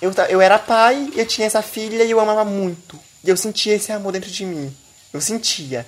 Eu, 0.00 0.12
eu 0.28 0.40
era 0.40 0.58
pai, 0.58 1.10
eu 1.16 1.26
tinha 1.26 1.46
essa 1.46 1.62
filha 1.62 2.04
e 2.04 2.10
eu 2.10 2.20
amava 2.20 2.44
muito. 2.44 2.98
E 3.24 3.28
eu 3.28 3.36
sentia 3.36 3.74
esse 3.74 3.90
amor 3.92 4.12
dentro 4.12 4.30
de 4.30 4.44
mim. 4.44 4.74
Eu 5.12 5.20
sentia. 5.20 5.86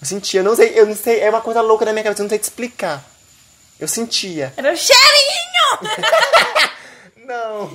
Eu 0.00 0.06
sentia, 0.06 0.40
eu 0.40 0.44
não 0.44 0.56
sei, 0.56 0.72
eu 0.74 0.86
não 0.86 0.96
sei, 0.96 1.20
é 1.20 1.28
uma 1.28 1.40
coisa 1.42 1.60
louca 1.60 1.84
na 1.84 1.92
minha 1.92 2.02
cabeça, 2.02 2.22
eu 2.22 2.24
não 2.24 2.30
sei 2.30 2.38
te 2.38 2.44
explicar. 2.44 3.04
Eu 3.78 3.88
sentia. 3.88 4.52
Era 4.56 4.72
o 4.72 4.76
cheirinho! 4.76 5.50
Não. 7.26 7.70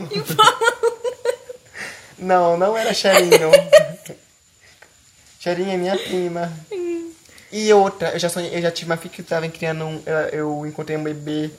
Não, 2.18 2.57
não 2.57 2.78
era 2.78 2.93
Cheirinho. 2.93 3.51
Cheirinho 5.39 5.72
é 5.72 5.78
minha 5.78 5.97
prima. 5.97 6.51
E 7.51 7.72
outra, 7.74 8.09
eu 8.13 8.20
já 8.20 8.30
sonhei, 8.30 8.55
eu 8.57 8.61
já 8.61 8.72
tive 8.72 8.89
uma 8.91 8.97
filha 8.97 9.13
que 9.13 9.24
tava 9.24 9.47
criando 9.47 9.86
um. 9.86 10.01
Eu, 10.05 10.16
eu 10.30 10.66
encontrei 10.66 10.97
um 10.97 11.03
bebê. 11.03 11.51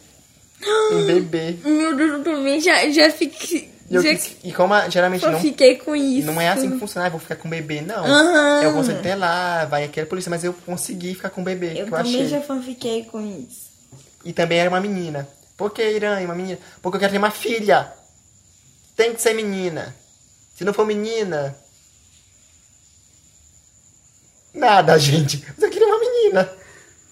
Um 0.93 1.05
bebê. 1.05 1.57
Meu 1.65 1.95
Deus, 1.97 2.11
eu 2.13 2.25
também 2.25 2.61
já, 2.61 2.89
já 2.91 3.11
fiquei. 3.11 3.71
E, 3.89 3.95
eu 3.95 4.03
já 4.03 4.11
e 4.43 4.53
como 4.53 4.75
a- 4.75 4.89
geralmente 4.89 5.25
eu 5.25 5.31
não, 5.31 5.41
fiquei 5.41 5.77
com 5.77 5.95
isso. 5.95 6.27
não 6.27 6.41
é 6.41 6.49
assim 6.49 6.71
que 6.73 6.79
funciona, 6.79 7.07
ah, 7.07 7.11
vou 7.11 7.21
ficar 7.21 7.37
com 7.37 7.47
o 7.47 7.51
bebê, 7.51 7.81
não. 7.83 8.05
Aham. 8.05 8.63
Eu 8.63 8.73
consigo 8.73 9.01
ter 9.01 9.15
lá, 9.15 9.65
vai 9.67 9.85
aqui 9.85 10.01
a 10.01 10.07
polícia, 10.07 10.29
mas 10.29 10.43
eu 10.43 10.53
consegui 10.53 11.15
ficar 11.15 11.31
com 11.31 11.41
o 11.41 11.45
bebê, 11.45 11.73
Eu 11.73 11.85
eu 11.87 11.91
também 11.91 12.17
achei. 12.17 12.27
já 12.29 12.41
fanfiquei 12.41 13.05
com 13.05 13.21
isso. 13.21 13.71
E 14.25 14.33
também 14.33 14.59
era 14.59 14.69
uma 14.69 14.81
menina. 14.81 15.29
Por 15.57 15.71
que, 15.71 15.83
Irã, 15.89 16.19
uma 16.21 16.35
menina? 16.35 16.59
Porque 16.83 16.97
eu 16.97 17.01
quero 17.01 17.13
ter 17.13 17.19
uma 17.19 17.31
filha. 17.31 17.93
Tem 18.97 19.15
que 19.15 19.23
ser 19.23 19.35
menina. 19.35 19.95
Se 20.57 20.65
não 20.65 20.73
for 20.73 20.87
menina. 20.87 21.57
Nada, 24.55 24.99
gente. 24.99 25.45
Mas 25.55 25.63
eu 25.63 25.71
queria 25.71 25.87
uma 25.87 25.99
menina. 25.99 26.53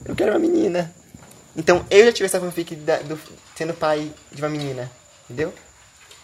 Eu 0.04 0.14
quero 0.16 0.32
uma 0.32 0.38
menina. 0.38 0.94
Então 1.56 1.86
eu 1.90 2.06
já 2.06 2.12
tive 2.12 2.26
essa 2.26 2.40
fanfic 2.40 2.74
da- 2.76 2.98
do, 2.98 3.18
sendo 3.54 3.74
pai 3.74 4.12
de 4.32 4.42
uma 4.42 4.48
menina. 4.48 4.90
Entendeu? 5.24 5.54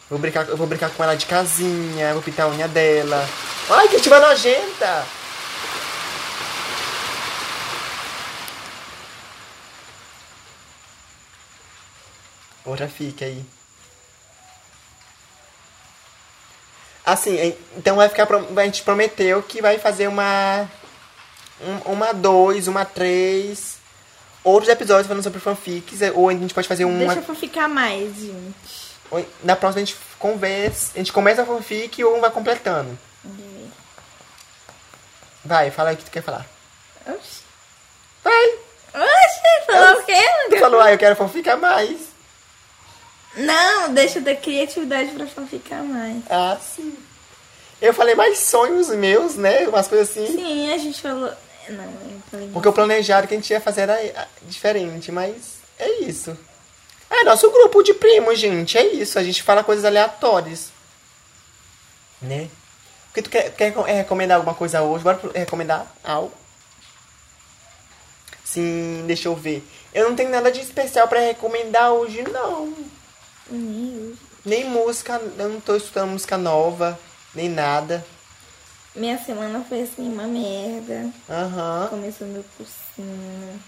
Vou 0.09 0.18
brincar, 0.18 0.49
eu 0.49 0.57
vou 0.57 0.66
brincar 0.66 0.91
com 0.91 1.05
ela 1.05 1.14
de 1.14 1.27
casinha, 1.27 2.12
vou 2.14 2.23
pintar 2.23 2.47
a 2.47 2.51
unha 2.51 2.66
dela. 2.66 3.29
Ai, 3.71 3.89
que 3.89 3.99
chuva 4.03 4.18
nojenta! 4.18 5.07
Outra 12.64 12.89
fica 12.89 13.25
aí. 13.25 13.45
Assim, 17.13 17.37
en- 17.39 17.57
então 17.77 17.97
vai 17.97 18.09
ficar. 18.09 18.27
A 18.57 18.65
gente 18.65 18.83
prometeu 18.83 19.43
que 19.43 19.61
vai 19.61 19.79
fazer 19.79 20.07
uma. 20.09 20.69
um- 21.61 21.93
uma 21.93 22.13
dois, 22.13 22.69
uma 22.69 22.85
três. 22.85 23.79
Outros 24.43 24.69
episódios 24.71 25.07
falando 25.07 25.23
sobre 25.23 25.41
fanfics. 25.41 26.01
Ou 26.15 26.29
a 26.29 26.33
gente 26.33 26.55
pode 26.55 26.69
fazer 26.69 26.85
uma. 26.85 26.99
Deixa 26.99 27.17
eu 27.21 27.23
fanficar 27.23 27.69
mais, 27.69 28.15
gente. 28.17 28.55
Na 29.43 29.57
próxima 29.57 29.83
a 29.83 29.85
gente 29.85 29.97
conversa. 30.19 30.93
A 30.95 30.99
gente 30.99 31.13
começa 31.13 31.43
a 31.43 31.47
fanfic 31.47 32.03
ou 32.05 32.17
um 32.17 32.21
vai 32.21 32.31
completando. 32.31 32.99
Vai, 35.45 35.71
fala 35.71 35.91
aí 35.91 35.95
o 35.95 35.99
que 35.99 36.05
tu 36.05 36.11
quer 36.11 36.23
falar. 36.23 36.47
Oxi. 37.07 37.41
Vai! 38.23 38.55
Oxi, 38.95 39.67
falou 39.67 40.01
o 40.01 40.05
quê? 40.05 40.21
Tu 40.51 40.59
falou, 40.59 40.81
ah, 40.81 40.93
eu 40.93 40.99
quero 40.99 41.17
fanficar 41.17 41.57
mais. 41.59 42.10
Não, 43.37 43.95
deixa 43.95 44.20
ter 44.20 44.37
criatividade 44.37 45.11
pra 45.12 45.26
fanficar 45.26 45.83
mais. 45.85 46.22
Ah, 46.28 46.59
sim. 46.61 46.97
Eu 47.81 47.95
falei 47.95 48.14
mais 48.14 48.39
sonhos 48.39 48.89
meus, 48.91 49.37
né? 49.37 49.66
Umas 49.68 49.89
coisas 49.89 50.11
assim. 50.11 50.26
Sim, 50.26 50.72
a 50.72 50.76
gente 50.78 51.01
falou. 51.01 51.33
Não, 51.68 51.85
eu 51.85 52.22
falei. 52.31 52.51
Porque 52.53 52.68
o 52.68 52.72
planejado 52.72 53.26
que 53.28 53.35
a 53.35 53.37
gente 53.37 53.51
ia 53.51 53.61
fazer 53.61 53.83
era 53.83 54.28
diferente, 54.43 55.11
mas 55.12 55.35
é 55.78 56.01
isso. 56.03 56.37
É 57.09 57.24
nosso 57.24 57.51
grupo 57.51 57.83
de 57.83 57.95
primos, 57.95 58.39
gente. 58.39 58.76
É 58.76 58.85
isso. 58.87 59.18
A 59.18 59.22
gente 59.22 59.43
fala 59.43 59.64
coisas 59.64 59.85
aleatórias. 59.85 60.70
Né? 62.20 62.49
Porque 63.07 63.22
tu 63.22 63.31
quer, 63.31 63.51
quer 63.55 63.74
é, 63.89 63.93
recomendar 63.95 64.37
alguma 64.37 64.55
coisa 64.55 64.83
hoje? 64.83 65.03
Bora 65.03 65.16
pro- 65.16 65.33
recomendar 65.33 65.87
algo? 66.05 66.33
Sim, 68.45 69.05
deixa 69.07 69.28
eu 69.28 69.35
ver. 69.37 69.64
Eu 69.95 70.09
não 70.09 70.16
tenho 70.16 70.28
nada 70.31 70.51
de 70.51 70.61
especial 70.61 71.09
pra 71.09 71.20
recomendar 71.20 71.93
hoje, 71.93 72.22
não. 72.22 72.74
Nem 74.45 74.65
música, 74.65 75.21
eu 75.39 75.49
não 75.49 75.61
tô 75.61 75.77
estudando 75.77 76.11
música 76.11 76.39
nova, 76.39 76.99
nem 77.35 77.49
nada. 77.49 78.05
Minha 78.95 79.19
semana 79.19 79.65
foi 79.69 79.83
assim, 79.83 80.09
uma 80.13 80.25
merda. 80.25 81.11
Aham. 81.29 81.87
Começou 81.91 82.27
meu 82.27 82.45
cursinho. 82.57 83.61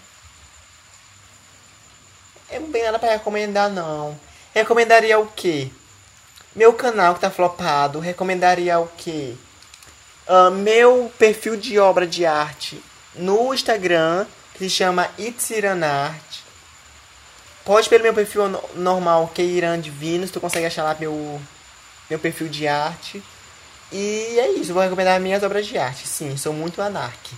Eu 2.49 2.61
não 2.61 2.71
tenho 2.71 2.85
nada 2.85 2.99
pra 2.99 3.11
recomendar, 3.11 3.69
não. 3.69 4.19
Recomendaria 4.53 5.17
o 5.17 5.27
quê? 5.27 5.69
Meu 6.55 6.73
canal 6.73 7.15
que 7.15 7.21
tá 7.21 7.31
flopado. 7.31 7.99
Recomendaria 7.99 8.79
o 8.79 8.87
quê? 8.97 9.35
Ah, 10.27 10.49
meu 10.49 11.11
perfil 11.17 11.57
de 11.57 11.79
obra 11.79 12.05
de 12.05 12.25
arte 12.25 12.81
no 13.15 13.53
Instagram, 13.53 14.25
que 14.53 14.59
se 14.59 14.69
chama 14.69 15.09
Itziranart. 15.17 16.42
Pode 17.65 17.87
pelo 17.89 18.03
meu 18.03 18.13
perfil 18.13 18.49
no- 18.49 18.63
normal, 18.75 19.31
que 19.33 19.41
é 19.41 19.45
Divinos. 19.77 20.31
Tu 20.31 20.39
consegue 20.39 20.65
achar 20.65 20.83
lá 20.83 20.95
meu, 20.99 21.41
meu 22.09 22.19
perfil 22.19 22.47
de 22.49 22.67
arte. 22.67 23.23
E 23.91 24.37
é 24.39 24.51
isso, 24.53 24.73
vou 24.73 24.81
recomendar 24.83 25.19
minhas 25.19 25.43
obras 25.43 25.65
de 25.65 25.77
arte. 25.77 26.07
Sim, 26.07 26.35
sou 26.35 26.51
muito 26.53 26.81
anarque. 26.81 27.35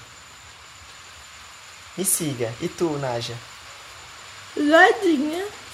Me 1.97 2.03
siga. 2.05 2.51
E 2.61 2.67
tu, 2.67 2.89
Naja? 2.97 3.33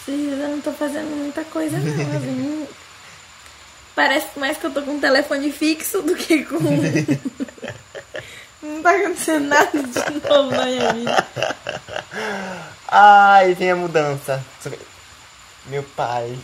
Vocês 0.05 0.31
eu 0.39 0.47
não 0.49 0.59
tô 0.61 0.71
fazendo 0.73 1.15
muita 1.15 1.43
coisa, 1.43 1.77
não. 1.77 1.87
assim. 2.17 2.67
Parece 3.95 4.39
mais 4.39 4.57
que 4.57 4.65
eu 4.65 4.71
tô 4.73 4.81
com 4.81 4.91
um 4.93 4.99
telefone 4.99 5.51
fixo 5.51 6.01
do 6.01 6.15
que 6.15 6.43
com. 6.45 6.57
não 8.61 8.81
tá 8.83 8.91
acontecendo 8.95 9.47
nada 9.47 9.71
de 9.71 9.99
novo 10.29 10.51
na 10.51 10.65
minha 10.65 10.93
vida. 10.93 11.27
Ai, 12.87 13.53
vem 13.53 13.71
a 13.71 13.75
mudança. 13.75 14.43
Meu 15.67 15.83
pai. 15.83 16.37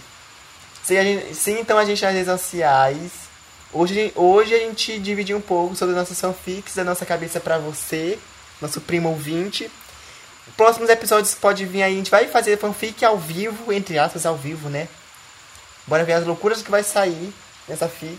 Sim, 0.84 0.98
a 0.98 1.04
gente- 1.04 1.36
sim, 1.36 1.60
então 1.60 1.78
a 1.78 1.86
gente 1.86 2.04
nas 2.04 2.14
redes 2.14 2.32
sociais. 2.32 3.12
Hoje, 3.74 3.94
a 4.00 4.04
gente- 4.04 4.14
hoje 4.18 4.56
a 4.56 4.60
gente 4.60 4.98
dividiu 5.00 5.38
um 5.38 5.42
pouco 5.42 5.76
sobre 5.76 5.94
as 5.94 6.00
nossas 6.02 6.20
fanfics 6.20 6.76
da 6.76 6.84
nossa 6.84 7.06
cabeça 7.06 7.40
pra 7.40 7.58
você, 7.58 8.18
nosso 8.62 8.80
primo 8.82 9.10
ouvinte. 9.10 9.70
Próximos 10.56 10.90
episódios 10.90 11.34
pode 11.36 11.66
vir 11.66 11.84
aí, 11.84 11.94
a 11.94 11.98
gente 11.98 12.10
vai 12.10 12.28
fazer 12.28 12.58
fanfic 12.58 13.04
ao 13.04 13.18
vivo, 13.18 13.72
entre 13.74 14.00
aspas, 14.00 14.26
ao 14.26 14.38
vivo, 14.38 14.70
né? 14.70 14.88
Bora 15.86 16.06
ver 16.06 16.14
as 16.14 16.26
loucuras 16.26 16.62
que 16.62 16.72
vai 16.72 16.84
sair 16.84 17.34
nessa 17.68 17.90
fic. 17.90 18.18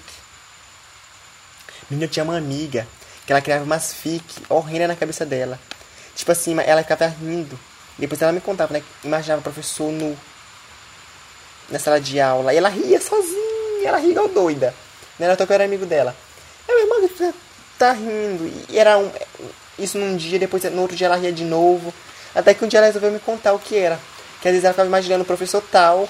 Menina, 1.89 2.05
eu 2.05 2.11
tinha 2.11 2.25
uma 2.25 2.37
amiga 2.37 2.87
que 3.29 3.33
ela 3.35 3.43
criava 3.43 3.63
umas 3.63 3.93
fic 3.93 4.25
horrendas 4.49 4.89
na 4.89 4.97
cabeça 4.97 5.27
dela. 5.27 5.61
Tipo 6.17 6.33
assim, 6.33 6.59
ela 6.65 6.83
ficava 6.83 7.09
rindo. 7.09 7.61
Depois 7.99 8.23
ela 8.23 8.33
me 8.33 8.41
contava, 8.41 8.73
né? 8.73 8.83
Imaginava 9.05 9.41
o 9.41 9.43
professor 9.43 9.93
nu 9.93 10.17
na 11.69 11.79
sala 11.79 12.01
de 12.01 12.19
aula. 12.19 12.55
E 12.55 12.57
ela 12.57 12.71
ria 12.71 12.99
sozinha, 12.99 13.87
ela 13.87 13.99
ria 13.99 14.13
igual 14.13 14.29
doida. 14.29 14.75
Né? 15.19 15.27
Ela 15.27 15.37
que 15.37 15.43
eu 15.43 15.55
era 15.55 15.65
amigo 15.65 15.85
dela. 15.85 16.17
Eu, 16.67 16.75
minha 16.75 16.87
irmã, 16.87 17.07
você 17.07 17.35
tá 17.79 17.93
rindo. 17.93 18.51
E 18.67 18.79
era 18.79 18.97
um, 18.97 19.13
isso 19.79 19.99
num 19.99 20.17
dia, 20.17 20.39
depois 20.39 20.65
no 20.65 20.81
outro 20.81 20.97
dia 20.97 21.07
ela 21.07 21.17
ria 21.17 21.31
de 21.31 21.45
novo. 21.45 21.93
Até 22.35 22.55
que 22.55 22.65
um 22.65 22.69
dia 22.69 22.79
ela 22.79 22.87
resolveu 22.87 23.11
me 23.11 23.21
contar 23.21 23.53
o 23.53 23.59
que 23.59 23.77
era. 23.77 24.01
Que 24.41 24.49
às 24.49 24.53
vezes 24.53 24.65
ela 24.65 24.73
ficava 24.73 24.89
imaginando 24.89 25.25
o 25.25 25.27
professor 25.27 25.63
tal 25.71 26.09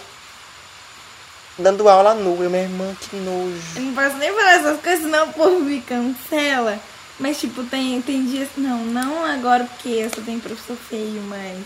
dando 1.58 1.88
aula 1.88 2.14
nua. 2.14 2.44
Eu, 2.44 2.50
minha 2.50 2.62
irmã, 2.62 2.94
que 3.00 3.16
nojo. 3.16 3.60
Eu 3.74 3.82
não 3.82 3.92
posso 3.92 4.16
nem 4.18 4.32
falar 4.32 4.52
essas 4.52 4.80
coisas, 4.80 5.00
senão 5.00 5.30
o 5.30 5.32
povo 5.32 5.58
me 5.58 5.80
cancela. 5.80 6.78
Mas, 7.18 7.38
tipo, 7.40 7.64
tem, 7.64 8.00
tem 8.02 8.24
dias. 8.26 8.48
Não, 8.56 8.78
não 8.84 9.24
agora 9.24 9.64
porque 9.64 9.88
eu 9.88 10.10
só 10.14 10.20
tenho 10.20 10.40
professor 10.40 10.76
feio, 10.88 11.20
mas. 11.28 11.58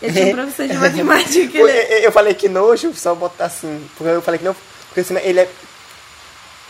Eu 0.00 0.12
tinha 0.12 0.26
um 0.26 0.32
professor 0.32 0.66
de 0.68 0.74
matemática 0.78 1.58
Eu, 1.58 1.68
eu- 1.68 2.12
falei 2.12 2.34
que 2.34 2.48
nojo, 2.48 2.92
só 2.94 3.14
botar 3.14 3.46
assim. 3.46 3.86
Porque 3.96 4.10
eu 4.12 4.22
falei 4.22 4.38
que 4.38 4.44
não. 4.44 4.56
Porque 4.88 5.00
assim, 5.00 5.16
ele 5.22 5.40
é. 5.40 5.48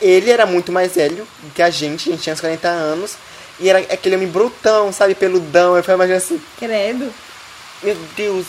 Ele 0.01 0.31
era 0.31 0.45
muito 0.45 0.70
mais 0.72 0.93
velho 0.95 1.27
que 1.55 1.62
a 1.62 1.70
gente, 1.70 2.09
a 2.09 2.12
gente 2.12 2.22
tinha 2.22 2.35
uns 2.35 2.41
40 2.41 2.68
anos. 2.68 3.14
E 3.59 3.68
era 3.70 3.79
aquele 3.79 4.16
homem 4.16 4.29
brutão, 4.29 4.93
sabe? 4.93 5.14
Peludão. 5.14 5.77
Eu 5.77 5.83
falei, 5.83 5.97
imagina 5.97 6.18
assim, 6.18 6.41
Credo. 6.59 7.11
meu 7.83 7.97
Deus, 8.14 8.47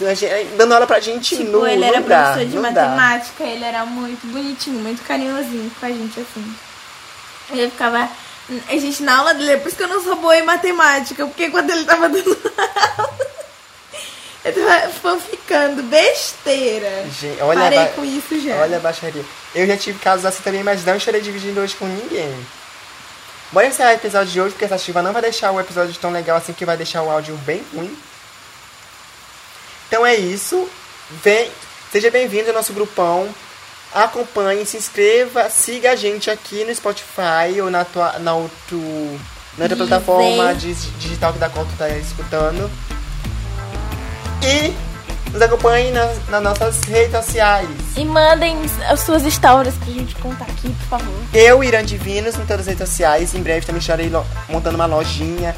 dando 0.57 0.73
aula 0.73 0.85
pra 0.85 0.99
gente 0.99 1.37
Tipo, 1.37 1.49
nu, 1.51 1.65
ele 1.67 1.77
não 1.79 1.87
era 1.87 2.01
dá, 2.01 2.23
professor 2.33 2.45
de 2.49 2.55
não 2.55 2.61
dá. 2.63 2.69
matemática, 2.89 3.43
ele 3.45 3.63
era 3.63 3.85
muito 3.85 4.27
bonitinho, 4.27 4.79
muito 4.79 5.01
carinhosinho 5.03 5.71
com 5.79 5.85
a 5.85 5.89
gente, 5.89 6.19
assim. 6.19 6.55
Ele 7.51 7.69
ficava. 7.69 8.09
A 8.69 8.77
gente 8.77 9.03
na 9.03 9.17
aula 9.17 9.33
dele, 9.33 9.51
é 9.51 9.57
por 9.57 9.67
isso 9.67 9.75
que 9.77 9.83
eu 9.83 9.87
não 9.89 10.01
sou 10.01 10.15
boa 10.15 10.37
em 10.37 10.43
matemática, 10.43 11.25
porque 11.25 11.49
quando 11.49 11.69
ele 11.69 11.83
tava 11.83 12.07
dando 12.07 12.29
aula, 12.97 13.27
ele 14.45 14.61
tava 14.65 14.89
fanficando 14.93 15.83
besteira. 15.83 17.05
Gente, 17.19 17.41
olha 17.41 17.59
Parei 17.59 17.79
ba- 17.79 17.85
com 17.87 18.05
isso 18.05 18.39
já. 18.39 18.55
Olha 18.55 18.77
a 18.77 18.79
baixaria. 18.79 19.25
Eu 19.53 19.67
já 19.67 19.75
tive 19.75 19.99
casos 19.99 20.25
assim 20.25 20.41
também, 20.43 20.63
mas 20.63 20.85
não 20.85 20.95
estarei 20.95 21.19
dividindo 21.19 21.59
hoje 21.59 21.75
com 21.75 21.85
ninguém. 21.85 22.33
Bora 23.51 23.67
encerrar 23.67 23.91
o 23.91 23.95
episódio 23.95 24.31
de 24.31 24.39
hoje, 24.41 24.51
porque 24.51 24.65
essa 24.65 24.77
chuva 24.77 25.01
não 25.01 25.11
vai 25.13 25.21
deixar 25.21 25.51
o 25.51 25.59
episódio 25.59 25.93
tão 25.99 26.11
legal 26.11 26.37
assim, 26.37 26.53
que 26.53 26.65
vai 26.65 26.77
deixar 26.77 27.01
o 27.03 27.09
áudio 27.09 27.35
bem 27.37 27.63
ruim. 27.73 27.97
Então 29.87 30.05
é 30.05 30.15
isso. 30.15 30.69
Vem, 31.23 31.49
seja 31.91 32.11
bem-vindo 32.11 32.49
ao 32.49 32.53
nosso 32.55 32.73
grupão. 32.73 33.33
Acompanhe, 33.93 34.65
se 34.65 34.77
inscreva, 34.77 35.49
siga 35.49 35.91
a 35.91 35.95
gente 35.95 36.29
aqui 36.29 36.63
no 36.65 36.73
Spotify 36.75 37.59
ou 37.61 37.69
na, 37.71 37.83
tua, 37.85 38.19
na, 38.19 38.33
outro, 38.33 38.79
na 39.57 39.63
outra 39.63 39.77
plataforma 39.77 40.53
dig- 40.55 40.91
digital 40.99 41.33
que 41.33 41.39
da 41.39 41.49
qual 41.49 41.65
tu 41.65 41.71
tá 41.77 41.89
escutando. 41.89 42.69
E 44.43 44.73
nos 45.31 45.41
acompanhe 45.41 45.91
nas, 45.91 46.17
nas 46.29 46.43
nossas 46.43 46.83
redes 46.83 47.11
sociais. 47.11 47.67
E 47.95 48.05
mandem 48.05 48.57
as 48.87 48.99
suas 49.01 49.23
histórias 49.23 49.73
pra 49.75 49.87
gente 49.87 50.15
contar 50.15 50.45
aqui, 50.45 50.69
por 50.69 50.99
favor. 50.99 51.13
Eu, 51.33 51.63
Irã 51.63 51.83
Divinos, 51.83 52.35
em 52.35 52.41
todas 52.45 52.61
as 52.61 52.67
redes 52.67 52.87
sociais. 52.87 53.33
Em 53.33 53.41
breve 53.41 53.65
também 53.65 53.79
estarei 53.79 54.11
montando 54.47 54.75
uma 54.75 54.85
lojinha. 54.85 55.55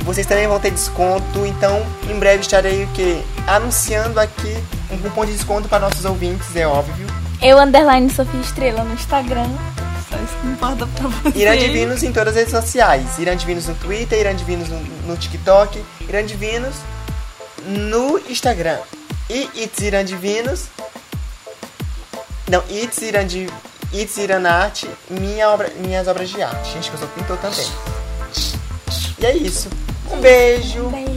Vocês 0.00 0.26
também 0.26 0.46
vão 0.48 0.58
ter 0.58 0.70
desconto. 0.70 1.44
Então, 1.46 1.84
em 2.08 2.18
breve 2.18 2.40
estarei 2.40 2.84
o 2.84 2.88
quê? 2.88 3.20
Anunciando 3.46 4.18
aqui 4.18 4.56
um 4.90 4.98
cupom 4.98 5.24
de 5.24 5.32
desconto 5.32 5.68
para 5.68 5.78
nossos 5.80 6.04
ouvintes, 6.04 6.56
é 6.56 6.66
óbvio. 6.66 7.06
Eu, 7.42 7.58
underline 7.58 8.08
Sofia 8.10 8.40
Estrela 8.40 8.84
no 8.84 8.94
Instagram. 8.94 9.48
Só 10.08 10.16
isso 10.16 10.34
que 10.40 10.46
importa 10.46 10.86
pra 10.86 11.08
você. 11.08 11.38
Irã 11.38 11.56
Divinos 11.56 12.02
em 12.02 12.12
todas 12.12 12.28
as 12.28 12.36
redes 12.36 12.52
sociais. 12.52 13.18
Irã 13.18 13.36
Divinos 13.36 13.66
no 13.66 13.74
Twitter, 13.74 14.18
Irã 14.20 14.34
Divinos 14.34 14.68
no, 14.68 14.78
no 15.06 15.16
TikTok, 15.16 15.82
Irã 16.08 16.24
Divinos 16.24 16.74
no 17.66 18.18
Instagram. 18.28 18.78
E 19.28 19.48
It's 19.56 19.78
Irã 19.80 20.04
Divinos. 20.04 20.66
Não, 22.48 22.62
It's 22.70 22.98
Irã, 23.02 23.26
Di- 23.26 23.48
It's 23.92 24.16
Irã 24.18 24.46
Arte, 24.48 24.88
minha 25.10 25.48
obra, 25.48 25.70
minhas 25.78 26.06
obras 26.06 26.28
de 26.30 26.42
arte. 26.42 26.72
Gente, 26.72 26.90
que 26.90 26.94
eu 26.94 26.98
sou 27.00 27.08
pintor 27.08 27.38
também. 27.38 27.66
E 29.18 29.26
é 29.26 29.36
isso. 29.36 29.68
Um 30.10 30.20
beijo. 30.20 30.88
Beijo. 30.90 31.12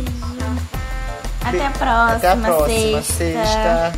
Até 1.43 1.65
a 1.65 1.69
próxima, 1.71 2.15
Até 2.15 2.27
a 2.31 2.35
próxima 2.37 3.01
sexta. 3.03 3.13
sexta. 3.13 3.93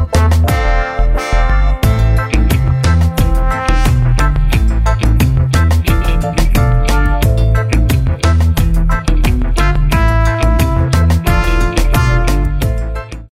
Música 0.00 1.29